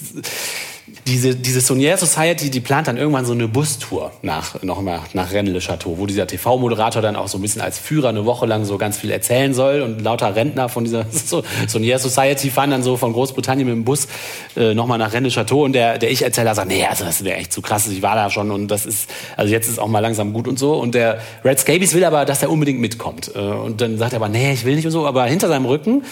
diese, 1.06 1.34
diese 1.34 1.60
Saunière 1.60 1.96
Society, 1.96 2.50
die 2.50 2.60
plant 2.60 2.88
dann 2.88 2.96
irgendwann 2.96 3.24
so 3.24 3.32
eine 3.32 3.48
Bustour 3.48 4.12
nach, 4.22 4.62
noch 4.62 4.80
mal 4.82 5.00
nach 5.14 5.32
Rennes 5.32 5.52
le 5.52 5.60
Chateau, 5.60 5.98
wo 5.98 6.06
dieser 6.06 6.26
TV-Moderator 6.26 7.02
dann 7.02 7.16
auch 7.16 7.28
so 7.28 7.38
ein 7.38 7.42
bisschen 7.42 7.62
als 7.62 7.78
Führer 7.78 8.10
eine 8.10 8.24
Woche 8.26 8.46
lang 8.46 8.64
so 8.64 8.78
ganz 8.78 8.98
viel 8.98 9.10
erzählen 9.10 9.54
soll 9.54 9.82
und 9.82 10.02
lauter 10.02 10.34
Rentner 10.34 10.68
von 10.68 10.84
dieser 10.84 11.06
so, 11.10 11.42
Saunière 11.66 11.98
Society 11.98 12.50
fahren 12.50 12.70
dann 12.70 12.82
so 12.82 12.96
von 12.96 13.12
Großbritannien 13.12 13.66
mit 13.66 13.76
dem 13.76 13.84
Bus 13.84 14.08
äh, 14.56 14.74
nochmal 14.74 14.98
nach 14.98 15.12
Rennes 15.12 15.34
le 15.34 15.42
Chateau 15.42 15.64
und 15.64 15.72
der, 15.72 15.98
der 15.98 16.10
Ich-Erzähler 16.10 16.54
sagt, 16.54 16.68
nee, 16.68 16.84
also 16.84 17.04
das 17.04 17.24
wäre 17.24 17.38
echt 17.38 17.52
zu 17.52 17.62
krass, 17.62 17.86
ich 17.88 18.02
war 18.02 18.14
da 18.14 18.30
schon 18.30 18.50
und 18.50 18.68
das 18.68 18.86
ist, 18.86 19.10
also 19.36 19.50
jetzt 19.50 19.68
ist 19.68 19.78
auch 19.78 19.88
mal 19.88 20.00
langsam 20.00 20.32
gut 20.32 20.46
und 20.46 20.58
so 20.58 20.74
und 20.74 20.94
der 20.94 21.20
Red 21.44 21.58
Scabies 21.58 21.94
will 21.94 22.04
aber, 22.04 22.24
dass 22.24 22.42
er 22.42 22.50
unbedingt 22.50 22.80
mitkommt 22.80 23.30
äh, 23.34 23.38
und 23.38 23.80
dann 23.80 23.98
sagt 23.98 24.12
er 24.12 24.16
aber, 24.16 24.28
nee, 24.28 24.52
ich 24.52 24.64
will 24.64 24.76
nicht 24.76 24.84
und 24.86 24.92
so, 24.92 25.06
aber 25.06 25.24
hinter 25.24 25.48
seinem 25.48 25.66
Rücken 25.66 26.04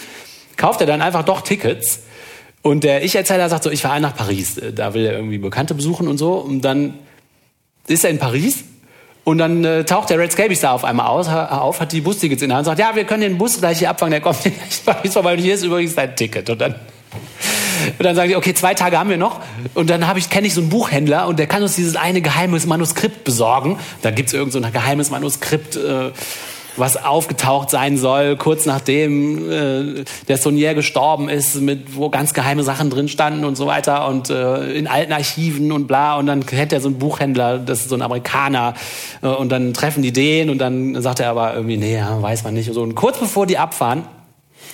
kauft 0.57 0.81
er 0.81 0.87
dann 0.87 1.03
einfach 1.03 1.25
doch 1.25 1.43
Tickets 1.43 2.01
und 2.63 2.85
der 2.85 3.05
Ich-Erzähler 3.05 3.49
sagt 3.49 3.65
so, 3.65 3.71
ich 3.71 3.83
fahre 3.83 4.01
nach 4.01 4.17
Paris. 4.17 4.61
Da 4.75 4.95
will 4.95 5.07
er 5.07 5.13
irgendwie 5.13 5.39
Bekannte 5.39 5.75
besuchen 5.75 6.09
und 6.09 6.19
so. 6.19 6.33
Und 6.35 6.63
dann 6.63 6.95
ist 7.87 8.05
er 8.05 8.11
in 8.11 8.19
Paris. 8.19 8.65
Und 9.25 9.39
dann 9.39 9.65
äh, 9.65 9.85
taucht 9.85 10.09
der 10.11 10.19
Red 10.19 10.33
Scabies 10.33 10.61
da 10.61 10.73
auf 10.73 10.85
einmal 10.85 11.07
aus, 11.07 11.29
auf, 11.29 11.81
hat 11.81 11.93
die 11.93 12.01
Bustickets 12.01 12.41
in 12.41 12.49
der 12.49 12.57
Hand 12.57 12.67
und 12.67 12.77
sagt, 12.77 12.81
ja, 12.81 12.97
wir 12.97 13.05
können 13.05 13.21
den 13.21 13.37
Bus 13.37 13.59
gleich 13.59 13.79
hier 13.79 13.91
abfangen, 13.91 14.13
der 14.13 14.23
kommt 14.23 14.41
gleich 14.43 14.55
Paris 14.87 15.13
vorbei 15.13 15.35
und 15.35 15.41
hier 15.41 15.55
ist 15.55 15.65
übrigens 15.65 15.95
dein 15.95 16.17
Ticket. 16.17 16.49
Und 16.49 16.59
dann, 16.59 16.77
und 17.99 18.05
dann 18.05 18.17
sagen 18.17 18.31
die, 18.31 18.37
okay, 18.37 18.55
zwei 18.55 18.73
Tage 18.73 18.99
haben 18.99 19.11
wir 19.11 19.19
noch. 19.19 19.41
Und 19.75 19.91
dann 19.91 20.03
ich, 20.17 20.31
kenne 20.31 20.47
ich 20.47 20.55
so 20.55 20.63
einen 20.63 20.71
Buchhändler 20.71 21.27
und 21.27 21.39
der 21.39 21.47
kann 21.47 21.63
uns 21.63 21.77
dieses 21.77 21.95
eine 21.97 22.23
geheimes 22.23 22.65
Manuskript 22.65 23.25
besorgen. 23.25 23.79
Da 24.01 24.11
gibt's 24.11 24.33
irgend 24.33 24.53
so 24.53 24.61
ein 24.63 24.73
geheimes 24.73 25.11
Manuskript, 25.11 25.77
äh, 25.77 26.11
was 26.79 27.03
aufgetaucht 27.03 27.71
sein 27.71 27.97
soll, 27.97 28.37
kurz 28.37 28.67
nachdem 28.67 29.51
äh, 29.51 30.05
der 30.29 30.37
Saunier 30.37 30.75
gestorben 30.75 31.29
ist, 31.29 31.61
mit 31.61 31.97
wo 31.97 32.09
ganz 32.11 32.35
geheime 32.35 32.63
Sachen 32.63 32.91
drin 32.91 33.09
standen 33.09 33.45
und 33.45 33.57
so 33.57 33.67
weiter 33.67 34.09
und 34.09 34.31
äh, 34.31 34.73
in 34.73 34.87
alten 34.87 35.13
Archiven 35.13 35.73
und 35.73 35.87
bla. 35.87 36.17
Und 36.17 36.27
dann 36.27 36.47
kennt 36.47 36.73
er 36.73 36.81
so 36.81 36.89
einen 36.89 36.99
Buchhändler, 36.99 37.59
das 37.59 37.81
ist 37.81 37.89
so 37.89 37.95
ein 37.95 38.03
Amerikaner. 38.03 38.75
Äh, 39.23 39.29
und 39.29 39.51
dann 39.51 39.75
treffen 39.75 40.03
die 40.03 40.13
den 40.13 40.51
und 40.51 40.59
dann 40.59 41.01
sagt 41.03 41.21
er 41.21 41.31
aber 41.31 41.55
irgendwie, 41.55 41.77
nee, 41.77 41.97
ja, 41.97 42.21
weiß 42.21 42.45
man 42.45 42.55
nicht. 42.55 42.69
Und, 42.69 42.75
so. 42.75 42.83
und 42.83 42.95
kurz 42.95 43.19
bevor 43.19 43.47
die 43.47 43.59
abfahren, 43.59 44.05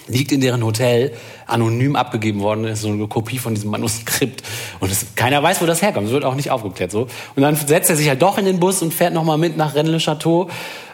liegt 0.07 0.33
in 0.33 0.41
deren 0.41 0.65
Hotel 0.65 1.13
anonym 1.47 1.97
abgegeben 1.97 2.41
worden 2.41 2.65
ist 2.65 2.83
so 2.83 2.89
eine 2.89 3.07
Kopie 3.07 3.39
von 3.39 3.55
diesem 3.55 3.71
Manuskript 3.71 4.43
und 4.81 4.91
es, 4.91 5.07
keiner 5.15 5.43
weiß 5.43 5.61
wo 5.63 5.67
das 5.67 5.83
herkommt 5.83 6.07
es 6.07 6.13
wird 6.13 6.25
auch 6.25 6.35
nicht 6.35 6.51
aufgeklärt 6.51 6.91
so. 6.91 7.09
Und 7.35 7.43
dann 7.43 7.57
setzt 7.57 7.91
er 7.91 7.97
sich 7.97 8.09
halt 8.09 8.23
doch 8.23 8.39
in 8.39 8.45
den 8.45 8.61
Bus 8.61 8.83
und 8.83 8.93
fährt 8.93 9.15
noch 9.15 9.25
mal 9.25 9.39
mit 9.39 9.57
nach 9.57 9.75
Rennes 9.75 9.93
le 9.93 9.99
Chateau 9.99 10.49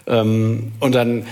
ähm, 0.07 0.73
und 0.81 0.95
dann 0.95 1.25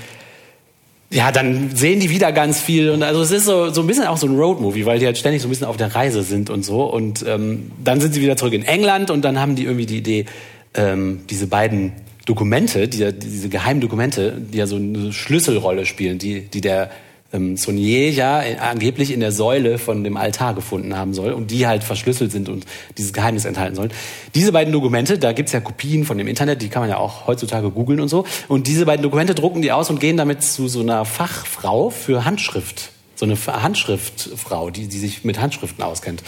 ja, 1.10 1.32
dann 1.32 1.74
sehen 1.74 2.00
die 2.00 2.10
wieder 2.10 2.32
ganz 2.32 2.60
viel 2.60 2.90
und 2.90 3.02
also 3.02 3.22
es 3.22 3.30
ist 3.30 3.46
so, 3.46 3.70
so 3.70 3.80
ein 3.80 3.86
bisschen 3.86 4.06
auch 4.06 4.18
so 4.18 4.26
ein 4.26 4.36
Roadmovie, 4.36 4.84
weil 4.84 4.98
die 4.98 5.06
halt 5.06 5.16
ständig 5.16 5.40
so 5.40 5.48
ein 5.48 5.50
bisschen 5.50 5.66
auf 5.66 5.78
der 5.78 5.94
Reise 5.94 6.22
sind 6.22 6.50
und 6.50 6.64
so 6.64 6.84
und 6.84 7.24
ähm, 7.26 7.70
dann 7.82 8.00
sind 8.00 8.12
sie 8.12 8.20
wieder 8.20 8.36
zurück 8.36 8.52
in 8.52 8.64
England 8.64 9.10
und 9.10 9.24
dann 9.24 9.40
haben 9.40 9.56
die 9.56 9.64
irgendwie 9.64 9.86
die 9.86 9.98
Idee, 9.98 10.26
ähm, 10.74 11.20
diese 11.30 11.46
beiden 11.46 11.92
Dokumente, 12.26 12.88
die, 12.88 13.10
diese 13.10 13.48
geheimen 13.48 13.80
Dokumente, 13.80 14.36
die 14.38 14.58
ja 14.58 14.66
so 14.66 14.76
eine 14.76 15.14
Schlüsselrolle 15.14 15.86
spielen, 15.86 16.18
die, 16.18 16.42
die 16.42 16.60
der 16.60 16.90
ähm, 17.32 17.56
ja 17.56 18.40
in- 18.40 18.58
angeblich 18.58 19.12
in 19.12 19.20
der 19.20 19.32
Säule 19.32 19.78
von 19.78 20.04
dem 20.04 20.16
Altar 20.16 20.54
gefunden 20.54 20.96
haben 20.96 21.14
soll 21.14 21.32
und 21.32 21.50
die 21.50 21.66
halt 21.66 21.84
verschlüsselt 21.84 22.32
sind 22.32 22.48
und 22.48 22.64
dieses 22.96 23.12
Geheimnis 23.12 23.44
enthalten 23.44 23.76
sollen. 23.76 23.90
Diese 24.34 24.52
beiden 24.52 24.72
Dokumente, 24.72 25.18
da 25.18 25.32
gibt's 25.32 25.52
ja 25.52 25.60
Kopien 25.60 26.04
von 26.04 26.16
dem 26.18 26.26
Internet, 26.26 26.62
die 26.62 26.68
kann 26.68 26.82
man 26.82 26.90
ja 26.90 26.96
auch 26.96 27.26
heutzutage 27.26 27.70
googeln 27.70 28.00
und 28.00 28.08
so. 28.08 28.24
Und 28.48 28.66
diese 28.66 28.86
beiden 28.86 29.02
Dokumente 29.02 29.34
drucken 29.34 29.62
die 29.62 29.72
aus 29.72 29.90
und 29.90 30.00
gehen 30.00 30.16
damit 30.16 30.42
zu 30.42 30.68
so 30.68 30.80
einer 30.80 31.04
Fachfrau 31.04 31.90
für 31.90 32.24
Handschrift. 32.24 32.90
So 33.14 33.26
eine 33.26 33.36
Handschriftfrau, 33.36 34.70
die, 34.70 34.86
die 34.86 34.98
sich 34.98 35.24
mit 35.24 35.40
Handschriften 35.40 35.82
auskennt. 35.82 36.22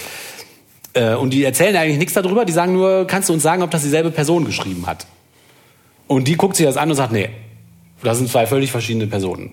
Äh, 0.92 1.14
und 1.14 1.30
die 1.30 1.44
erzählen 1.44 1.76
eigentlich 1.76 1.98
nichts 1.98 2.14
darüber, 2.14 2.44
die 2.44 2.52
sagen 2.52 2.72
nur, 2.72 3.06
kannst 3.06 3.28
du 3.28 3.32
uns 3.32 3.42
sagen, 3.42 3.62
ob 3.62 3.70
das 3.70 3.82
dieselbe 3.82 4.10
Person 4.10 4.44
geschrieben 4.44 4.86
hat? 4.86 5.06
Und 6.08 6.26
die 6.26 6.36
guckt 6.36 6.56
sich 6.56 6.66
das 6.66 6.76
an 6.76 6.90
und 6.90 6.96
sagt, 6.96 7.12
nee, 7.12 7.30
das 8.02 8.18
sind 8.18 8.28
zwei 8.28 8.46
völlig 8.46 8.72
verschiedene 8.72 9.06
Personen. 9.06 9.52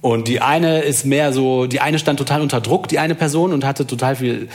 Und 0.00 0.28
die 0.28 0.40
eine 0.40 0.82
ist 0.82 1.04
mehr 1.04 1.32
so, 1.32 1.66
die 1.66 1.80
eine 1.80 1.98
stand 1.98 2.20
total 2.20 2.40
unter 2.40 2.60
Druck, 2.60 2.86
die 2.86 3.00
eine 3.00 3.16
Person, 3.16 3.52
und 3.52 3.64
hatte 3.64 3.84
total 3.84 4.14
viel, 4.14 4.48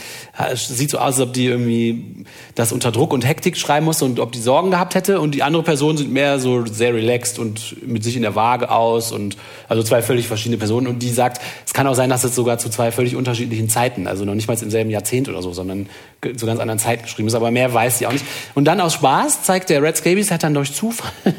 sieht 0.54 0.88
so 0.88 0.96
aus, 0.96 1.04
als 1.04 1.20
ob 1.20 1.34
die 1.34 1.44
irgendwie 1.44 2.24
das 2.54 2.72
unter 2.72 2.90
Druck 2.90 3.12
und 3.12 3.26
Hektik 3.26 3.58
schreiben 3.58 3.84
musste 3.84 4.06
und 4.06 4.20
ob 4.20 4.32
die 4.32 4.40
Sorgen 4.40 4.70
gehabt 4.70 4.94
hätte. 4.94 5.20
Und 5.20 5.34
die 5.34 5.42
andere 5.42 5.62
Person 5.62 5.98
sind 5.98 6.10
mehr 6.10 6.38
so 6.38 6.64
sehr 6.64 6.94
relaxed 6.94 7.38
und 7.38 7.86
mit 7.86 8.02
sich 8.02 8.16
in 8.16 8.22
der 8.22 8.34
Waage 8.34 8.70
aus 8.70 9.12
und 9.12 9.36
also 9.68 9.82
zwei 9.82 10.00
völlig 10.00 10.28
verschiedene 10.28 10.56
Personen. 10.56 10.86
Und 10.86 11.02
die 11.02 11.10
sagt, 11.10 11.42
es 11.66 11.74
kann 11.74 11.86
auch 11.86 11.94
sein, 11.94 12.08
dass 12.08 12.24
es 12.24 12.34
sogar 12.34 12.56
zu 12.56 12.70
zwei 12.70 12.90
völlig 12.90 13.14
unterschiedlichen 13.14 13.68
Zeiten, 13.68 14.06
also 14.06 14.24
noch 14.24 14.34
nicht 14.34 14.48
mal 14.48 14.56
im 14.58 14.70
selben 14.70 14.88
Jahrzehnt 14.88 15.28
oder 15.28 15.42
so, 15.42 15.52
sondern 15.52 15.90
zu 16.22 16.46
ganz 16.46 16.58
anderen 16.58 16.78
Zeiten 16.78 17.02
geschrieben 17.02 17.28
ist. 17.28 17.34
Aber 17.34 17.50
mehr 17.50 17.74
weiß 17.74 17.98
sie 17.98 18.06
auch 18.06 18.12
nicht. 18.12 18.24
Und 18.54 18.64
dann 18.64 18.80
aus 18.80 18.94
Spaß 18.94 19.42
zeigt 19.42 19.68
der 19.68 19.82
Red 19.82 19.98
Scabies, 19.98 20.30
hat 20.30 20.42
dann 20.42 20.54
durch 20.54 20.72
Zufall, 20.72 21.12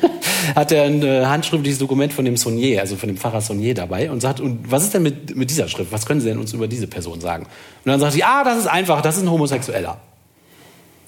hat 0.55 0.71
er 0.71 0.83
ein 0.83 1.27
handschriftliches 1.27 1.79
Dokument 1.79 2.13
von 2.13 2.23
dem 2.23 2.37
Saunier, 2.37 2.81
also 2.81 2.97
von 2.97 3.07
dem 3.09 3.17
Pfarrer 3.17 3.41
Saunier 3.41 3.73
dabei 3.73 3.94
und 4.09 4.21
sagt, 4.21 4.39
und 4.39 4.71
was 4.71 4.83
ist 4.83 4.93
denn 4.93 5.03
mit, 5.03 5.35
mit 5.35 5.49
dieser 5.49 5.67
Schrift? 5.67 5.91
Was 5.91 6.05
können 6.05 6.21
Sie 6.21 6.27
denn 6.27 6.39
uns 6.39 6.53
über 6.53 6.67
diese 6.67 6.87
Person 6.87 7.21
sagen? 7.21 7.45
Und 7.45 7.91
dann 7.91 7.99
sagt 7.99 8.13
sie, 8.13 8.23
ah, 8.23 8.43
das 8.43 8.57
ist 8.59 8.67
einfach, 8.67 9.01
das 9.01 9.17
ist 9.17 9.23
ein 9.23 9.31
Homosexueller. 9.31 9.97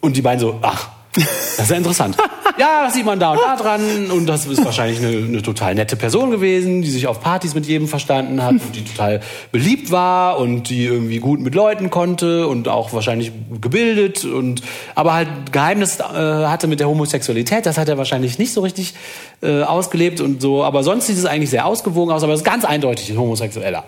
Und 0.01 0.15
die 0.15 0.21
beiden 0.21 0.39
so, 0.39 0.59
ach, 0.61 0.89
das 1.15 1.59
ist 1.59 1.69
ja 1.71 1.77
interessant. 1.77 2.17
ja, 2.57 2.83
das 2.85 2.93
sieht 2.93 3.05
man 3.05 3.19
da 3.19 3.31
und 3.31 3.39
da 3.39 3.55
dran 3.55 4.11
und 4.11 4.25
das 4.27 4.45
ist 4.45 4.63
wahrscheinlich 4.63 4.99
eine, 4.99 5.25
eine 5.25 5.41
total 5.41 5.75
nette 5.75 5.95
Person 5.95 6.31
gewesen, 6.31 6.81
die 6.81 6.89
sich 6.89 7.07
auf 7.07 7.21
Partys 7.21 7.55
mit 7.55 7.65
jedem 7.65 7.87
verstanden 7.87 8.43
hat 8.43 8.53
und 8.53 8.75
die 8.75 8.83
total 8.83 9.21
beliebt 9.51 9.91
war 9.91 10.39
und 10.39 10.69
die 10.69 10.85
irgendwie 10.85 11.19
gut 11.19 11.39
mit 11.39 11.55
Leuten 11.55 11.89
konnte 11.89 12.47
und 12.47 12.67
auch 12.67 12.93
wahrscheinlich 12.93 13.31
gebildet 13.61 14.25
und 14.25 14.61
aber 14.95 15.13
halt 15.13 15.51
Geheimnis 15.51 15.99
äh, 15.99 16.03
hatte 16.03 16.67
mit 16.67 16.79
der 16.79 16.87
Homosexualität, 16.87 17.65
das 17.65 17.77
hat 17.77 17.89
er 17.89 17.97
wahrscheinlich 17.97 18.37
nicht 18.37 18.53
so 18.53 18.61
richtig 18.61 18.93
äh, 19.41 19.63
ausgelebt 19.63 20.21
und 20.21 20.41
so, 20.41 20.63
aber 20.63 20.83
sonst 20.83 21.07
sieht 21.07 21.17
es 21.17 21.25
eigentlich 21.25 21.49
sehr 21.49 21.65
ausgewogen 21.65 22.13
aus, 22.13 22.23
aber 22.23 22.33
es 22.33 22.41
ist 22.41 22.45
ganz 22.45 22.65
eindeutig 22.65 23.09
ein 23.09 23.17
Homosexueller. 23.17 23.83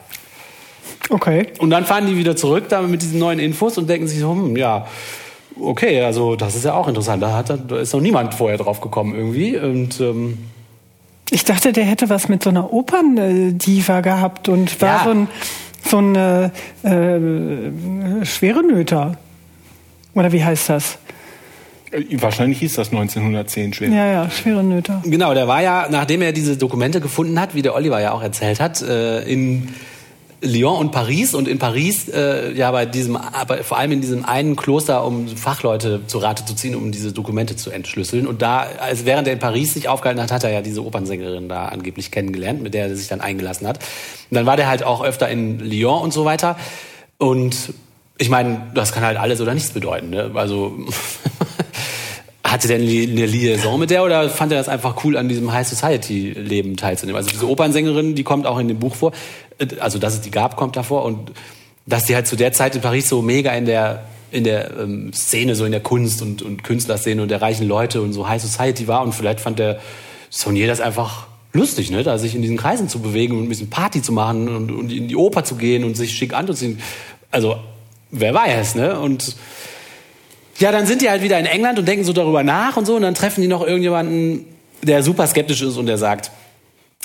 Okay. 1.10 1.48
Und 1.60 1.72
dann 1.72 1.86
fahren 1.86 2.06
die 2.06 2.18
wieder 2.18 2.36
zurück 2.36 2.66
da 2.70 2.82
mit 2.82 3.02
diesen 3.02 3.20
neuen 3.20 3.40
Infos 3.40 3.78
und 3.78 3.90
denken 3.90 4.08
sich 4.08 4.20
so, 4.20 4.32
hm, 4.32 4.56
ja, 4.56 4.88
okay, 5.62 6.02
also 6.02 6.36
das 6.36 6.56
ist 6.56 6.66
ja 6.66 6.74
auch 6.74 6.88
interessant. 6.88 7.22
Da, 7.24 7.34
hat, 7.36 7.50
da 7.68 7.78
ist 7.80 7.94
noch 7.94 8.02
niemand 8.02 8.34
vorher 8.34 8.58
drauf 8.58 8.82
gekommen 8.82 9.16
irgendwie. 9.16 9.58
Und 9.58 10.00
ähm, 10.00 10.38
Ich 11.32 11.44
dachte, 11.46 11.72
der 11.74 11.86
hätte 11.86 12.10
was 12.10 12.28
mit 12.30 12.44
so 12.44 12.50
einer 12.50 12.72
Operndiva 12.74 14.02
gehabt 14.02 14.50
und 14.50 14.82
war 14.82 14.88
Ja. 14.88 15.04
so 15.04 15.10
ein, 15.12 15.28
so 15.86 15.98
ein 16.00 16.16
äh, 16.16 16.46
äh, 16.84 18.26
schwere 18.26 18.64
Nöter. 18.64 19.18
Oder 20.16 20.32
wie 20.32 20.44
heißt 20.44 20.70
das? 20.70 20.98
Wahrscheinlich 22.18 22.60
hieß 22.60 22.74
das 22.76 22.90
1910 22.92 23.74
schwer. 23.74 23.90
Ja, 23.90 24.06
ja, 24.06 24.30
schwere 24.30 24.64
Nöter. 24.64 25.02
genau, 25.06 25.34
der 25.34 25.48
war 25.48 25.62
ja, 25.64 25.88
nachdem 25.90 26.22
er 26.22 26.32
diese 26.34 26.56
Dokumente 26.56 27.02
gefunden 27.02 27.40
hat, 27.40 27.56
wie 27.56 27.64
der 27.64 27.74
Oliver 27.74 28.00
ja 28.00 28.12
auch 28.12 28.22
erzählt 28.22 28.60
hat, 28.60 28.82
äh, 28.84 29.22
in 29.24 29.70
Lyon 30.42 30.78
und 30.78 30.92
Paris 30.92 31.34
und 31.34 31.48
in 31.48 31.60
Paris 31.60 32.08
äh, 32.08 32.54
ja 32.54 32.72
bei 32.72 32.86
diesem 32.86 33.18
aber 33.18 33.64
vor 33.64 33.78
allem 33.78 33.92
in 33.92 34.02
diesem 34.02 34.26
einen 34.26 34.56
Kloster 34.56 35.06
um 35.06 35.28
Fachleute 35.28 36.02
zu 36.08 36.20
Rate 36.20 36.46
zu 36.46 36.56
ziehen 36.56 36.76
um 36.76 36.92
diese 36.92 37.12
Dokumente 37.12 37.56
zu 37.56 37.72
entschlüsseln 37.72 38.26
und 38.26 38.42
da 38.42 38.66
also 38.80 39.06
während 39.06 39.28
er 39.28 39.34
in 39.34 39.40
Paris 39.40 39.74
sich 39.74 39.90
aufgehalten 39.90 40.22
hat 40.22 40.32
hat 40.32 40.44
er 40.44 40.52
ja 40.52 40.62
diese 40.62 40.86
Opernsängerin 40.86 41.50
da 41.50 41.66
angeblich 41.66 42.12
kennengelernt 42.12 42.62
mit 42.62 42.74
der 42.74 42.88
er 42.88 42.96
sich 42.96 43.10
dann 43.10 43.22
eingelassen 43.22 43.68
hat 43.68 43.80
und 43.80 44.36
dann 44.36 44.46
war 44.46 44.56
der 44.56 44.70
halt 44.70 44.84
auch 44.84 45.04
öfter 45.04 45.28
in 45.28 45.60
Lyon 45.60 46.02
und 46.02 46.14
so 46.14 46.24
weiter 46.24 46.58
und 47.18 47.74
ich 48.18 48.30
meine 48.30 48.62
das 48.74 48.94
kann 48.94 49.04
halt 49.04 49.18
alles 49.18 49.42
oder 49.42 49.54
nichts 49.54 49.72
bedeuten 49.72 50.12
ne? 50.12 50.32
also 50.36 50.78
hatte 52.50 52.68
der 52.68 52.78
eine 52.78 53.26
Liaison 53.26 53.80
mit 53.80 53.90
der 53.90 54.04
oder 54.04 54.30
fand 54.30 54.52
er 54.52 54.58
das 54.58 54.70
einfach 54.70 55.04
cool, 55.04 55.18
an 55.18 55.30
diesem 55.30 55.52
High 55.52 55.68
Society 55.68 56.32
Leben 56.32 56.78
teilzunehmen? 56.78 57.18
Also 57.18 57.30
diese 57.30 57.48
Opernsängerin, 57.48 58.16
die 58.16 58.24
kommt 58.24 58.48
auch 58.48 58.58
in 58.58 58.68
dem 58.68 58.80
Buch 58.80 58.96
vor, 58.96 59.12
also 59.80 60.00
dass 60.00 60.14
es 60.14 60.22
die 60.22 60.32
gab, 60.32 60.56
kommt 60.56 60.76
davor 60.76 61.06
und 61.06 61.32
dass 61.86 62.06
die 62.06 62.16
halt 62.16 62.28
zu 62.28 62.36
der 62.36 62.52
Zeit 62.52 62.76
in 62.76 62.82
Paris 62.82 63.10
so 63.10 63.22
mega 63.22 63.52
in 63.52 63.66
der 63.66 64.06
in 64.32 64.44
der 64.44 64.78
ähm, 64.78 65.12
Szene, 65.12 65.56
so 65.56 65.66
in 65.66 65.72
der 65.72 65.82
Kunst 65.82 66.22
und, 66.22 66.42
und 66.42 66.64
Künstlerszene 66.64 67.22
und 67.22 67.30
der 67.30 67.42
reichen 67.42 67.68
Leute 67.68 68.02
und 68.02 68.14
so 68.14 68.28
High 68.28 68.42
Society 68.42 68.88
war 68.88 69.02
und 69.02 69.14
vielleicht 69.14 69.40
fand 69.40 69.60
der 69.60 69.80
Sonier 70.30 70.68
das 70.68 70.82
einfach 70.82 71.28
lustig, 71.52 71.90
ne, 71.90 72.04
da 72.04 72.18
sich 72.18 72.36
in 72.36 72.42
diesen 72.42 72.58
Kreisen 72.58 72.90
zu 72.90 73.00
bewegen 73.00 73.38
und 73.38 73.46
ein 73.46 73.50
bisschen 73.50 73.70
Party 73.70 74.02
zu 74.02 74.12
machen 74.12 74.48
und, 74.48 74.72
und 74.72 74.92
in 74.92 75.08
die 75.08 75.16
Oper 75.16 75.44
zu 75.44 75.56
gehen 75.56 75.84
und 75.84 75.98
sich 75.98 76.14
schick 76.14 76.34
anzuziehen. 76.34 76.80
Also 77.32 77.58
wer 78.12 78.34
weiß, 78.34 78.76
ne? 78.76 79.00
Und 79.00 79.36
ja, 80.60 80.72
dann 80.72 80.86
sind 80.86 81.02
die 81.02 81.10
halt 81.10 81.24
wieder 81.24 81.40
in 81.40 81.46
England 81.46 81.80
und 81.80 81.88
denken 81.88 82.04
so 82.04 82.14
darüber 82.14 82.44
nach 82.44 82.78
und 82.78 82.86
so 82.86 82.96
und 82.96 83.02
dann 83.02 83.16
treffen 83.16 83.42
die 83.42 83.48
noch 83.48 83.66
irgendjemanden, 83.66 84.46
der 84.84 85.04
super 85.04 85.26
skeptisch 85.26 85.62
ist 85.62 85.78
und 85.78 85.88
der 85.88 85.98
sagt, 85.98 86.32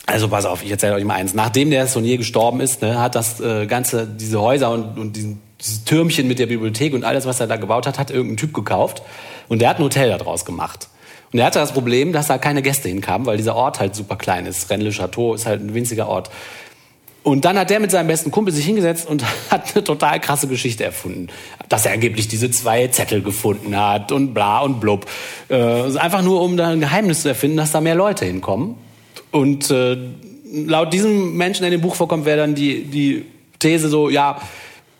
also 0.06 0.28
pass 0.28 0.44
auf, 0.44 0.62
ich 0.62 0.70
erzähle 0.70 0.94
euch 0.94 1.04
mal 1.04 1.14
eins. 1.14 1.34
Nachdem 1.34 1.70
der 1.70 1.86
Sonier 1.86 2.18
gestorben 2.18 2.60
ist, 2.60 2.82
ne, 2.82 3.00
hat 3.00 3.14
das 3.14 3.40
äh, 3.40 3.66
ganze, 3.66 4.06
diese 4.06 4.40
Häuser 4.40 4.70
und, 4.70 4.98
und 4.98 5.16
diesen, 5.16 5.40
dieses 5.60 5.84
Türmchen 5.84 6.28
mit 6.28 6.38
der 6.38 6.46
Bibliothek 6.46 6.92
und 6.94 7.04
alles, 7.04 7.26
was 7.26 7.40
er 7.40 7.46
da 7.46 7.56
gebaut 7.56 7.86
hat, 7.86 7.98
hat 7.98 8.10
irgendein 8.10 8.36
Typ 8.36 8.52
gekauft 8.52 9.02
und 9.48 9.60
der 9.60 9.70
hat 9.70 9.78
ein 9.78 9.84
Hotel 9.84 10.10
daraus 10.10 10.44
gemacht. 10.44 10.88
Und 11.32 11.40
er 11.40 11.46
hatte 11.46 11.58
das 11.58 11.72
Problem, 11.72 12.12
dass 12.12 12.28
da 12.28 12.38
keine 12.38 12.62
Gäste 12.62 12.88
hinkamen, 12.88 13.26
weil 13.26 13.36
dieser 13.38 13.56
Ort 13.56 13.80
halt 13.80 13.96
super 13.96 14.16
klein 14.16 14.46
ist. 14.46 14.70
Rennes-le-Château 14.70 15.34
ist 15.34 15.46
halt 15.46 15.62
ein 15.62 15.74
winziger 15.74 16.06
Ort. 16.06 16.30
Und 17.24 17.46
dann 17.46 17.58
hat 17.58 17.70
der 17.70 17.80
mit 17.80 17.90
seinem 17.90 18.06
besten 18.06 18.30
Kumpel 18.30 18.52
sich 18.52 18.66
hingesetzt 18.66 19.08
und 19.08 19.24
hat 19.50 19.74
eine 19.74 19.82
total 19.82 20.20
krasse 20.20 20.46
Geschichte 20.46 20.84
erfunden. 20.84 21.28
Dass 21.68 21.86
er 21.86 21.92
angeblich 21.94 22.28
diese 22.28 22.50
zwei 22.50 22.86
Zettel 22.88 23.22
gefunden 23.22 23.76
hat 23.76 24.12
und 24.12 24.34
bla 24.34 24.60
und 24.60 24.78
blub. 24.78 25.06
Äh, 25.48 25.54
also 25.54 25.98
einfach 25.98 26.22
nur, 26.22 26.42
um 26.42 26.58
da 26.58 26.68
ein 26.68 26.80
Geheimnis 26.80 27.22
zu 27.22 27.28
erfinden, 27.28 27.56
dass 27.56 27.72
da 27.72 27.80
mehr 27.80 27.94
Leute 27.94 28.26
hinkommen. 28.26 28.76
Und 29.34 29.68
äh, 29.72 29.96
laut 30.52 30.92
diesem 30.92 31.36
Menschen, 31.36 31.62
der 31.62 31.72
in 31.72 31.80
dem 31.80 31.80
Buch 31.80 31.96
vorkommt, 31.96 32.24
wäre 32.24 32.36
dann 32.36 32.54
die, 32.54 32.84
die 32.84 33.24
These 33.58 33.88
so, 33.88 34.08
ja, 34.08 34.40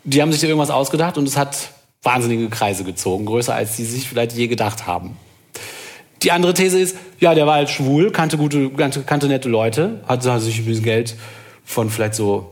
die 0.03 0.21
haben 0.21 0.33
sich 0.33 0.41
da 0.41 0.47
irgendwas 0.47 0.71
ausgedacht 0.71 1.17
und 1.17 1.25
es 1.25 1.37
hat 1.37 1.69
wahnsinnige 2.03 2.49
Kreise 2.49 2.83
gezogen, 2.83 3.25
größer 3.25 3.55
als 3.55 3.77
die 3.77 3.85
sich 3.85 4.09
vielleicht 4.09 4.33
je 4.33 4.47
gedacht 4.47 4.87
haben. 4.87 5.15
Die 6.21 6.33
andere 6.33 6.53
These 6.53 6.77
ist, 6.77 6.97
ja, 7.21 7.33
der 7.33 7.47
war 7.47 7.55
halt 7.55 7.69
schwul, 7.69 8.11
kannte 8.11 8.35
gute, 8.35 8.71
kannte, 8.71 9.03
kannte 9.03 9.27
nette 9.27 9.47
Leute, 9.47 10.01
hat 10.05 10.21
sich 10.21 10.59
ein 10.59 10.65
bisschen 10.65 10.83
Geld 10.83 11.15
von 11.63 11.89
vielleicht 11.89 12.15
so 12.15 12.51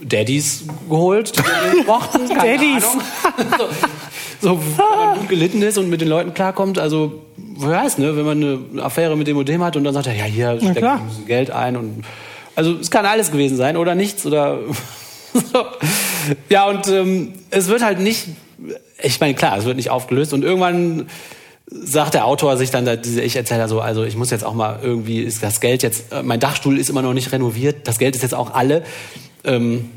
Daddys 0.00 0.62
geholt, 0.88 1.32
die 1.36 1.86
mochten, 1.86 2.28
keine 2.36 2.56
Daddys. 2.56 2.84
Ahnung. 2.84 3.02
so, 4.40 4.48
so, 4.48 4.60
wenn 4.60 5.06
man 5.06 5.18
gut 5.18 5.28
gelitten 5.28 5.60
ist 5.60 5.76
und 5.76 5.90
mit 5.90 6.02
den 6.02 6.08
Leuten 6.08 6.34
klarkommt, 6.34 6.78
also, 6.78 7.20
wer 7.60 7.70
weiß, 7.70 7.98
ne, 7.98 8.16
wenn 8.16 8.24
man 8.24 8.42
eine 8.72 8.82
Affäre 8.82 9.16
mit 9.16 9.26
dem 9.26 9.36
und 9.36 9.48
dem 9.48 9.62
hat 9.62 9.76
und 9.76 9.84
dann 9.84 9.94
sagt 9.94 10.06
er, 10.06 10.14
ja, 10.14 10.24
hier 10.24 10.58
steckt 10.60 10.82
ein 10.82 11.06
bisschen 11.06 11.26
Geld 11.26 11.50
ein 11.50 11.76
und, 11.76 12.04
also, 12.56 12.74
es 12.74 12.90
kann 12.90 13.06
alles 13.06 13.30
gewesen 13.30 13.56
sein 13.56 13.76
oder 13.76 13.94
nichts 13.94 14.26
oder, 14.26 14.58
so. 15.32 15.64
Ja, 16.48 16.68
und 16.68 16.88
ähm, 16.88 17.32
es 17.50 17.68
wird 17.68 17.82
halt 17.82 18.00
nicht, 18.00 18.26
ich 19.02 19.20
meine, 19.20 19.34
klar, 19.34 19.56
es 19.56 19.64
wird 19.64 19.76
nicht 19.76 19.90
aufgelöst 19.90 20.32
und 20.32 20.44
irgendwann 20.44 21.08
sagt 21.70 22.14
der 22.14 22.26
Autor 22.26 22.56
sich 22.56 22.70
dann, 22.70 22.84
da, 22.84 22.96
diese 22.96 23.22
Ich-Erzähler 23.22 23.68
so, 23.68 23.80
also 23.80 24.04
ich 24.04 24.16
muss 24.16 24.30
jetzt 24.30 24.44
auch 24.44 24.54
mal 24.54 24.80
irgendwie, 24.82 25.20
ist 25.20 25.42
das 25.42 25.60
Geld 25.60 25.82
jetzt, 25.82 26.12
äh, 26.12 26.22
mein 26.22 26.40
Dachstuhl 26.40 26.78
ist 26.78 26.90
immer 26.90 27.02
noch 27.02 27.14
nicht 27.14 27.32
renoviert, 27.32 27.86
das 27.86 27.98
Geld 27.98 28.16
ist 28.16 28.22
jetzt 28.22 28.34
auch 28.34 28.52
alle. 28.52 28.82
Ähm, 29.44 29.88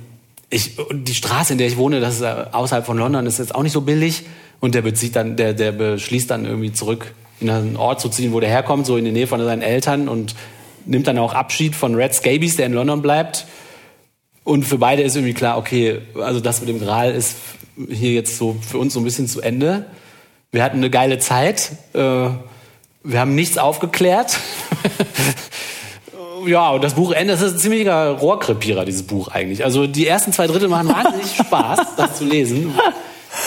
ich, 0.49 0.77
die 0.91 1.15
Straße, 1.15 1.53
in 1.53 1.57
der 1.57 1.67
ich 1.67 1.77
wohne, 1.77 1.99
das 1.99 2.15
ist 2.15 2.21
äh, 2.21 2.45
außerhalb 2.51 2.85
von 2.85 2.97
London, 2.97 3.25
ist 3.25 3.39
jetzt 3.39 3.55
auch 3.55 3.63
nicht 3.63 3.71
so 3.71 3.81
billig. 3.81 4.23
Und 4.59 4.75
der 4.75 4.81
bezieht 4.81 5.15
dann, 5.15 5.35
der, 5.35 5.53
der 5.53 5.73
beschließt 5.73 6.29
dann 6.31 6.45
irgendwie 6.45 6.71
zurück 6.71 7.13
in 7.39 7.49
einen 7.49 7.75
Ort 7.75 8.01
zu 8.01 8.09
ziehen, 8.09 8.33
wo 8.33 8.39
der 8.39 8.49
herkommt, 8.49 8.85
so 8.85 8.97
in 8.97 9.05
die 9.05 9.11
Nähe 9.11 9.27
von 9.27 9.43
seinen 9.43 9.61
Eltern 9.61 10.07
und 10.07 10.35
nimmt 10.85 11.07
dann 11.07 11.17
auch 11.17 11.33
Abschied 11.33 11.75
von 11.75 11.95
Red 11.95 12.13
Scabies, 12.13 12.55
der 12.55 12.67
in 12.67 12.73
London 12.73 13.01
bleibt. 13.01 13.45
Und 14.43 14.63
für 14.63 14.77
beide 14.77 15.03
ist 15.03 15.15
irgendwie 15.15 15.33
klar, 15.33 15.57
okay, 15.57 16.01
also 16.19 16.39
das 16.39 16.59
mit 16.59 16.69
dem 16.69 16.79
Gral 16.79 17.11
ist 17.11 17.37
hier 17.89 18.11
jetzt 18.11 18.37
so 18.37 18.57
für 18.61 18.77
uns 18.77 18.93
so 18.93 18.99
ein 18.99 19.03
bisschen 19.03 19.27
zu 19.27 19.41
Ende. 19.41 19.85
Wir 20.51 20.63
hatten 20.63 20.77
eine 20.77 20.89
geile 20.89 21.17
Zeit. 21.17 21.71
Äh, 21.93 21.97
wir 23.05 23.19
haben 23.19 23.35
nichts 23.35 23.57
aufgeklärt. 23.57 24.37
ja, 26.45 26.69
und 26.69 26.83
das 26.83 26.93
Buch 26.93 27.11
endet, 27.11 27.35
das 27.35 27.41
ist 27.41 27.53
ein 27.53 27.59
ziemlicher 27.59 28.11
Rohrkrepierer, 28.11 28.85
dieses 28.85 29.03
Buch 29.03 29.29
eigentlich. 29.29 29.63
Also 29.63 29.87
die 29.87 30.07
ersten 30.07 30.31
zwei 30.31 30.47
Drittel 30.47 30.67
machen 30.67 30.89
wahnsinnig 30.89 31.35
Spaß, 31.35 31.95
das 31.97 32.17
zu 32.17 32.25
lesen. 32.25 32.73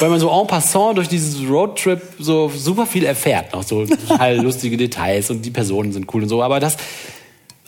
Weil 0.01 0.09
man 0.11 0.21
so 0.21 0.31
en 0.31 0.47
passant 0.47 0.97
durch 0.99 1.09
dieses 1.09 1.49
Roadtrip 1.49 2.01
so 2.19 2.49
super 2.55 2.87
viel 2.87 3.05
erfährt. 3.05 3.53
Noch 3.53 3.63
so 3.63 3.87
total 3.87 4.37
lustige 4.41 4.77
Details 4.77 5.31
und 5.31 5.43
die 5.43 5.51
Personen 5.51 5.93
sind 5.93 6.13
cool 6.15 6.23
und 6.25 6.29
so. 6.29 6.43
Aber 6.43 6.61
das, 6.61 6.77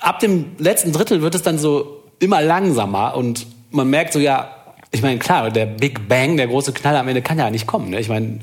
ab 0.00 0.20
dem 0.20 0.46
letzten 0.58 0.92
Drittel 0.92 1.22
wird 1.22 1.34
es 1.34 1.42
dann 1.42 1.58
so 1.58 2.02
immer 2.18 2.42
langsamer 2.42 3.16
und 3.16 3.46
man 3.70 3.88
merkt 3.88 4.12
so, 4.12 4.18
ja, 4.18 4.50
ich 4.90 5.02
meine, 5.02 5.18
klar, 5.18 5.50
der 5.50 5.66
Big 5.66 6.08
Bang, 6.08 6.36
der 6.36 6.48
große 6.48 6.72
Knall 6.72 6.96
am 6.96 7.08
Ende 7.08 7.22
kann 7.22 7.38
ja 7.38 7.50
nicht 7.50 7.66
kommen. 7.66 7.90
Ne? 7.90 8.00
Ich 8.00 8.08
meine, 8.08 8.40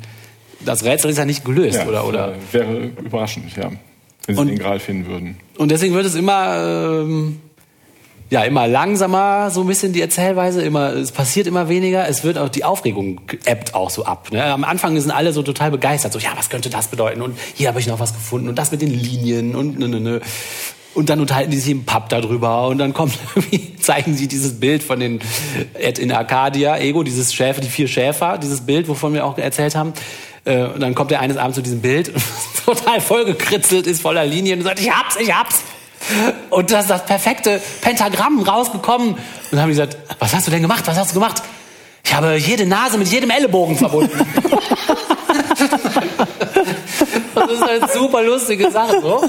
das 0.63 0.83
Rätsel 0.83 1.11
ist 1.11 1.17
ja 1.17 1.25
nicht 1.25 1.43
gelöst, 1.43 1.77
Ja, 1.77 1.87
oder? 1.87 2.07
oder 2.07 2.33
Wäre 2.51 2.91
überraschend, 3.03 3.55
ja. 3.57 3.71
Wenn 4.25 4.35
sie 4.35 4.41
Und- 4.41 4.47
den 4.47 4.59
Gral 4.59 4.79
finden 4.79 5.07
würden. 5.07 5.37
Und 5.57 5.69
deswegen 5.71 5.93
wird 5.93 6.05
es 6.05 6.15
immer, 6.15 7.01
ähm, 7.03 7.39
ja, 8.29 8.43
immer 8.43 8.67
langsamer, 8.67 9.51
so 9.51 9.61
ein 9.61 9.67
bisschen 9.67 9.93
die 9.93 10.01
Erzählweise, 10.01 10.61
immer, 10.63 10.93
es 10.93 11.11
passiert 11.11 11.45
immer 11.45 11.69
weniger, 11.69 12.07
es 12.07 12.23
wird 12.23 12.37
auch, 12.37 12.49
die 12.49 12.63
Aufregung 12.63 13.21
ebbt 13.45 13.75
auch 13.75 13.91
so 13.91 14.05
ab. 14.05 14.31
Ne? 14.31 14.43
Am 14.43 14.63
Anfang 14.63 14.99
sind 14.99 15.11
alle 15.11 15.31
so 15.31 15.43
total 15.43 15.69
begeistert, 15.71 16.11
so, 16.11 16.19
ja, 16.19 16.31
was 16.35 16.49
könnte 16.49 16.69
das 16.69 16.87
bedeuten? 16.87 17.21
Und 17.21 17.37
hier 17.53 17.67
habe 17.67 17.79
ich 17.79 17.87
noch 17.87 17.99
was 17.99 18.13
gefunden 18.13 18.49
und 18.49 18.55
das 18.57 18.71
mit 18.71 18.81
den 18.81 18.91
Linien 18.91 19.55
und 19.55 19.77
ne, 19.77 19.87
ne, 19.87 19.99
ne. 19.99 20.21
Und 20.95 21.09
dann 21.09 21.19
unterhalten 21.19 21.51
die 21.51 21.57
sich 21.57 21.71
im 21.71 21.83
Pub 21.83 22.07
darüber 22.07 22.67
und 22.67 22.77
dann 22.77 22.93
kommt 22.93 23.13
zeigen 23.81 24.15
sie 24.15 24.27
dieses 24.27 24.59
Bild 24.59 24.81
von 24.81 24.99
den 24.99 25.19
Ed 25.73 25.99
in 25.99 26.11
Arcadia, 26.11 26.77
Ego, 26.77 27.03
dieses 27.03 27.33
Schäfer, 27.33 27.59
die 27.59 27.67
vier 27.67 27.89
Schäfer, 27.89 28.37
dieses 28.37 28.61
Bild, 28.61 28.87
wovon 28.87 29.13
wir 29.13 29.25
auch 29.25 29.37
erzählt 29.37 29.75
haben. 29.75 29.93
Äh, 30.45 30.63
Und 30.63 30.79
dann 30.79 30.95
kommt 30.95 31.11
er 31.11 31.19
eines 31.19 31.37
Abends 31.37 31.57
zu 31.57 31.61
diesem 31.61 31.81
Bild, 31.81 32.13
total 32.65 33.01
vollgekritzelt 33.01 33.87
ist, 33.87 34.01
voller 34.01 34.25
Linien 34.25 34.59
und 34.59 34.65
sagt, 34.65 34.79
ich 34.79 34.89
hab's, 34.89 35.17
ich 35.17 35.33
hab's. 35.33 35.61
Und 36.49 36.71
das 36.71 36.83
ist 36.83 36.89
das 36.89 37.05
perfekte 37.05 37.61
Pentagramm 37.81 38.41
rausgekommen. 38.41 39.09
Und 39.09 39.19
dann 39.51 39.61
haben 39.61 39.69
die 39.69 39.75
gesagt, 39.75 39.97
was 40.19 40.33
hast 40.33 40.47
du 40.47 40.51
denn 40.51 40.61
gemacht? 40.61 40.85
Was 40.87 40.97
hast 40.97 41.11
du 41.11 41.15
gemacht? 41.15 41.41
Ich 42.03 42.13
habe 42.13 42.35
jede 42.37 42.65
Nase 42.65 42.97
mit 42.97 43.07
jedem 43.07 43.31
Ellenbogen 43.31 43.75
verbunden. 43.75 44.11
das 47.35 47.51
ist 47.51 47.61
halt 47.61 47.91
super 47.91 48.21
lustige 48.23 48.69
Sache, 48.69 49.01
so. 49.01 49.27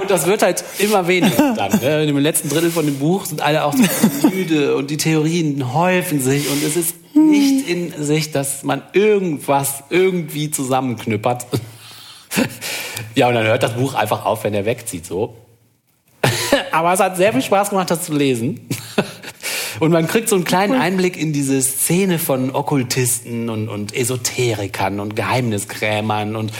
Und 0.00 0.10
das 0.10 0.26
wird 0.26 0.42
halt 0.42 0.64
immer 0.78 1.06
weniger 1.06 1.54
dann. 1.54 1.78
Ne? 1.80 2.04
Im 2.04 2.18
letzten 2.18 2.48
Drittel 2.48 2.70
von 2.70 2.84
dem 2.84 2.98
Buch 2.98 3.24
sind 3.26 3.40
alle 3.40 3.64
auch 3.64 3.74
so 3.74 4.28
müde 4.28 4.76
und 4.76 4.90
die 4.90 4.96
Theorien 4.96 5.72
häufen 5.72 6.20
sich 6.20 6.50
und 6.50 6.62
es 6.62 6.76
ist 6.76 6.96
nicht 7.14 7.68
in 7.68 7.92
sich, 8.02 8.30
dass 8.32 8.62
man 8.62 8.82
irgendwas 8.92 9.84
irgendwie 9.90 10.50
zusammenknüppert. 10.50 11.46
Ja, 13.14 13.28
und 13.28 13.34
dann 13.34 13.46
hört 13.46 13.62
das 13.62 13.74
Buch 13.74 13.94
einfach 13.94 14.24
auf, 14.24 14.44
wenn 14.44 14.54
er 14.54 14.64
wegzieht, 14.64 15.06
so. 15.06 15.36
Aber 16.72 16.92
es 16.92 17.00
hat 17.00 17.16
sehr 17.16 17.32
viel 17.32 17.42
Spaß 17.42 17.70
gemacht, 17.70 17.90
das 17.90 18.04
zu 18.04 18.14
lesen. 18.14 18.68
Und 19.78 19.92
man 19.92 20.06
kriegt 20.06 20.30
so 20.30 20.36
einen 20.36 20.44
kleinen 20.44 20.74
Einblick 20.74 21.18
in 21.18 21.34
diese 21.34 21.60
Szene 21.60 22.18
von 22.18 22.54
Okkultisten 22.54 23.50
und, 23.50 23.68
und 23.68 23.94
Esoterikern 23.94 25.00
und 25.00 25.16
Geheimniskrämern 25.16 26.34
und 26.34 26.50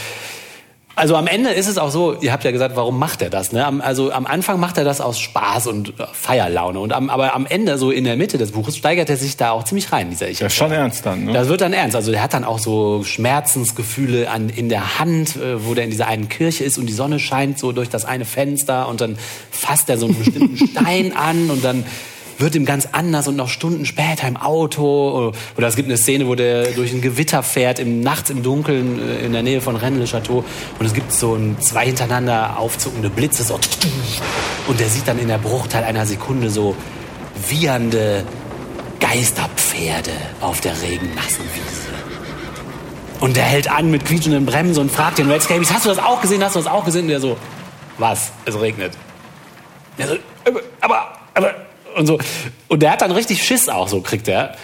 also 0.97 1.15
am 1.15 1.27
Ende 1.27 1.51
ist 1.51 1.69
es 1.69 1.77
auch 1.77 1.91
so, 1.91 2.15
ihr 2.21 2.33
habt 2.33 2.43
ja 2.45 2.53
gesagt, 2.53 2.75
warum 2.75 2.99
macht 2.99 3.21
er 3.21 3.29
das? 3.29 3.53
Ne? 3.53 3.67
Also 3.83 4.11
am 4.11 4.25
Anfang 4.25 4.59
macht 4.59 4.79
er 4.79 4.85
das 4.85 5.03
aus 5.03 5.21
Spaß 5.21 5.67
und 5.67 5.93
Feierlaune. 6.15 6.81
Und 6.81 6.95
am, 6.95 7.11
aber 7.11 7.35
am 7.35 7.45
Ende, 7.45 7.77
so 7.77 7.91
in 7.91 8.05
der 8.05 8.17
Mitte 8.17 8.39
des 8.39 8.53
Buches, 8.53 8.79
steigert 8.79 9.11
er 9.11 9.19
sich 9.19 9.37
da 9.37 9.51
auch 9.51 9.65
ziemlich 9.65 9.93
rein, 9.93 10.09
dieser 10.09 10.31
Ich. 10.31 10.41
Ja, 10.41 10.49
schon 10.49 10.73
ernst 10.73 11.05
dann, 11.05 11.27
ne? 11.27 11.35
Das 11.35 11.49
wird 11.49 11.61
dann 11.61 11.75
ernst. 11.75 11.95
Also 11.95 12.13
er 12.13 12.23
hat 12.23 12.33
dann 12.33 12.45
auch 12.45 12.59
so 12.59 13.05
Schmerzensgefühle 13.05 14.31
an, 14.31 14.49
in 14.49 14.71
der 14.71 14.99
Hand, 14.99 15.37
äh, 15.37 15.67
wo 15.67 15.75
der 15.75 15.85
in 15.85 15.91
dieser 15.91 16.07
einen 16.07 16.31
Kirche 16.31 16.65
ist 16.65 16.79
und 16.79 16.87
die 16.87 16.95
Sonne 16.95 17.19
scheint 17.19 17.59
so 17.59 17.73
durch 17.73 17.91
das 17.91 18.07
eine 18.07 18.25
Fenster 18.25 18.89
und 18.89 19.03
dann 19.03 19.19
fasst 19.51 19.91
er 19.91 19.99
so 19.99 20.07
einen 20.07 20.17
bestimmten 20.17 20.57
Stein 20.67 21.15
an 21.15 21.51
und 21.51 21.63
dann 21.63 21.85
wird 22.39 22.55
ihm 22.55 22.65
ganz 22.65 22.89
anders 22.93 23.29
und 23.29 23.37
noch 23.37 23.49
Stunden 23.49 23.87
später 23.87 24.29
im 24.29 24.37
Auto. 24.37 25.33
Oder 25.57 25.69
es 25.69 25.77
gibt 25.77 25.89
eine 25.89 25.97
Szene, 25.97 26.27
wo 26.27 26.35
der 26.35 26.73
durch 26.73 26.93
ein 26.93 27.01
Gewitter 27.01 27.43
fährt, 27.43 27.79
im, 27.79 28.01
nachts 28.01 28.31
im 28.31 28.43
Dunkeln 28.43 29.01
äh, 29.01 29.25
in 29.25 29.33
der 29.33 29.43
Nähe 29.43 29.61
von 29.61 29.77
Rennes-le-Château. 29.77 30.45
Und 30.79 30.87
es 30.87 30.93
gibt 30.93 31.13
so 31.13 31.35
ein, 31.35 31.57
zwei 31.61 31.87
hintereinander 31.87 32.59
aufzuckende 32.59 33.11
Blitze. 33.11 33.43
So, 33.43 33.59
und 34.67 34.81
der 34.81 34.89
sieht 34.89 35.09
dann 35.09 35.19
in 35.19 35.29
der 35.29 35.39
Bruchteil 35.39 35.85
einer 35.85 36.07
Sekunde 36.07 36.51
so 36.51 36.77
wiehernde 37.49 38.25
Geisterpferde 39.01 40.13
auf 40.41 40.61
der 40.61 40.81
regennassen 40.83 41.45
Wiese. 41.45 41.87
Und 43.21 43.37
der 43.37 43.45
hält 43.45 43.71
an 43.71 43.91
mit 43.91 44.05
quietschenden 44.05 44.45
Bremsen 44.45 44.83
und 44.83 44.93
fragt 44.93 45.19
den 45.19 45.31
Red 45.31 45.43
Scabies, 45.43 45.73
hast 45.73 45.87
du 45.87 45.89
das 45.89 45.99
auch 45.99 46.21
gesehen, 46.21 46.43
hast 46.45 46.55
du 46.55 46.61
das 46.61 46.69
auch 46.69 46.85
gesehen? 46.85 47.03
Und 47.03 47.09
der 47.09 47.21
so, 47.21 47.37
was? 47.99 48.31
Es 48.45 48.59
regnet. 48.61 48.93
Der 49.99 50.09
so, 50.09 50.17
aber, 50.83 51.13
aber, 51.35 51.55
und 51.97 52.07
so. 52.07 52.19
Und 52.69 52.83
der 52.83 52.93
hat 52.93 53.03
dann 53.03 53.11
richtig 53.11 53.43
Schiss 53.43 53.69
auch, 53.69 53.89
so 53.89 54.01
kriegt 54.01 54.29
er. 54.29 54.55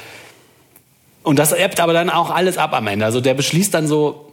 Und 1.23 1.39
das 1.39 1.53
ebbt 1.53 1.81
aber 1.81 1.93
dann 1.93 2.11
auch 2.11 2.31
alles 2.31 2.59
ab 2.59 2.73
am 2.75 2.87
Ende. 2.87 3.05
Also 3.05 3.21
der 3.21 3.35
beschließt 3.35 3.73
dann 3.73 3.87
so, 3.87 4.33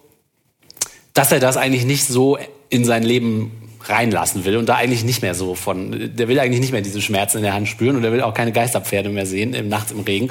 dass 1.13 1.31
er 1.31 1.39
das 1.39 1.57
eigentlich 1.57 1.85
nicht 1.85 2.07
so 2.07 2.37
in 2.69 2.85
sein 2.85 3.03
Leben 3.03 3.51
reinlassen 3.85 4.45
will 4.45 4.57
und 4.57 4.67
da 4.67 4.75
eigentlich 4.75 5.03
nicht 5.03 5.21
mehr 5.21 5.33
so 5.33 5.55
von, 5.55 6.11
der 6.15 6.27
will 6.27 6.39
eigentlich 6.39 6.59
nicht 6.59 6.71
mehr 6.71 6.81
diese 6.81 7.01
Schmerzen 7.01 7.37
in 7.37 7.43
der 7.43 7.53
Hand 7.53 7.67
spüren 7.67 7.95
und 7.95 8.01
der 8.01 8.11
will 8.11 8.21
auch 8.21 8.33
keine 8.33 8.51
Geisterpferde 8.51 9.09
mehr 9.09 9.25
sehen 9.25 9.53
im 9.53 9.69
nachts 9.69 9.91
im 9.91 10.01
Regen. 10.01 10.29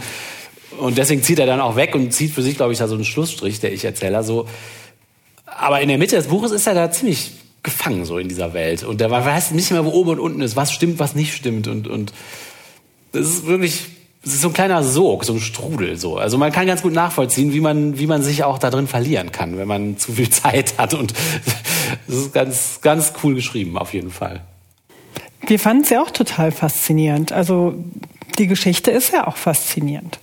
Und 0.78 0.98
deswegen 0.98 1.22
zieht 1.22 1.38
er 1.38 1.46
dann 1.46 1.60
auch 1.60 1.76
weg 1.76 1.94
und 1.94 2.12
zieht 2.12 2.32
für 2.32 2.42
sich, 2.42 2.56
glaube 2.56 2.72
ich, 2.72 2.78
da 2.78 2.86
so 2.86 2.94
einen 2.94 3.04
Schlussstrich, 3.04 3.60
der 3.60 3.72
Ich-Erzähler 3.72 4.22
so. 4.22 4.46
Aber 5.46 5.80
in 5.80 5.88
der 5.88 5.98
Mitte 5.98 6.16
des 6.16 6.26
Buches 6.26 6.52
ist 6.52 6.66
er 6.66 6.74
da 6.74 6.90
ziemlich 6.90 7.32
gefangen 7.62 8.04
so 8.04 8.18
in 8.18 8.28
dieser 8.28 8.52
Welt 8.52 8.84
und 8.84 9.00
der 9.00 9.10
weiß 9.10 9.50
nicht 9.50 9.70
mehr, 9.72 9.84
wo 9.84 9.90
oben 9.90 10.10
und 10.10 10.20
unten 10.20 10.40
ist, 10.42 10.54
was 10.54 10.72
stimmt, 10.72 10.98
was 10.98 11.14
nicht 11.14 11.34
stimmt 11.34 11.66
und 11.66 11.88
und 11.88 12.12
das 13.12 13.26
ist 13.26 13.46
wirklich, 13.46 13.84
es 14.24 14.34
ist 14.34 14.42
so 14.42 14.48
ein 14.48 14.54
kleiner 14.54 14.82
Sog, 14.82 15.24
so 15.24 15.32
ein 15.34 15.40
Strudel 15.40 15.96
so. 15.96 16.16
Also 16.16 16.38
man 16.38 16.52
kann 16.52 16.66
ganz 16.66 16.82
gut 16.82 16.92
nachvollziehen, 16.92 17.52
wie 17.52 17.60
man, 17.60 17.98
wie 17.98 18.06
man 18.06 18.22
sich 18.22 18.44
auch 18.44 18.58
da 18.58 18.70
drin 18.70 18.86
verlieren 18.86 19.32
kann, 19.32 19.58
wenn 19.58 19.68
man 19.68 19.98
zu 19.98 20.12
viel 20.12 20.30
Zeit 20.30 20.78
hat. 20.78 20.94
Und 20.94 21.14
das 22.06 22.16
ist 22.16 22.32
ganz, 22.32 22.80
ganz 22.82 23.12
cool 23.22 23.34
geschrieben, 23.34 23.78
auf 23.78 23.94
jeden 23.94 24.10
Fall. 24.10 24.42
Wir 25.46 25.58
fanden 25.58 25.84
es 25.84 25.90
ja 25.90 26.02
auch 26.02 26.10
total 26.10 26.52
faszinierend. 26.52 27.32
Also 27.32 27.74
die 28.38 28.46
Geschichte 28.46 28.90
ist 28.90 29.12
ja 29.12 29.26
auch 29.26 29.36
faszinierend. 29.36 30.18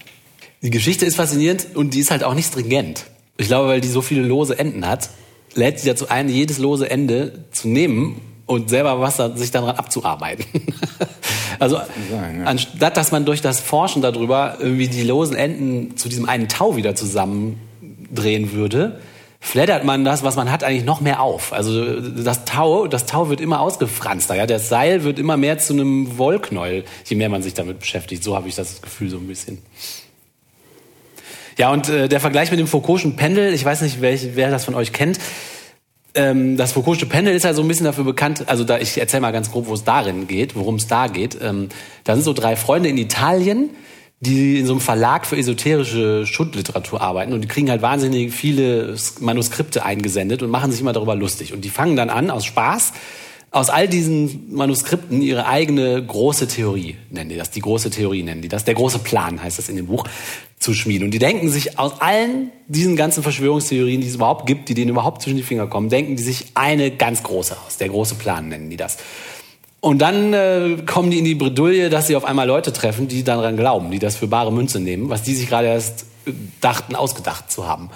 Die 0.62 0.70
Geschichte 0.70 1.06
ist 1.06 1.16
faszinierend 1.16 1.68
und 1.76 1.94
die 1.94 2.00
ist 2.00 2.12
halt 2.12 2.24
auch 2.24 2.34
nicht 2.34 2.48
stringent. 2.48 3.06
Ich 3.38 3.48
glaube, 3.48 3.70
weil 3.70 3.82
die 3.82 3.88
so 3.88 4.02
viele 4.02 4.22
lose 4.22 4.58
Enden 4.58 4.88
hat, 4.88 5.10
lädt 5.54 5.80
sie 5.80 5.88
dazu 5.88 6.10
ein, 6.10 6.30
jedes 6.30 6.58
lose 6.58 6.90
Ende 6.90 7.46
zu 7.52 7.68
nehmen 7.68 8.22
und 8.46 8.70
selber 8.70 9.00
was 9.00 9.18
sich 9.38 9.52
daran 9.52 9.76
abzuarbeiten. 9.76 10.46
also 11.60 11.78
sein, 12.12 12.42
ja. 12.42 12.46
anstatt 12.46 12.98
dass 12.98 13.12
man 13.12 13.26
durch 13.26 13.42
das 13.42 13.60
Forschen 13.60 14.02
darüber 14.02 14.58
irgendwie 14.60 14.88
die 14.88 15.04
losen 15.04 15.36
Enden 15.36 15.98
zu 15.98 16.10
diesem 16.10 16.28
einen 16.28 16.48
Tau 16.48 16.76
wieder 16.76 16.96
zusammendrehen 16.96 18.52
würde, 18.52 19.00
flattert 19.40 19.84
man 19.84 20.04
das, 20.04 20.24
was 20.24 20.36
man 20.36 20.52
hat, 20.52 20.64
eigentlich 20.64 20.86
noch 20.86 21.02
mehr 21.02 21.22
auf. 21.22 21.54
Also 21.54 22.00
das 22.00 22.46
Tau, 22.46 22.88
das 22.88 23.06
Tau 23.06 23.30
wird 23.30 23.42
immer 23.42 23.62
ausgefranster. 23.62 24.36
Ja, 24.36 24.46
das 24.46 24.70
Seil 24.70 25.04
wird 25.04 25.20
immer 25.20 25.38
mehr 25.38 25.58
zu 25.58 25.74
einem 25.74 26.18
Wollknäuel, 26.18 26.84
je 27.06 27.16
mehr 27.16 27.30
man 27.30 27.44
sich 27.44 27.54
damit 27.54 27.80
beschäftigt. 27.80 28.24
So 28.24 28.36
habe 28.36 28.48
ich 28.48 28.56
das 28.56 28.82
Gefühl 28.82 29.10
so 29.10 29.18
ein 29.18 29.28
bisschen. 29.28 29.60
Ja, 31.58 31.72
und 31.72 31.90
äh, 31.90 32.10
der 32.10 32.20
Vergleich 32.20 32.52
mit 32.52 32.60
dem 32.60 32.68
Foucault'schen 32.68 33.16
Pendel, 33.16 33.54
ich 33.54 33.64
weiß 33.64 33.82
nicht, 33.82 34.02
welch, 34.02 34.30
wer 34.34 34.52
das 34.52 34.66
von 34.66 34.76
euch 34.76 34.92
kennt 34.92 35.20
ähm, 36.16 36.58
das 36.58 36.76
Foucault'sche 36.76 37.06
Pendel 37.06 37.36
ist 37.36 37.44
ja 37.44 37.54
so 37.54 37.62
ein 37.62 37.68
bisschen 37.68 37.86
dafür 37.86 38.04
bekannt, 38.04 38.46
also 38.48 38.64
da, 38.64 38.80
ich 38.80 38.98
erzähle 38.98 39.22
mal 39.22 39.32
ganz 39.32 39.52
grob, 39.52 39.68
wo 39.68 39.74
es 39.74 39.84
darin 39.84 40.28
geht, 40.28 40.56
worum 40.56 40.76
es 40.76 40.88
da 40.88 41.08
geht. 41.08 41.38
Ähm, 41.42 41.70
da 42.04 42.16
sind 42.16 42.24
so 42.24 42.34
drei 42.34 42.56
Freunde 42.56 42.90
in 42.90 42.98
Italien, 42.98 43.70
die 44.20 44.60
in 44.60 44.66
so 44.66 44.74
einem 44.74 44.82
Verlag 44.82 45.26
für 45.26 45.38
esoterische 45.38 46.26
Schundliteratur 46.26 47.02
arbeiten 47.02 47.34
und 47.34 47.42
die 47.42 47.48
kriegen 47.48 47.70
halt 47.70 47.82
wahnsinnig 47.82 48.34
viele 48.34 48.96
Manuskripte 49.20 49.86
eingesendet 49.86 50.42
und 50.42 50.50
machen 50.50 50.72
sich 50.72 50.82
immer 50.82 50.94
darüber 50.94 51.16
lustig. 51.16 51.54
Und 51.54 51.66
die 51.66 51.70
fangen 51.70 51.96
dann 51.96 52.10
an, 52.10 52.32
aus 52.32 52.46
Spaß, 52.46 52.94
aus 53.56 53.70
all 53.70 53.88
diesen 53.88 54.54
Manuskripten 54.54 55.22
ihre 55.22 55.48
eigene 55.48 56.06
große 56.06 56.50
Theorie, 56.50 56.98
nennen 57.10 57.30
die 57.30 57.38
das, 57.38 57.52
die 57.52 57.62
große 57.62 57.90
Theorie 57.90 58.22
nennen 58.22 58.42
die 58.42 58.50
das, 58.50 58.66
der 58.66 58.74
große 58.74 59.00
Plan 59.00 59.42
heißt 59.42 59.58
das 59.58 59.70
in 59.70 59.78
dem 59.78 59.88
Buch, 59.88 60.04
zu 60.60 60.74
schmieden. 60.74 61.06
Und 61.06 61.12
die 61.12 61.20
denken 61.20 61.48
sich 61.48 61.80
aus 61.80 62.02
allen 62.02 62.52
diesen 62.68 62.98
ganzen 62.98 63.24
Verschwörungstheorien, 63.24 64.02
die 64.02 64.08
es 64.10 64.16
überhaupt 64.16 64.46
gibt, 64.46 64.68
die 64.68 64.74
denen 64.74 64.90
überhaupt 64.90 65.22
zwischen 65.22 65.38
die 65.38 65.44
Finger 65.44 65.68
kommen, 65.68 65.88
denken 65.88 66.18
die 66.18 66.24
sich 66.24 66.48
eine 66.54 66.92
ganz 66.92 67.24
große 67.24 67.56
aus. 67.66 67.78
Der 67.78 67.88
große 67.88 68.16
Plan 68.16 68.50
nennen 68.50 68.70
die 68.70 68.76
das. 68.76 68.98
Und 69.80 70.00
dann 70.00 70.34
äh, 70.34 70.78
kommen 70.86 71.10
die 71.10 71.20
in 71.20 71.26
die 71.26 71.36
Bredouille, 71.36 71.90
dass 71.90 72.08
sie 72.08 72.18
auf 72.18 72.26
einmal 72.26 72.48
Leute 72.48 72.74
treffen, 72.74 73.08
die 73.08 73.24
daran 73.24 73.56
glauben, 73.56 73.90
die 73.90 74.00
das 74.00 74.18
für 74.18 74.28
bare 74.28 74.52
Münze 74.52 74.82
nehmen, 74.82 75.08
was 75.08 75.24
die 75.24 75.34
sich 75.34 75.48
gerade 75.48 75.68
erst 75.68 76.08
äh, 76.26 76.32
dachten, 76.60 76.94
ausgedacht 76.94 77.50
zu 77.50 77.66
haben. 77.66 77.90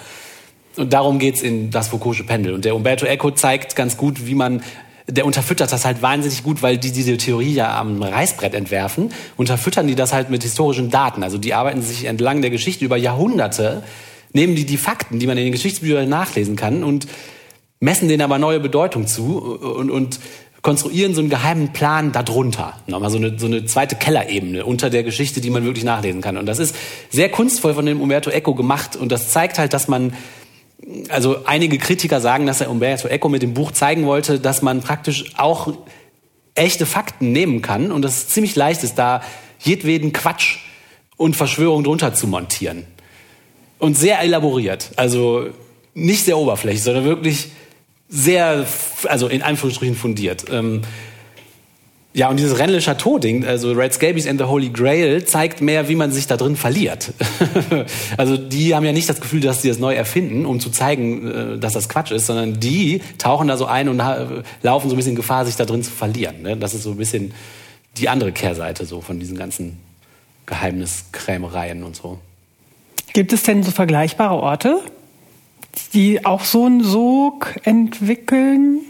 Und 0.76 0.94
darum 0.94 1.18
geht's 1.18 1.42
in 1.42 1.70
das 1.70 1.92
Foucault'sche 1.92 2.24
Pendel. 2.24 2.54
Und 2.54 2.64
der 2.64 2.74
Umberto 2.74 3.04
Eco 3.04 3.30
zeigt 3.32 3.76
ganz 3.76 3.98
gut, 3.98 4.26
wie 4.26 4.34
man 4.34 4.62
der 5.10 5.26
unterfüttert 5.26 5.72
das 5.72 5.84
halt 5.84 6.02
wahnsinnig 6.02 6.42
gut, 6.42 6.62
weil 6.62 6.78
die 6.78 6.92
diese 6.92 7.16
Theorie 7.16 7.54
ja 7.54 7.78
am 7.78 8.02
Reißbrett 8.02 8.54
entwerfen, 8.54 9.12
unterfüttern 9.36 9.86
die 9.86 9.94
das 9.94 10.12
halt 10.12 10.30
mit 10.30 10.42
historischen 10.42 10.90
Daten. 10.90 11.22
Also 11.22 11.38
die 11.38 11.54
arbeiten 11.54 11.82
sich 11.82 12.04
entlang 12.04 12.42
der 12.42 12.50
Geschichte 12.50 12.84
über 12.84 12.96
Jahrhunderte, 12.96 13.82
nehmen 14.32 14.54
die 14.54 14.64
die 14.64 14.76
Fakten, 14.76 15.18
die 15.18 15.26
man 15.26 15.36
in 15.36 15.44
den 15.44 15.52
Geschichtsbüchern 15.52 16.08
nachlesen 16.08 16.56
kann 16.56 16.84
und 16.84 17.06
messen 17.80 18.08
denen 18.08 18.22
aber 18.22 18.38
neue 18.38 18.60
Bedeutung 18.60 19.06
zu 19.06 19.38
und, 19.38 19.90
und 19.90 20.20
konstruieren 20.62 21.14
so 21.14 21.20
einen 21.20 21.30
geheimen 21.30 21.72
Plan 21.72 22.12
darunter. 22.12 22.74
Nochmal 22.86 23.10
so 23.10 23.16
eine, 23.16 23.38
so 23.38 23.46
eine 23.46 23.64
zweite 23.64 23.96
Kellerebene 23.96 24.64
unter 24.64 24.90
der 24.90 25.02
Geschichte, 25.02 25.40
die 25.40 25.50
man 25.50 25.64
wirklich 25.64 25.84
nachlesen 25.84 26.20
kann. 26.20 26.36
Und 26.36 26.46
das 26.46 26.58
ist 26.58 26.76
sehr 27.08 27.30
kunstvoll 27.30 27.74
von 27.74 27.86
dem 27.86 28.00
Umberto 28.00 28.30
Eco 28.30 28.54
gemacht 28.54 28.96
und 28.96 29.10
das 29.10 29.30
zeigt 29.30 29.58
halt, 29.58 29.72
dass 29.72 29.88
man 29.88 30.12
also 31.08 31.44
einige 31.44 31.78
Kritiker 31.78 32.20
sagen, 32.20 32.46
dass 32.46 32.60
er 32.60 32.70
Umberto 32.70 33.08
Eco 33.08 33.28
mit 33.28 33.42
dem 33.42 33.54
Buch 33.54 33.72
zeigen 33.72 34.06
wollte, 34.06 34.40
dass 34.40 34.62
man 34.62 34.80
praktisch 34.80 35.32
auch 35.36 35.72
echte 36.54 36.86
Fakten 36.86 37.32
nehmen 37.32 37.62
kann 37.62 37.92
und 37.92 38.02
dass 38.02 38.16
es 38.16 38.28
ziemlich 38.28 38.56
leicht 38.56 38.82
ist, 38.82 38.96
da 38.96 39.22
jedweden 39.60 40.12
Quatsch 40.12 40.58
und 41.16 41.36
Verschwörung 41.36 41.84
drunter 41.84 42.14
zu 42.14 42.26
montieren. 42.26 42.84
Und 43.78 43.96
sehr 43.96 44.20
elaboriert. 44.20 44.90
Also 44.96 45.48
nicht 45.94 46.24
sehr 46.24 46.38
oberflächlich, 46.38 46.82
sondern 46.82 47.04
wirklich 47.04 47.48
sehr, 48.08 48.66
also 49.04 49.28
in 49.28 49.42
Anführungsstrichen 49.42 49.96
fundiert. 49.96 50.46
Ähm, 50.50 50.82
ja, 52.12 52.28
und 52.28 52.38
dieses 52.38 52.58
Rennes 52.58 52.84
Chateau-Ding, 52.84 53.44
also 53.44 53.70
Red 53.72 53.94
Scabies 53.94 54.26
and 54.26 54.40
the 54.40 54.46
Holy 54.46 54.70
Grail, 54.70 55.24
zeigt 55.24 55.60
mehr, 55.60 55.88
wie 55.88 55.94
man 55.94 56.10
sich 56.10 56.26
da 56.26 56.36
drin 56.36 56.56
verliert. 56.56 57.12
also 58.16 58.36
die 58.36 58.74
haben 58.74 58.84
ja 58.84 58.90
nicht 58.90 59.08
das 59.08 59.20
Gefühl, 59.20 59.40
dass 59.40 59.62
sie 59.62 59.68
das 59.68 59.78
neu 59.78 59.94
erfinden, 59.94 60.44
um 60.44 60.58
zu 60.58 60.70
zeigen, 60.70 61.30
äh, 61.30 61.58
dass 61.58 61.74
das 61.74 61.88
Quatsch 61.88 62.10
ist, 62.10 62.26
sondern 62.26 62.58
die 62.58 63.00
tauchen 63.18 63.46
da 63.46 63.56
so 63.56 63.66
ein 63.66 63.88
und 63.88 64.02
laufen 64.62 64.88
so 64.88 64.94
ein 64.94 64.96
bisschen 64.96 65.14
Gefahr, 65.14 65.46
sich 65.46 65.54
da 65.54 65.64
drin 65.64 65.84
zu 65.84 65.92
verlieren. 65.92 66.42
Ne? 66.42 66.56
Das 66.56 66.74
ist 66.74 66.82
so 66.82 66.90
ein 66.90 66.96
bisschen 66.96 67.32
die 67.96 68.08
andere 68.08 68.32
Kehrseite 68.32 68.86
so 68.86 69.00
von 69.00 69.20
diesen 69.20 69.38
ganzen 69.38 69.78
Geheimniskrämereien 70.46 71.84
und 71.84 71.94
so. 71.94 72.18
Gibt 73.12 73.32
es 73.32 73.44
denn 73.44 73.62
so 73.62 73.70
vergleichbare 73.70 74.34
Orte, 74.34 74.80
die 75.94 76.24
auch 76.24 76.44
so 76.44 76.64
einen 76.64 76.82
Sog 76.82 77.54
entwickeln? 77.62 78.80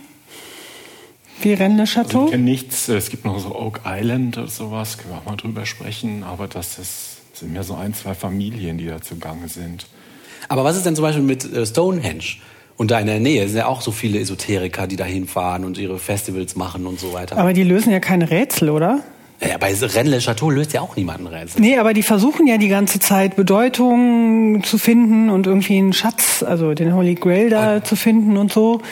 Wie 1.42 1.54
Rennes 1.54 1.90
Chateau? 1.90 2.18
Also 2.18 2.24
ich 2.26 2.30
kenne 2.32 2.44
nichts. 2.44 2.88
Es 2.88 3.10
gibt 3.10 3.24
noch 3.24 3.38
so 3.38 3.54
Oak 3.54 3.80
Island 3.86 4.38
oder 4.38 4.48
sowas, 4.48 4.98
können 4.98 5.14
wir 5.14 5.18
auch 5.18 5.24
mal 5.26 5.36
drüber 5.36 5.66
sprechen. 5.66 6.22
Aber 6.24 6.46
das 6.46 6.78
ist, 6.78 7.18
sind 7.34 7.52
mehr 7.52 7.62
so 7.62 7.74
ein, 7.74 7.94
zwei 7.94 8.14
Familien, 8.14 8.78
die 8.78 8.86
da 8.86 9.00
zugange 9.00 9.48
sind. 9.48 9.86
Aber 10.48 10.64
was 10.64 10.76
ist 10.76 10.86
denn 10.86 10.96
zum 10.96 11.04
Beispiel 11.04 11.22
mit 11.22 11.50
äh, 11.52 11.64
Stonehenge? 11.64 12.24
Und 12.76 12.90
da 12.90 12.98
in 12.98 13.06
der 13.06 13.20
Nähe 13.20 13.46
sind 13.46 13.58
ja 13.58 13.66
auch 13.66 13.82
so 13.82 13.90
viele 13.90 14.18
Esoteriker, 14.18 14.86
die 14.86 14.96
da 14.96 15.04
hinfahren 15.04 15.64
und 15.64 15.76
ihre 15.76 15.98
Festivals 15.98 16.56
machen 16.56 16.86
und 16.86 16.98
so 16.98 17.12
weiter. 17.12 17.36
Aber 17.36 17.52
die 17.52 17.62
lösen 17.62 17.92
ja 17.92 18.00
keine 18.00 18.30
Rätsel, 18.30 18.70
oder? 18.70 19.00
Ja, 19.42 19.56
bei 19.58 19.74
Rennes 19.74 20.24
Chateau 20.24 20.50
löst 20.50 20.72
ja 20.74 20.82
auch 20.82 20.96
niemand 20.96 21.20
ein 21.20 21.26
Rätsel. 21.26 21.60
Nee, 21.60 21.78
aber 21.78 21.94
die 21.94 22.02
versuchen 22.02 22.46
ja 22.46 22.58
die 22.58 22.68
ganze 22.68 22.98
Zeit 22.98 23.36
Bedeutung 23.36 24.62
zu 24.64 24.76
finden 24.76 25.30
und 25.30 25.46
irgendwie 25.46 25.78
einen 25.78 25.92
Schatz, 25.94 26.42
also 26.42 26.74
den 26.74 26.94
Holy 26.94 27.14
Grail 27.14 27.48
da 27.48 27.76
und 27.76 27.86
zu 27.86 27.96
finden 27.96 28.36
und 28.36 28.52
so. 28.52 28.82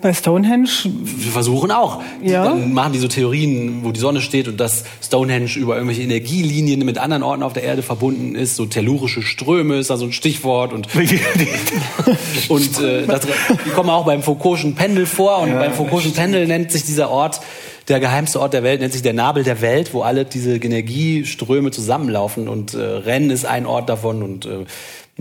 Bei 0.00 0.14
Stonehenge? 0.14 0.68
Wir 0.84 1.32
versuchen 1.32 1.70
auch. 1.70 2.02
Ja. 2.22 2.44
Dann 2.44 2.72
machen 2.72 2.92
die 2.92 2.98
so 2.98 3.08
Theorien, 3.08 3.80
wo 3.84 3.92
die 3.92 4.00
Sonne 4.00 4.20
steht 4.20 4.48
und 4.48 4.58
dass 4.58 4.84
Stonehenge 5.02 5.56
über 5.56 5.74
irgendwelche 5.74 6.02
Energielinien 6.02 6.84
mit 6.84 6.98
anderen 6.98 7.22
Orten 7.22 7.42
auf 7.42 7.52
der 7.52 7.64
Erde 7.64 7.82
verbunden 7.82 8.34
ist. 8.34 8.56
So 8.56 8.66
tellurische 8.66 9.22
Ströme 9.22 9.76
ist 9.76 9.90
da 9.90 9.96
so 9.96 10.06
ein 10.06 10.12
Stichwort. 10.12 10.72
Und, 10.72 10.88
und 12.48 12.80
äh, 12.80 13.06
das, 13.06 13.26
die 13.66 13.70
kommen 13.70 13.90
auch 13.90 14.06
beim 14.06 14.22
Foucault'schen 14.22 14.74
Pendel 14.74 15.06
vor. 15.06 15.40
Und 15.40 15.50
Ja, 15.50 15.58
beim 15.58 15.72
Foucault'schen 15.72 16.14
Pendel 16.14 16.46
nennt 16.46 16.72
sich 16.72 16.84
dieser 16.84 17.10
Ort, 17.10 17.40
der 17.88 18.00
geheimste 18.00 18.40
Ort 18.40 18.54
der 18.54 18.62
Welt, 18.62 18.80
nennt 18.80 18.92
sich 18.92 19.02
der 19.02 19.14
Nabel 19.14 19.42
der 19.42 19.60
Welt, 19.60 19.92
wo 19.92 20.02
alle 20.02 20.24
diese 20.24 20.54
Energieströme 20.54 21.72
zusammenlaufen. 21.72 22.48
Und 22.48 22.74
äh, 22.74 22.78
Rennen 22.80 23.30
ist 23.30 23.44
ein 23.44 23.66
Ort 23.66 23.88
davon. 23.88 24.22
Und 24.22 24.46
äh, 24.46 24.64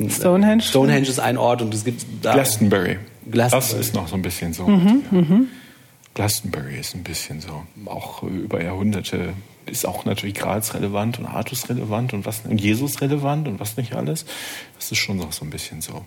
Stonehenge? 0.08 0.62
Stonehenge 0.62 1.08
ist 1.08 1.20
ein 1.20 1.38
Ort. 1.38 1.62
Und 1.62 1.74
es 1.74 1.84
gibt 1.84 2.06
da 2.22 2.34
Glastonbury. 2.34 2.98
Glastonbury. 3.30 3.74
Das 3.74 3.88
ist 3.88 3.94
noch 3.94 4.08
so 4.08 4.16
ein 4.16 4.22
bisschen 4.22 4.54
so. 4.54 4.68
Mhm, 4.68 5.04
ja. 5.12 5.24
Glastonbury 6.14 6.80
ist 6.80 6.96
ein 6.96 7.04
bisschen 7.04 7.42
so. 7.42 7.64
Auch 7.86 8.24
über 8.24 8.64
Jahrhunderte 8.64 9.34
ist 9.66 9.86
auch 9.86 10.06
natürlich 10.06 10.36
Graz 10.36 10.74
relevant 10.74 11.20
und 11.20 11.26
Artus 11.26 11.70
relevant 11.70 12.14
und 12.14 12.26
was 12.26 12.42
und 12.48 12.60
Jesus 12.60 13.02
relevant 13.02 13.48
und 13.48 13.60
was 13.60 13.78
nicht 13.78 13.96
alles. 13.96 14.26
Das 14.78 14.92
ist 14.92 14.98
schon 14.98 15.18
noch 15.18 15.32
so 15.32 15.46
ein 15.46 15.50
bisschen 15.50 15.82
so. 15.82 16.04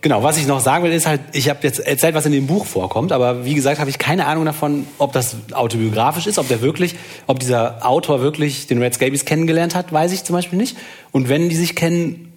Genau, 0.00 0.22
was 0.22 0.36
ich 0.36 0.46
noch 0.46 0.60
sagen 0.60 0.84
will, 0.84 0.92
ist 0.92 1.06
halt, 1.06 1.20
ich 1.32 1.48
habe 1.48 1.60
jetzt 1.62 1.80
erzählt, 1.80 2.14
was 2.14 2.26
in 2.26 2.32
dem 2.32 2.46
Buch 2.46 2.66
vorkommt, 2.66 3.12
aber 3.12 3.44
wie 3.44 3.54
gesagt, 3.54 3.80
habe 3.80 3.88
ich 3.88 3.98
keine 3.98 4.26
Ahnung 4.26 4.44
davon, 4.44 4.86
ob 4.98 5.12
das 5.12 5.36
autobiografisch 5.52 6.26
ist, 6.26 6.38
ob 6.38 6.48
der 6.48 6.60
wirklich, 6.60 6.96
ob 7.26 7.40
dieser 7.40 7.86
Autor 7.86 8.20
wirklich 8.20 8.66
den 8.66 8.82
Red 8.82 8.94
Scabies 8.94 9.24
kennengelernt 9.24 9.74
hat, 9.74 9.92
weiß 9.92 10.12
ich 10.12 10.24
zum 10.24 10.34
Beispiel 10.34 10.58
nicht. 10.58 10.76
Und 11.12 11.28
wenn 11.28 11.48
die 11.48 11.56
sich 11.56 11.74
kennen, 11.74 12.32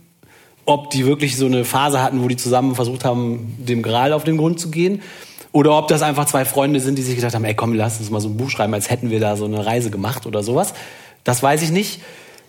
ob 0.70 0.92
die 0.92 1.06
wirklich 1.06 1.36
so 1.36 1.48
eine 1.48 1.66
Phase 1.66 2.02
hatten, 2.02 2.22
wo 2.24 2.28
die 2.28 2.38
zusammen 2.38 2.76
versucht 2.76 3.04
haben, 3.04 3.56
dem 3.58 3.82
Gral 3.82 4.14
auf 4.14 4.24
den 4.24 4.38
Grund 4.38 4.60
zu 4.60 4.70
gehen. 4.70 5.02
Oder 5.52 5.76
ob 5.76 5.88
das 5.88 6.04
einfach 6.04 6.26
zwei 6.26 6.46
Freunde 6.46 6.80
sind, 6.80 6.96
die 6.96 7.02
sich 7.02 7.16
gedacht 7.16 7.34
haben, 7.34 7.44
ey 7.44 7.56
komm, 7.56 7.74
lass 7.74 8.00
uns 8.00 8.12
mal 8.12 8.22
so 8.22 8.30
ein 8.30 8.38
Buch 8.38 8.52
schreiben, 8.52 8.74
als 8.76 8.92
hätten 8.92 9.10
wir 9.10 9.20
da 9.20 9.36
so 9.36 9.46
eine 9.46 9.66
Reise 9.66 9.90
gemacht 9.90 10.28
oder 10.28 10.44
sowas. 10.44 10.76
Das 11.24 11.42
weiß 11.42 11.64
ich 11.64 11.72
nicht. 11.72 12.02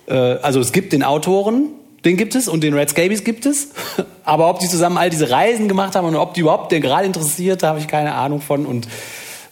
Äh, 0.07 0.15
Also 0.15 0.61
es 0.61 0.73
gibt 0.73 0.93
den 0.93 1.03
Autoren, 1.03 1.69
den 2.05 2.19
gibt 2.19 2.35
es 2.35 2.47
und 2.47 2.63
den 2.63 2.75
Red 2.75 2.91
Scabies 2.91 3.25
gibt 3.25 3.47
es. 3.47 3.71
Aber 4.25 4.51
ob 4.51 4.61
die 4.61 4.69
zusammen 4.69 4.99
all 4.99 5.09
diese 5.09 5.31
Reisen 5.31 5.67
gemacht 5.67 5.95
haben 5.95 6.07
und 6.07 6.17
ob 6.17 6.35
die 6.35 6.41
überhaupt 6.41 6.73
den 6.73 6.83
Gral 6.83 7.07
interessiert, 7.07 7.63
da 7.63 7.69
habe 7.69 7.79
ich 7.79 7.89
keine 7.89 8.15
Ahnung 8.15 8.43
von. 8.43 8.67
Und 8.67 8.87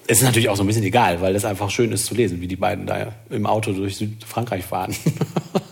es 0.07 0.18
ist 0.18 0.24
natürlich 0.24 0.50
auch 0.50 0.57
so 0.57 0.62
ein 0.62 0.66
bisschen 0.66 0.85
egal, 0.85 1.22
weil 1.22 1.35
es 1.35 1.46
einfach 1.46 1.70
schön 1.70 1.90
ist 1.90 2.04
zu 2.04 2.14
lesen, 2.14 2.42
wie 2.42 2.48
die 2.48 2.57
beiden 2.57 2.85
da 2.85 3.14
im 3.31 3.46
Auto 3.46 3.72
durch 3.72 3.96
Südfrankreich 3.96 4.64
fahren. 4.64 4.94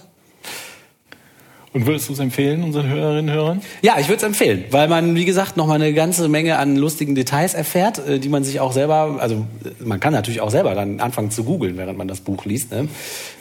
Und 1.76 1.84
würdest 1.84 2.08
du 2.08 2.14
es 2.14 2.20
empfehlen, 2.20 2.62
unseren 2.62 2.88
Hörerinnen 2.88 3.28
und 3.28 3.34
Hörern? 3.34 3.62
Ja, 3.82 3.96
ich 4.00 4.08
würde 4.08 4.16
es 4.16 4.22
empfehlen, 4.22 4.64
weil 4.70 4.88
man, 4.88 5.14
wie 5.14 5.26
gesagt, 5.26 5.58
noch 5.58 5.66
mal 5.66 5.74
eine 5.74 5.92
ganze 5.92 6.26
Menge 6.26 6.56
an 6.56 6.76
lustigen 6.76 7.14
Details 7.14 7.52
erfährt, 7.52 7.98
äh, 8.08 8.18
die 8.18 8.30
man 8.30 8.44
sich 8.44 8.60
auch 8.60 8.72
selber, 8.72 9.18
also 9.20 9.46
äh, 9.62 9.84
man 9.84 10.00
kann 10.00 10.14
natürlich 10.14 10.40
auch 10.40 10.50
selber 10.50 10.74
dann 10.74 11.00
anfangen 11.00 11.30
zu 11.30 11.44
googeln, 11.44 11.76
während 11.76 11.98
man 11.98 12.08
das 12.08 12.22
Buch 12.22 12.46
liest. 12.46 12.70
Ne? 12.70 12.88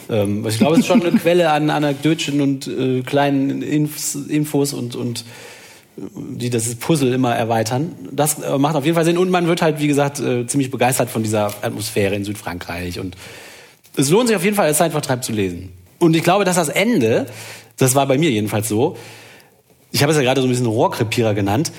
Ähm, 0.09 0.45
ich 0.45 0.57
glaube, 0.57 0.73
es 0.73 0.81
ist 0.81 0.87
schon 0.87 1.01
eine 1.01 1.17
Quelle 1.17 1.49
an 1.49 1.69
Anekdötchen 1.69 2.41
und 2.41 2.67
äh, 2.67 3.03
kleinen 3.03 3.61
Infos, 3.61 4.15
Infos 4.15 4.73
und, 4.73 4.97
und 4.97 5.23
die 5.95 6.49
das 6.49 6.75
Puzzle 6.75 7.13
immer 7.13 7.33
erweitern. 7.33 7.95
Das 8.11 8.39
äh, 8.39 8.57
macht 8.57 8.75
auf 8.75 8.83
jeden 8.83 8.95
Fall 8.95 9.05
Sinn 9.05 9.17
und 9.17 9.29
man 9.29 9.47
wird 9.47 9.61
halt, 9.61 9.79
wie 9.79 9.87
gesagt, 9.87 10.19
äh, 10.19 10.45
ziemlich 10.45 10.71
begeistert 10.71 11.09
von 11.09 11.23
dieser 11.23 11.53
Atmosphäre 11.61 12.15
in 12.15 12.25
Südfrankreich 12.25 12.99
und 12.99 13.15
es 13.95 14.09
lohnt 14.09 14.27
sich 14.27 14.35
auf 14.35 14.43
jeden 14.43 14.57
Fall 14.57 14.65
als 14.65 14.79
Zeitvertreib 14.79 15.23
zu 15.23 15.31
lesen. 15.31 15.71
Und 15.99 16.15
ich 16.15 16.23
glaube, 16.23 16.45
dass 16.45 16.55
das 16.55 16.69
Ende, 16.69 17.25
das 17.77 17.95
war 17.95 18.05
bei 18.05 18.17
mir 18.17 18.29
jedenfalls 18.29 18.67
so, 18.67 18.97
ich 19.91 20.01
habe 20.01 20.11
es 20.11 20.17
ja 20.17 20.23
gerade 20.23 20.41
so 20.41 20.47
ein 20.47 20.49
bisschen 20.49 20.65
Rohrkrepierer 20.65 21.33
genannt, 21.33 21.71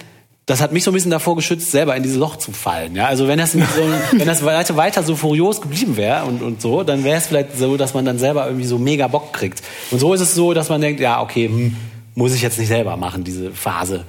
das 0.46 0.60
hat 0.60 0.72
mich 0.72 0.84
so 0.84 0.92
ein 0.92 0.94
bisschen 0.94 1.10
davor 1.10 1.34
geschützt, 1.34 1.72
selber 1.72 1.96
in 1.96 2.04
dieses 2.04 2.18
Loch 2.18 2.36
zu 2.36 2.52
fallen. 2.52 2.94
Ja, 2.94 3.06
also 3.06 3.26
wenn 3.26 3.38
das, 3.38 3.54
nicht 3.54 3.68
so, 3.74 3.82
wenn 4.18 4.26
das 4.26 4.44
weiter, 4.44 4.76
weiter 4.76 5.02
so 5.02 5.16
furios 5.16 5.60
geblieben 5.60 5.96
wäre 5.96 6.24
und, 6.24 6.40
und 6.40 6.62
so, 6.62 6.84
dann 6.84 7.02
wäre 7.02 7.18
es 7.18 7.26
vielleicht 7.26 7.58
so, 7.58 7.76
dass 7.76 7.94
man 7.94 8.04
dann 8.04 8.18
selber 8.18 8.46
irgendwie 8.46 8.66
so 8.66 8.78
mega 8.78 9.08
Bock 9.08 9.32
kriegt. 9.32 9.60
Und 9.90 9.98
so 9.98 10.14
ist 10.14 10.20
es 10.20 10.34
so, 10.34 10.54
dass 10.54 10.68
man 10.68 10.80
denkt, 10.80 11.00
ja, 11.00 11.20
okay, 11.20 11.48
hm, 11.48 11.76
muss 12.14 12.32
ich 12.32 12.42
jetzt 12.42 12.58
nicht 12.58 12.68
selber 12.68 12.96
machen, 12.96 13.24
diese 13.24 13.50
Phase. 13.50 14.04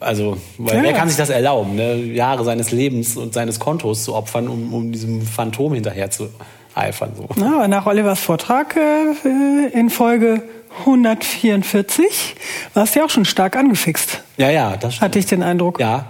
Also, 0.00 0.38
weil 0.58 0.78
Ja. 0.78 0.82
wer 0.82 0.92
kann 0.92 1.08
sich 1.08 1.16
das 1.16 1.30
erlauben, 1.30 1.76
ne? 1.76 1.94
Jahre 1.96 2.44
seines 2.44 2.72
Lebens 2.72 3.16
und 3.16 3.32
seines 3.32 3.60
Kontos 3.60 4.04
zu 4.04 4.14
opfern, 4.14 4.48
um, 4.48 4.74
um 4.74 4.92
diesem 4.92 5.22
Phantom 5.22 5.72
hinterher 5.72 6.10
zu 6.10 6.30
eifern. 6.74 7.12
So. 7.16 7.28
Ja, 7.40 7.68
nach 7.68 7.86
Olivers 7.86 8.20
Vortrag 8.20 8.76
äh, 8.76 9.68
in 9.72 9.90
Folge 9.90 10.42
144 10.80 12.34
warst 12.74 12.94
du 12.94 13.00
ja 13.00 13.04
auch 13.06 13.10
schon 13.10 13.24
stark 13.24 13.56
angefixt, 13.56 14.22
Ja, 14.36 14.50
ja, 14.50 14.76
das 14.76 14.94
stimmt. 14.94 15.02
hatte 15.02 15.18
ich 15.18 15.26
den 15.26 15.42
Eindruck. 15.42 15.78
Ja, 15.80 16.06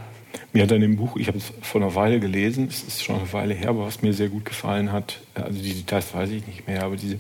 Mir 0.53 0.63
hat 0.65 0.73
an 0.73 0.81
dem 0.81 0.97
Buch, 0.97 1.17
ich 1.17 1.29
habe 1.29 1.39
es 1.39 1.53
vor 1.63 1.81
einer 1.81 1.95
Weile 1.95 2.21
gelesen, 2.21 2.69
es 2.71 2.83
ist 2.83 3.03
schon 3.03 3.17
eine 3.17 3.33
Weile 3.33 3.55
her, 3.55 3.71
aber 3.71 3.87
was 3.87 4.03
mir 4.03 4.13
sehr 4.13 4.29
gut 4.29 4.45
gefallen 4.45 4.93
hat, 4.93 5.19
also 5.35 5.61
die 5.61 5.75
Details 5.75 6.15
weiß 6.15 6.31
ich 6.31 6.47
nicht 6.47 6.67
mehr, 6.69 6.85
aber 6.85 6.97
diese, 6.97 7.19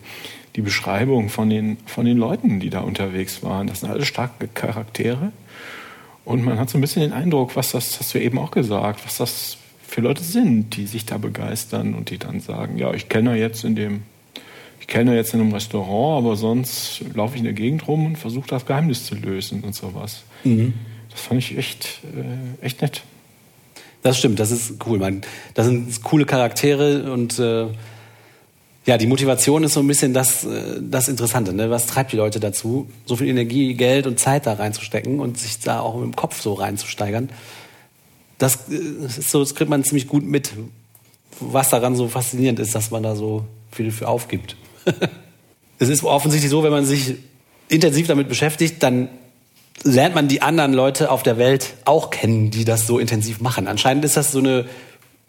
die 0.55 0.61
Beschreibung 0.61 1.29
von 1.31 1.49
den, 1.51 1.79
von 1.87 2.05
den 2.05 2.19
Leuten, 2.19 2.61
die 2.61 2.71
da 2.71 2.81
unterwegs 2.81 3.43
waren, 3.43 3.67
das 3.67 3.81
sind 3.81 3.91
alle 3.91 4.05
starke 4.05 4.49
Charaktere. 4.49 5.33
Und 6.25 6.45
man 6.45 6.59
hat 6.61 6.71
so 6.71 6.79
ein 6.79 6.81
bisschen 6.81 7.03
den 7.03 7.13
Eindruck, 7.13 7.57
was 7.57 7.73
das, 7.73 7.99
hast 7.99 8.15
du 8.15 8.21
eben 8.21 8.39
auch 8.39 8.51
gesagt, 8.53 9.05
was 9.05 9.17
das 9.17 9.57
für 9.93 10.01
Leute 10.01 10.23
sind, 10.23 10.75
die 10.77 10.87
sich 10.87 11.05
da 11.05 11.19
begeistern 11.19 11.93
und 11.93 12.09
die 12.09 12.17
dann 12.17 12.41
sagen, 12.41 12.79
ja, 12.79 12.95
ich 12.95 13.11
kenne 13.11 13.37
jetzt 13.37 13.63
in 13.63 13.77
dem, 13.77 14.05
ich 14.81 14.87
kenne 14.87 15.15
jetzt 15.15 15.35
in 15.35 15.41
einem 15.41 15.53
Restaurant, 15.53 16.25
aber 16.25 16.35
sonst 16.35 17.03
laufe 17.13 17.35
ich 17.35 17.41
in 17.41 17.45
der 17.45 17.53
Gegend 17.53 17.87
rum 17.87 18.07
und 18.07 18.17
versuche 18.17 18.49
das 18.49 18.65
Geheimnis 18.65 19.05
zu 19.05 19.15
lösen 19.15 19.63
und 19.63 19.75
sowas. 19.75 20.23
Das 21.11 21.21
fand 21.21 21.41
ich 21.41 21.59
echt, 21.59 22.01
äh, 22.17 22.65
echt 22.65 22.81
nett. 22.81 23.03
das 24.03 24.19
stimmt, 24.19 24.41
das 24.41 24.51
ist 24.51 24.77
cool. 24.87 24.99
Man, 24.99 25.21
das 25.53 25.67
sind 25.67 26.03
coole 26.03 26.25
Charaktere 26.25 27.13
und 27.13 27.39
äh, 27.39 27.67
ja, 28.87 28.97
die 28.97 29.07
Motivation 29.07 29.63
ist 29.63 29.75
so 29.75 29.81
ein 29.81 29.87
bisschen 29.87 30.15
das, 30.15 30.45
äh, 30.45 30.81
das 30.81 31.09
Interessante. 31.09 31.53
Ne? 31.53 31.69
Was 31.69 31.87
treibt 31.87 32.13
die 32.13 32.17
Leute 32.17 32.41
dazu, 32.41 32.89
so 33.05 33.17
viel 33.17 33.29
Energie, 33.29 33.75
Geld 33.75 34.07
und 34.07 34.19
Zeit 34.19 34.47
da 34.47 34.55
reinzustecken 34.55 35.21
und 35.21 35.37
sich 35.37 35.61
da 35.61 35.81
auch 35.81 36.01
im 36.01 36.17
Kopf 36.17 36.41
so 36.41 36.55
reinzusteigern? 36.55 37.29
Das, 38.43 38.57
äh, 38.69 38.81
das 39.01 39.19
ist 39.19 39.31
so, 39.31 39.39
das 39.39 39.55
kriegt 39.55 39.71
man 39.71 39.85
ziemlich 39.85 40.09
gut 40.09 40.25
mit, 40.25 40.53
was 41.39 41.71
daran 41.71 41.95
so 41.95 42.09
faszinierend 42.09 42.59
ist, 42.59 42.75
dass 42.75 42.91
man 42.91 43.05
da 43.05 43.15
so 43.15 43.45
viel 43.71 43.93
für 43.93 44.09
aufgibt. 44.09 44.57
es 45.79 45.89
ist 45.89 46.03
offensichtlich 46.03 46.51
so, 46.51 46.65
wenn 46.65 46.73
man 46.73 46.85
sich 46.85 47.15
intensiv 47.69 48.09
damit 48.09 48.29
beschäftigt, 48.29 48.83
dann 48.83 49.09
lernt 49.85 50.17
man 50.17 50.27
die 50.27 50.43
anderen 50.43 50.73
Leute 50.73 51.11
auf 51.11 51.23
der 51.23 51.39
Welt 51.39 51.75
auch 51.85 52.11
kennen, 52.11 52.51
die 52.51 52.65
das 52.65 52.87
so 52.87 52.99
intensiv 52.99 53.41
machen. 53.41 53.69
Anscheinend 53.69 54.05
ist 54.05 54.17
das 54.17 54.33
so 54.33 54.41
eine 54.41 54.67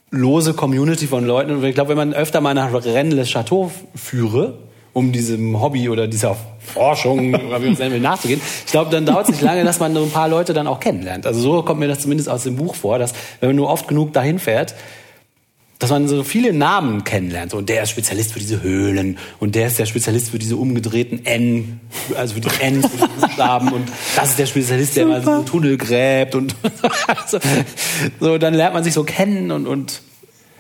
lose 0.10 0.56
Community 0.56 1.06
von 1.06 1.24
Leuten. 1.26 1.52
Und 1.52 1.64
ich 1.64 1.76
glaube, 1.76 1.90
wenn 1.90 1.98
man 1.98 2.14
öfter 2.14 2.42
mal 2.42 2.56
nach 2.56 2.74
Rennes-le-Château 2.74 3.70
führe, 3.96 4.58
um 4.94 5.12
diesem 5.12 5.60
Hobby 5.60 5.90
oder 5.90 6.08
dieser 6.08 6.38
Forschung, 6.60 7.34
oder 7.34 7.60
wie 7.62 7.66
man 7.66 7.74
es 7.74 7.80
nennen 7.80 7.94
will, 7.94 8.00
nachzugehen, 8.00 8.40
ich 8.66 8.72
glaube, 8.72 8.92
dann 8.92 9.06
dauert 9.06 9.26
es 9.26 9.32
nicht 9.32 9.42
lange, 9.42 9.64
dass 9.64 9.80
man 9.80 9.94
so 9.94 10.04
ein 10.04 10.12
paar 10.12 10.30
Leute 10.30 10.54
dann 10.54 10.68
auch 10.68 10.80
kennenlernt. 10.80 11.26
Also 11.26 11.42
so 11.42 11.64
kommt 11.64 11.80
mir 11.80 11.88
das 11.88 12.00
zumindest 12.00 12.30
aus 12.30 12.44
dem 12.44 12.56
Buch 12.56 12.76
vor, 12.76 13.00
dass 13.00 13.14
wenn 13.40 13.50
man 13.50 13.56
nur 13.56 13.70
oft 13.70 13.88
genug 13.88 14.14
dahin 14.14 14.40
fährt, 14.40 14.76
dass 15.80 15.90
man 15.90 16.08
so 16.08 16.24
viele 16.24 16.54
Namen 16.54 17.04
kennenlernt. 17.04 17.52
So, 17.52 17.58
Und 17.58 17.68
der 17.68 17.84
ist 17.84 17.90
Spezialist 17.90 18.32
für 18.32 18.40
diese 18.40 18.62
Höhlen 18.62 19.18
und 19.42 19.56
der 19.56 19.68
ist 19.68 19.80
der 19.80 19.86
Spezialist 19.86 20.30
für 20.30 20.40
diese 20.40 20.56
umgedrehten 20.56 21.26
N, 21.26 21.82
also 22.16 22.36
für 22.36 22.40
die 22.40 22.50
N, 22.62 22.84
für 22.84 23.06
die 23.06 23.20
Buchstaben 23.20 23.74
und 23.74 23.90
das 24.16 24.30
ist 24.30 24.40
der 24.40 24.46
Spezialist, 24.46 24.96
der 24.96 25.08
mal 25.08 25.22
so 25.22 25.32
einen 25.32 25.46
Tunnel 25.46 25.76
gräbt 25.78 26.36
und 26.36 26.56
so, 27.28 27.40
so, 28.20 28.38
dann 28.38 28.54
lernt 28.54 28.76
man 28.76 28.84
sich 28.84 28.94
so 28.94 29.04
kennen 29.04 29.52
und, 29.52 29.68
und 29.68 30.02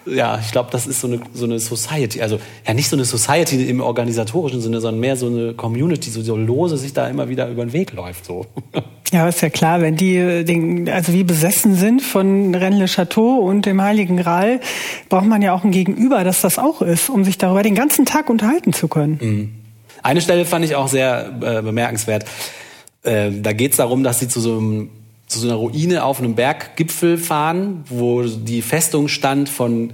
ja, 0.05 0.39
ich 0.39 0.51
glaube, 0.51 0.69
das 0.71 0.87
ist 0.87 1.01
so 1.01 1.07
eine, 1.07 1.19
so 1.33 1.45
eine 1.45 1.59
Society, 1.59 2.21
also 2.21 2.39
ja 2.67 2.73
nicht 2.73 2.89
so 2.89 2.95
eine 2.95 3.05
Society 3.05 3.69
im 3.69 3.81
organisatorischen 3.81 4.61
Sinne, 4.61 4.81
sondern 4.81 4.99
mehr 4.99 5.15
so 5.15 5.27
eine 5.27 5.53
Community, 5.53 6.09
so, 6.09 6.21
so 6.21 6.35
lose 6.35 6.77
sich 6.77 6.93
da 6.93 7.07
immer 7.07 7.29
wieder 7.29 7.49
über 7.49 7.65
den 7.65 7.73
Weg 7.73 7.93
läuft. 7.93 8.25
So. 8.25 8.45
Ja, 9.11 9.27
ist 9.27 9.41
ja 9.41 9.49
klar, 9.51 9.79
wenn 9.79 9.95
die 9.95 10.15
äh, 10.15 10.43
den, 10.43 10.89
also 10.89 11.13
wie 11.13 11.23
besessen 11.23 11.75
sind 11.75 12.01
von 12.01 12.55
Rennes-le-Château 12.55 13.37
und 13.37 13.67
dem 13.67 13.79
Heiligen 13.79 14.17
Gral, 14.17 14.59
braucht 15.07 15.27
man 15.27 15.43
ja 15.43 15.53
auch 15.53 15.63
ein 15.63 15.69
Gegenüber, 15.69 16.23
das 16.23 16.41
das 16.41 16.57
auch 16.57 16.81
ist, 16.81 17.11
um 17.11 17.23
sich 17.23 17.37
darüber 17.37 17.61
den 17.61 17.75
ganzen 17.75 18.05
Tag 18.07 18.31
unterhalten 18.31 18.73
zu 18.73 18.87
können. 18.87 19.61
Eine 20.01 20.19
Stelle 20.19 20.45
fand 20.45 20.65
ich 20.65 20.75
auch 20.75 20.87
sehr 20.87 21.31
äh, 21.41 21.61
bemerkenswert. 21.61 22.25
Äh, 23.03 23.29
da 23.33 23.53
geht 23.53 23.71
es 23.71 23.77
darum, 23.77 24.03
dass 24.03 24.19
sie 24.19 24.29
zu 24.29 24.39
so, 24.39 24.57
einem, 24.57 24.89
zu 25.33 25.39
so 25.39 25.47
einer 25.47 25.57
Ruine 25.57 26.03
auf 26.03 26.19
einem 26.19 26.35
Berggipfel 26.35 27.17
fahren, 27.17 27.83
wo 27.89 28.23
die 28.23 28.61
Festung 28.61 29.07
stand 29.07 29.49
von 29.49 29.93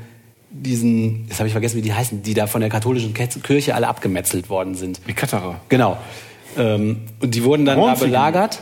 diesen, 0.52 1.26
jetzt 1.28 1.40
habe 1.40 1.48
ich 1.48 1.54
vergessen, 1.54 1.78
wie 1.78 1.82
die 1.82 1.94
heißen, 1.94 2.24
die 2.24 2.34
da 2.34 2.48
von 2.48 2.62
der 2.62 2.70
katholischen 2.70 3.14
Kirche 3.14 3.76
alle 3.76 3.88
abgemetzelt 3.88 4.50
worden 4.50 4.76
sind. 4.76 5.00
Wie 5.06 5.14
Katara. 5.14 5.62
Genau. 5.70 5.98
Ähm, 6.58 7.02
und 7.22 7.36
die 7.36 7.44
wurden 7.44 7.66
dann 7.66 7.78
da 7.78 7.86
Montségur. 7.86 8.08
belagert. 8.08 8.62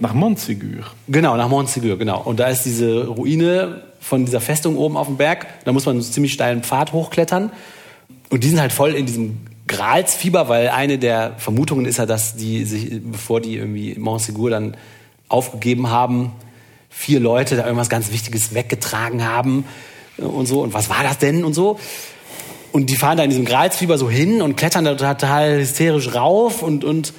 Nach 0.00 0.14
Montségur. 0.14 0.84
Genau, 1.06 1.36
nach 1.36 1.48
Montségur, 1.48 1.96
genau. 1.96 2.20
Und 2.22 2.40
da 2.40 2.48
ist 2.48 2.64
diese 2.64 3.06
Ruine 3.06 3.82
von 4.00 4.24
dieser 4.24 4.40
Festung 4.40 4.76
oben 4.76 4.96
auf 4.96 5.06
dem 5.06 5.16
Berg. 5.16 5.46
Da 5.64 5.72
muss 5.72 5.86
man 5.86 5.94
einen 5.94 6.02
ziemlich 6.02 6.32
steilen 6.32 6.62
Pfad 6.62 6.92
hochklettern. 6.92 7.52
Und 8.30 8.42
die 8.42 8.48
sind 8.48 8.60
halt 8.60 8.72
voll 8.72 8.94
in 8.94 9.06
diesem 9.06 9.38
Gralsfieber, 9.68 10.48
weil 10.48 10.68
eine 10.70 10.98
der 10.98 11.34
Vermutungen 11.38 11.86
ist 11.86 11.98
ja, 11.98 12.06
dass 12.06 12.34
die 12.34 12.64
sich, 12.64 13.00
bevor 13.04 13.40
die 13.40 13.56
irgendwie 13.56 13.94
Montségur 13.94 14.50
dann 14.50 14.76
aufgegeben 15.28 15.90
haben, 15.90 16.32
vier 16.88 17.20
Leute 17.20 17.56
da 17.56 17.64
irgendwas 17.64 17.88
ganz 17.88 18.10
Wichtiges 18.12 18.54
weggetragen 18.54 19.26
haben 19.26 19.64
äh, 20.18 20.22
und 20.22 20.46
so. 20.46 20.62
Und 20.62 20.74
was 20.74 20.90
war 20.90 21.02
das 21.02 21.18
denn 21.18 21.44
und 21.44 21.54
so? 21.54 21.78
Und 22.72 22.90
die 22.90 22.96
fahren 22.96 23.16
da 23.16 23.24
in 23.24 23.30
diesem 23.30 23.44
Greizfieber 23.44 23.98
so 23.98 24.10
hin 24.10 24.42
und 24.42 24.56
klettern 24.56 24.84
da 24.84 24.94
total 24.94 25.60
hysterisch 25.60 26.14
rauf 26.14 26.62
und, 26.62 26.84
und 26.84 27.12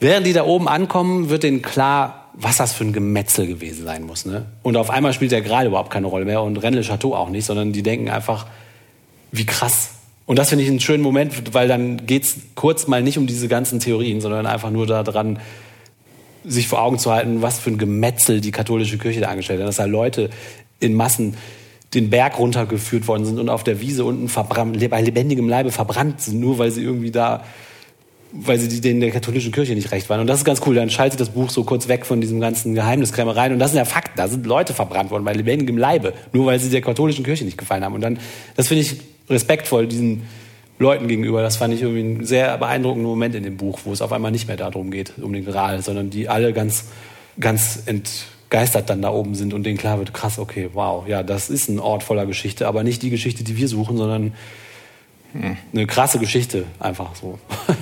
während 0.00 0.26
die 0.26 0.32
da 0.32 0.44
oben 0.44 0.68
ankommen, 0.68 1.30
wird 1.30 1.44
denen 1.44 1.62
klar, 1.62 2.30
was 2.34 2.56
das 2.58 2.72
für 2.72 2.84
ein 2.84 2.92
Gemetzel 2.92 3.46
gewesen 3.46 3.84
sein 3.84 4.02
muss. 4.02 4.26
Ne? 4.26 4.46
Und 4.62 4.76
auf 4.76 4.90
einmal 4.90 5.12
spielt 5.12 5.32
der 5.32 5.40
Gral 5.40 5.66
überhaupt 5.66 5.90
keine 5.90 6.06
Rolle 6.06 6.24
mehr 6.24 6.42
und 6.42 6.56
Rennes 6.58 6.86
Chateau 6.86 7.14
auch 7.14 7.30
nicht, 7.30 7.46
sondern 7.46 7.72
die 7.72 7.82
denken 7.82 8.10
einfach, 8.10 8.46
wie 9.32 9.46
krass. 9.46 9.90
Und 10.26 10.38
das 10.38 10.48
finde 10.48 10.64
ich 10.64 10.70
einen 10.70 10.80
schönen 10.80 11.02
Moment, 11.02 11.54
weil 11.54 11.68
dann 11.68 12.04
geht's 12.06 12.36
kurz 12.56 12.88
mal 12.88 13.02
nicht 13.02 13.16
um 13.16 13.26
diese 13.26 13.48
ganzen 13.48 13.78
Theorien, 13.78 14.20
sondern 14.20 14.46
einfach 14.46 14.70
nur 14.70 14.86
daran, 14.86 15.38
sich 16.46 16.68
vor 16.68 16.80
Augen 16.80 16.98
zu 16.98 17.12
halten, 17.12 17.42
was 17.42 17.58
für 17.58 17.70
ein 17.70 17.78
Gemetzel 17.78 18.40
die 18.40 18.52
katholische 18.52 18.98
Kirche 18.98 19.20
da 19.20 19.28
angestellt 19.28 19.60
hat. 19.60 19.68
Dass 19.68 19.76
da 19.76 19.84
Leute 19.84 20.30
in 20.80 20.94
Massen 20.94 21.34
den 21.94 22.10
Berg 22.10 22.38
runtergeführt 22.38 23.08
worden 23.08 23.24
sind 23.24 23.38
und 23.38 23.48
auf 23.48 23.64
der 23.64 23.80
Wiese 23.80 24.04
unten 24.04 24.30
bei 24.90 25.00
lebendigem 25.00 25.48
Leibe 25.48 25.70
verbrannt 25.70 26.20
sind, 26.20 26.40
nur 26.40 26.58
weil 26.58 26.70
sie 26.70 26.82
irgendwie 26.82 27.10
da, 27.10 27.44
weil 28.32 28.58
sie 28.58 28.80
denen 28.80 29.00
der 29.00 29.10
katholischen 29.10 29.52
Kirche 29.52 29.74
nicht 29.74 29.92
recht 29.92 30.10
waren. 30.10 30.20
Und 30.20 30.26
das 30.26 30.38
ist 30.38 30.44
ganz 30.44 30.60
cool. 30.66 30.74
Dann 30.74 30.90
schaltet 30.90 31.20
das 31.20 31.30
Buch 31.30 31.48
so 31.48 31.64
kurz 31.64 31.88
weg 31.88 32.04
von 32.04 32.20
diesem 32.20 32.40
ganzen 32.40 32.74
Geheimniskrämereien. 32.74 33.52
Und 33.52 33.58
das 33.58 33.70
sind 33.70 33.78
ja 33.78 33.84
Fakten. 33.84 34.16
Da 34.16 34.28
sind 34.28 34.46
Leute 34.46 34.74
verbrannt 34.74 35.10
worden 35.10 35.24
bei 35.24 35.32
lebendigem 35.32 35.78
Leibe, 35.78 36.12
nur 36.32 36.46
weil 36.46 36.58
sie 36.58 36.70
der 36.70 36.80
katholischen 36.80 37.24
Kirche 37.24 37.44
nicht 37.44 37.56
gefallen 37.56 37.84
haben. 37.84 37.94
Und 37.94 38.02
dann, 38.02 38.18
das 38.56 38.68
finde 38.68 38.82
ich 38.82 38.96
respektvoll 39.30 39.86
diesen 39.86 40.22
Leuten 40.78 41.08
gegenüber. 41.08 41.42
Das 41.42 41.56
fand 41.56 41.74
ich 41.74 41.82
irgendwie 41.82 42.02
ein 42.02 42.24
sehr 42.24 42.56
beeindruckender 42.58 43.08
Moment 43.08 43.34
in 43.34 43.42
dem 43.42 43.56
Buch, 43.56 43.80
wo 43.84 43.92
es 43.92 44.02
auf 44.02 44.12
einmal 44.12 44.30
nicht 44.30 44.46
mehr 44.46 44.56
darum 44.56 44.90
geht, 44.90 45.12
um 45.20 45.32
den 45.32 45.44
Gral, 45.44 45.82
sondern 45.82 46.10
die 46.10 46.28
alle 46.28 46.52
ganz, 46.52 46.86
ganz 47.40 47.82
entgeistert 47.86 48.90
dann 48.90 49.02
da 49.02 49.10
oben 49.10 49.34
sind 49.34 49.54
und 49.54 49.64
denen 49.64 49.78
klar 49.78 49.98
wird, 49.98 50.12
krass, 50.12 50.38
okay, 50.38 50.70
wow, 50.74 51.06
ja, 51.08 51.22
das 51.22 51.50
ist 51.50 51.68
ein 51.68 51.78
Ort 51.78 52.02
voller 52.02 52.26
Geschichte, 52.26 52.66
aber 52.68 52.82
nicht 52.82 53.02
die 53.02 53.10
Geschichte, 53.10 53.44
die 53.44 53.56
wir 53.56 53.68
suchen, 53.68 53.96
sondern 53.96 54.34
eine 55.72 55.86
krasse 55.86 56.18
Geschichte, 56.18 56.64
einfach 56.78 57.14
so. 57.14 57.38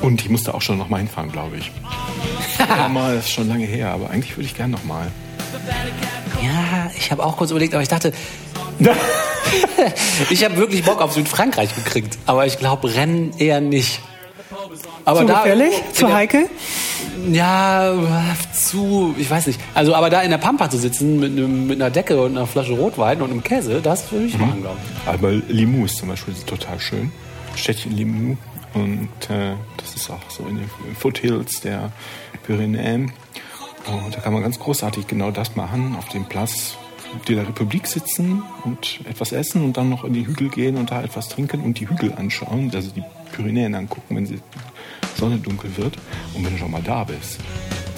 Und 0.00 0.22
ich 0.22 0.28
musste 0.30 0.54
auch 0.54 0.62
schon 0.62 0.78
noch 0.78 0.88
mal 0.88 0.98
hinfahren, 0.98 1.30
glaube 1.30 1.56
ich. 1.56 1.70
ja, 2.58 2.88
mal, 2.88 3.16
ist 3.16 3.30
schon 3.30 3.48
lange 3.48 3.66
her, 3.66 3.90
aber 3.90 4.10
eigentlich 4.10 4.36
würde 4.36 4.46
ich 4.46 4.56
gern 4.56 4.70
noch 4.70 4.84
mal. 4.84 5.08
Ja, 6.42 6.90
ich 6.96 7.10
habe 7.10 7.24
auch 7.24 7.36
kurz 7.36 7.50
überlegt, 7.50 7.74
aber 7.74 7.82
ich 7.82 7.88
dachte, 7.88 8.12
ich 10.30 10.44
habe 10.44 10.56
wirklich 10.56 10.84
Bock 10.84 11.00
auf 11.00 11.12
Südfrankreich 11.12 11.74
gekriegt, 11.74 12.18
aber 12.26 12.46
ich 12.46 12.58
glaube 12.58 12.94
Rennen 12.94 13.32
eher 13.38 13.60
nicht. 13.60 14.00
Aber 15.04 15.20
zu 15.20 15.26
da, 15.26 15.38
gefährlich? 15.38 15.74
Zu 15.92 16.12
heikel? 16.12 16.48
Ja, 17.32 17.94
zu, 18.52 19.14
ich 19.18 19.30
weiß 19.30 19.46
nicht. 19.46 19.60
Also, 19.74 19.94
aber 19.94 20.10
da 20.10 20.20
in 20.22 20.30
der 20.30 20.38
Pampa 20.38 20.70
zu 20.70 20.78
sitzen 20.78 21.18
mit, 21.18 21.32
einem, 21.32 21.66
mit 21.66 21.80
einer 21.80 21.90
Decke 21.90 22.20
und 22.20 22.36
einer 22.36 22.46
Flasche 22.46 22.72
Rotwein 22.72 23.22
und 23.22 23.30
einem 23.30 23.42
Käse, 23.42 23.80
das 23.82 24.10
würde 24.12 24.26
ich 24.26 24.34
mhm. 24.34 24.40
machen, 24.40 24.60
glaube 24.60 24.76
ich. 24.82 25.08
Aber 25.08 25.32
Limoux 25.32 25.88
zum 25.88 26.08
Beispiel 26.08 26.34
ist 26.34 26.46
total 26.46 26.78
schön. 26.78 27.10
Städtchen 27.56 27.96
Limoux. 27.96 28.36
Und 28.74 29.08
äh, 29.30 29.54
das 29.78 29.94
ist 29.94 30.10
auch 30.10 30.20
so 30.28 30.46
in 30.46 30.56
den 30.56 30.70
Foothills 30.98 31.60
der 31.62 31.90
Pyrenäen. 32.44 33.12
Und 33.86 34.14
da 34.14 34.20
kann 34.20 34.32
man 34.34 34.42
ganz 34.42 34.58
großartig 34.58 35.06
genau 35.06 35.30
das 35.30 35.56
machen, 35.56 35.96
auf 35.98 36.08
dem 36.08 36.26
Platz 36.26 36.76
der 37.26 37.48
Republik 37.48 37.86
sitzen 37.86 38.42
und 38.64 39.00
etwas 39.08 39.32
essen 39.32 39.64
und 39.64 39.76
dann 39.76 39.88
noch 39.88 40.04
in 40.04 40.12
die 40.12 40.26
Hügel 40.26 40.48
gehen 40.48 40.76
und 40.76 40.90
da 40.90 41.02
etwas 41.02 41.28
trinken 41.28 41.60
und 41.60 41.78
die 41.78 41.88
Hügel 41.88 42.12
anschauen, 42.14 42.70
also 42.74 42.90
die 42.90 43.02
Pyrenäen 43.32 43.74
angucken, 43.74 44.16
wenn 44.16 44.24
die 44.24 44.40
Sonne 45.16 45.38
dunkel 45.38 45.76
wird 45.76 45.96
und 46.34 46.44
wenn 46.44 46.52
du 46.52 46.58
schon 46.58 46.70
mal 46.70 46.82
da 46.82 47.04
bist. 47.04 47.38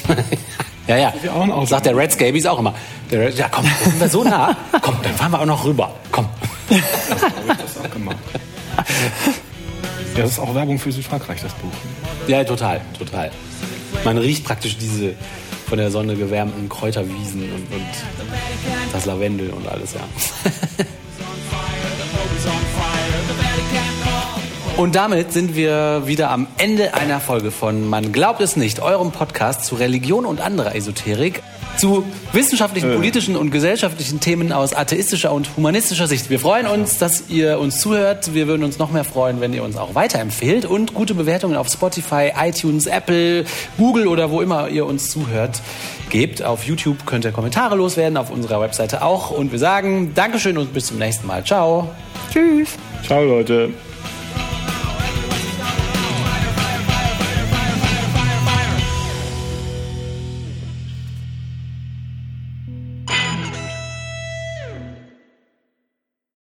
ja, 0.86 0.96
ja. 0.96 1.66
Sagt 1.66 1.86
der 1.86 1.96
Red 1.96 2.12
Scabies 2.12 2.46
auch 2.46 2.58
immer. 2.58 2.74
Der 3.10 3.26
Red, 3.26 3.38
ja, 3.38 3.48
komm, 3.48 3.64
sind 3.84 4.00
wir 4.00 4.08
so 4.08 4.24
nah. 4.24 4.56
komm, 4.82 4.96
dann 5.02 5.14
fahren 5.14 5.32
wir 5.32 5.40
auch 5.40 5.46
noch 5.46 5.64
rüber. 5.64 5.94
Komm. 6.10 6.28
Das 6.68 7.22
habe 7.22 7.32
ich 7.48 7.56
das 7.56 7.78
auch 7.78 7.90
gemacht. 7.90 8.16
Ja, 10.16 10.22
das 10.22 10.32
ist 10.32 10.38
auch 10.38 10.54
Werbung 10.54 10.78
für 10.78 10.92
Südfrankreich, 10.92 11.40
das 11.42 11.52
Buch. 11.54 11.72
Ja, 12.26 12.44
total, 12.44 12.80
total. 12.98 13.30
Man 14.04 14.18
riecht 14.18 14.44
praktisch 14.44 14.78
diese 14.78 15.14
von 15.70 15.78
der 15.78 15.92
Sonne 15.92 16.16
gewärmten 16.16 16.68
Kräuterwiesen 16.68 17.42
und, 17.42 17.72
und 17.72 18.92
das 18.92 19.06
Lavendel 19.06 19.50
und 19.50 19.68
alles, 19.68 19.94
ja. 19.94 20.00
Und 24.76 24.94
damit 24.94 25.32
sind 25.32 25.54
wir 25.56 26.04
wieder 26.06 26.30
am 26.30 26.46
Ende 26.56 26.94
einer 26.94 27.20
Folge 27.20 27.50
von 27.50 27.86
Man 27.86 28.12
glaubt 28.12 28.40
es 28.40 28.56
nicht, 28.56 28.80
eurem 28.80 29.12
Podcast 29.12 29.66
zu 29.66 29.74
Religion 29.74 30.24
und 30.24 30.40
anderer 30.40 30.74
Esoterik 30.74 31.42
zu 31.80 32.04
wissenschaftlichen, 32.32 32.94
politischen 32.94 33.36
und 33.36 33.50
gesellschaftlichen 33.50 34.20
Themen 34.20 34.52
aus 34.52 34.74
atheistischer 34.74 35.32
und 35.32 35.56
humanistischer 35.56 36.06
Sicht. 36.06 36.28
Wir 36.28 36.38
freuen 36.38 36.66
uns, 36.66 36.98
dass 36.98 37.24
ihr 37.28 37.58
uns 37.58 37.80
zuhört. 37.80 38.34
Wir 38.34 38.46
würden 38.46 38.64
uns 38.64 38.78
noch 38.78 38.92
mehr 38.92 39.04
freuen, 39.04 39.40
wenn 39.40 39.54
ihr 39.54 39.64
uns 39.64 39.76
auch 39.76 39.94
weiterempfehlt 39.94 40.66
und 40.66 40.94
gute 40.94 41.14
Bewertungen 41.14 41.56
auf 41.56 41.68
Spotify, 41.68 42.32
iTunes, 42.38 42.86
Apple, 42.86 43.44
Google 43.78 44.08
oder 44.08 44.30
wo 44.30 44.42
immer 44.42 44.68
ihr 44.68 44.84
uns 44.84 45.08
zuhört 45.08 45.62
gebt. 46.10 46.42
Auf 46.42 46.64
YouTube 46.64 47.06
könnt 47.06 47.24
ihr 47.24 47.32
Kommentare 47.32 47.76
loswerden, 47.76 48.18
auf 48.18 48.30
unserer 48.30 48.60
Webseite 48.60 49.02
auch. 49.02 49.30
Und 49.30 49.50
wir 49.50 49.58
sagen 49.58 50.12
Dankeschön 50.14 50.58
und 50.58 50.74
bis 50.74 50.86
zum 50.86 50.98
nächsten 50.98 51.26
Mal. 51.26 51.44
Ciao. 51.44 51.88
Tschüss. 52.30 52.76
Ciao, 53.06 53.24
Leute. 53.24 53.70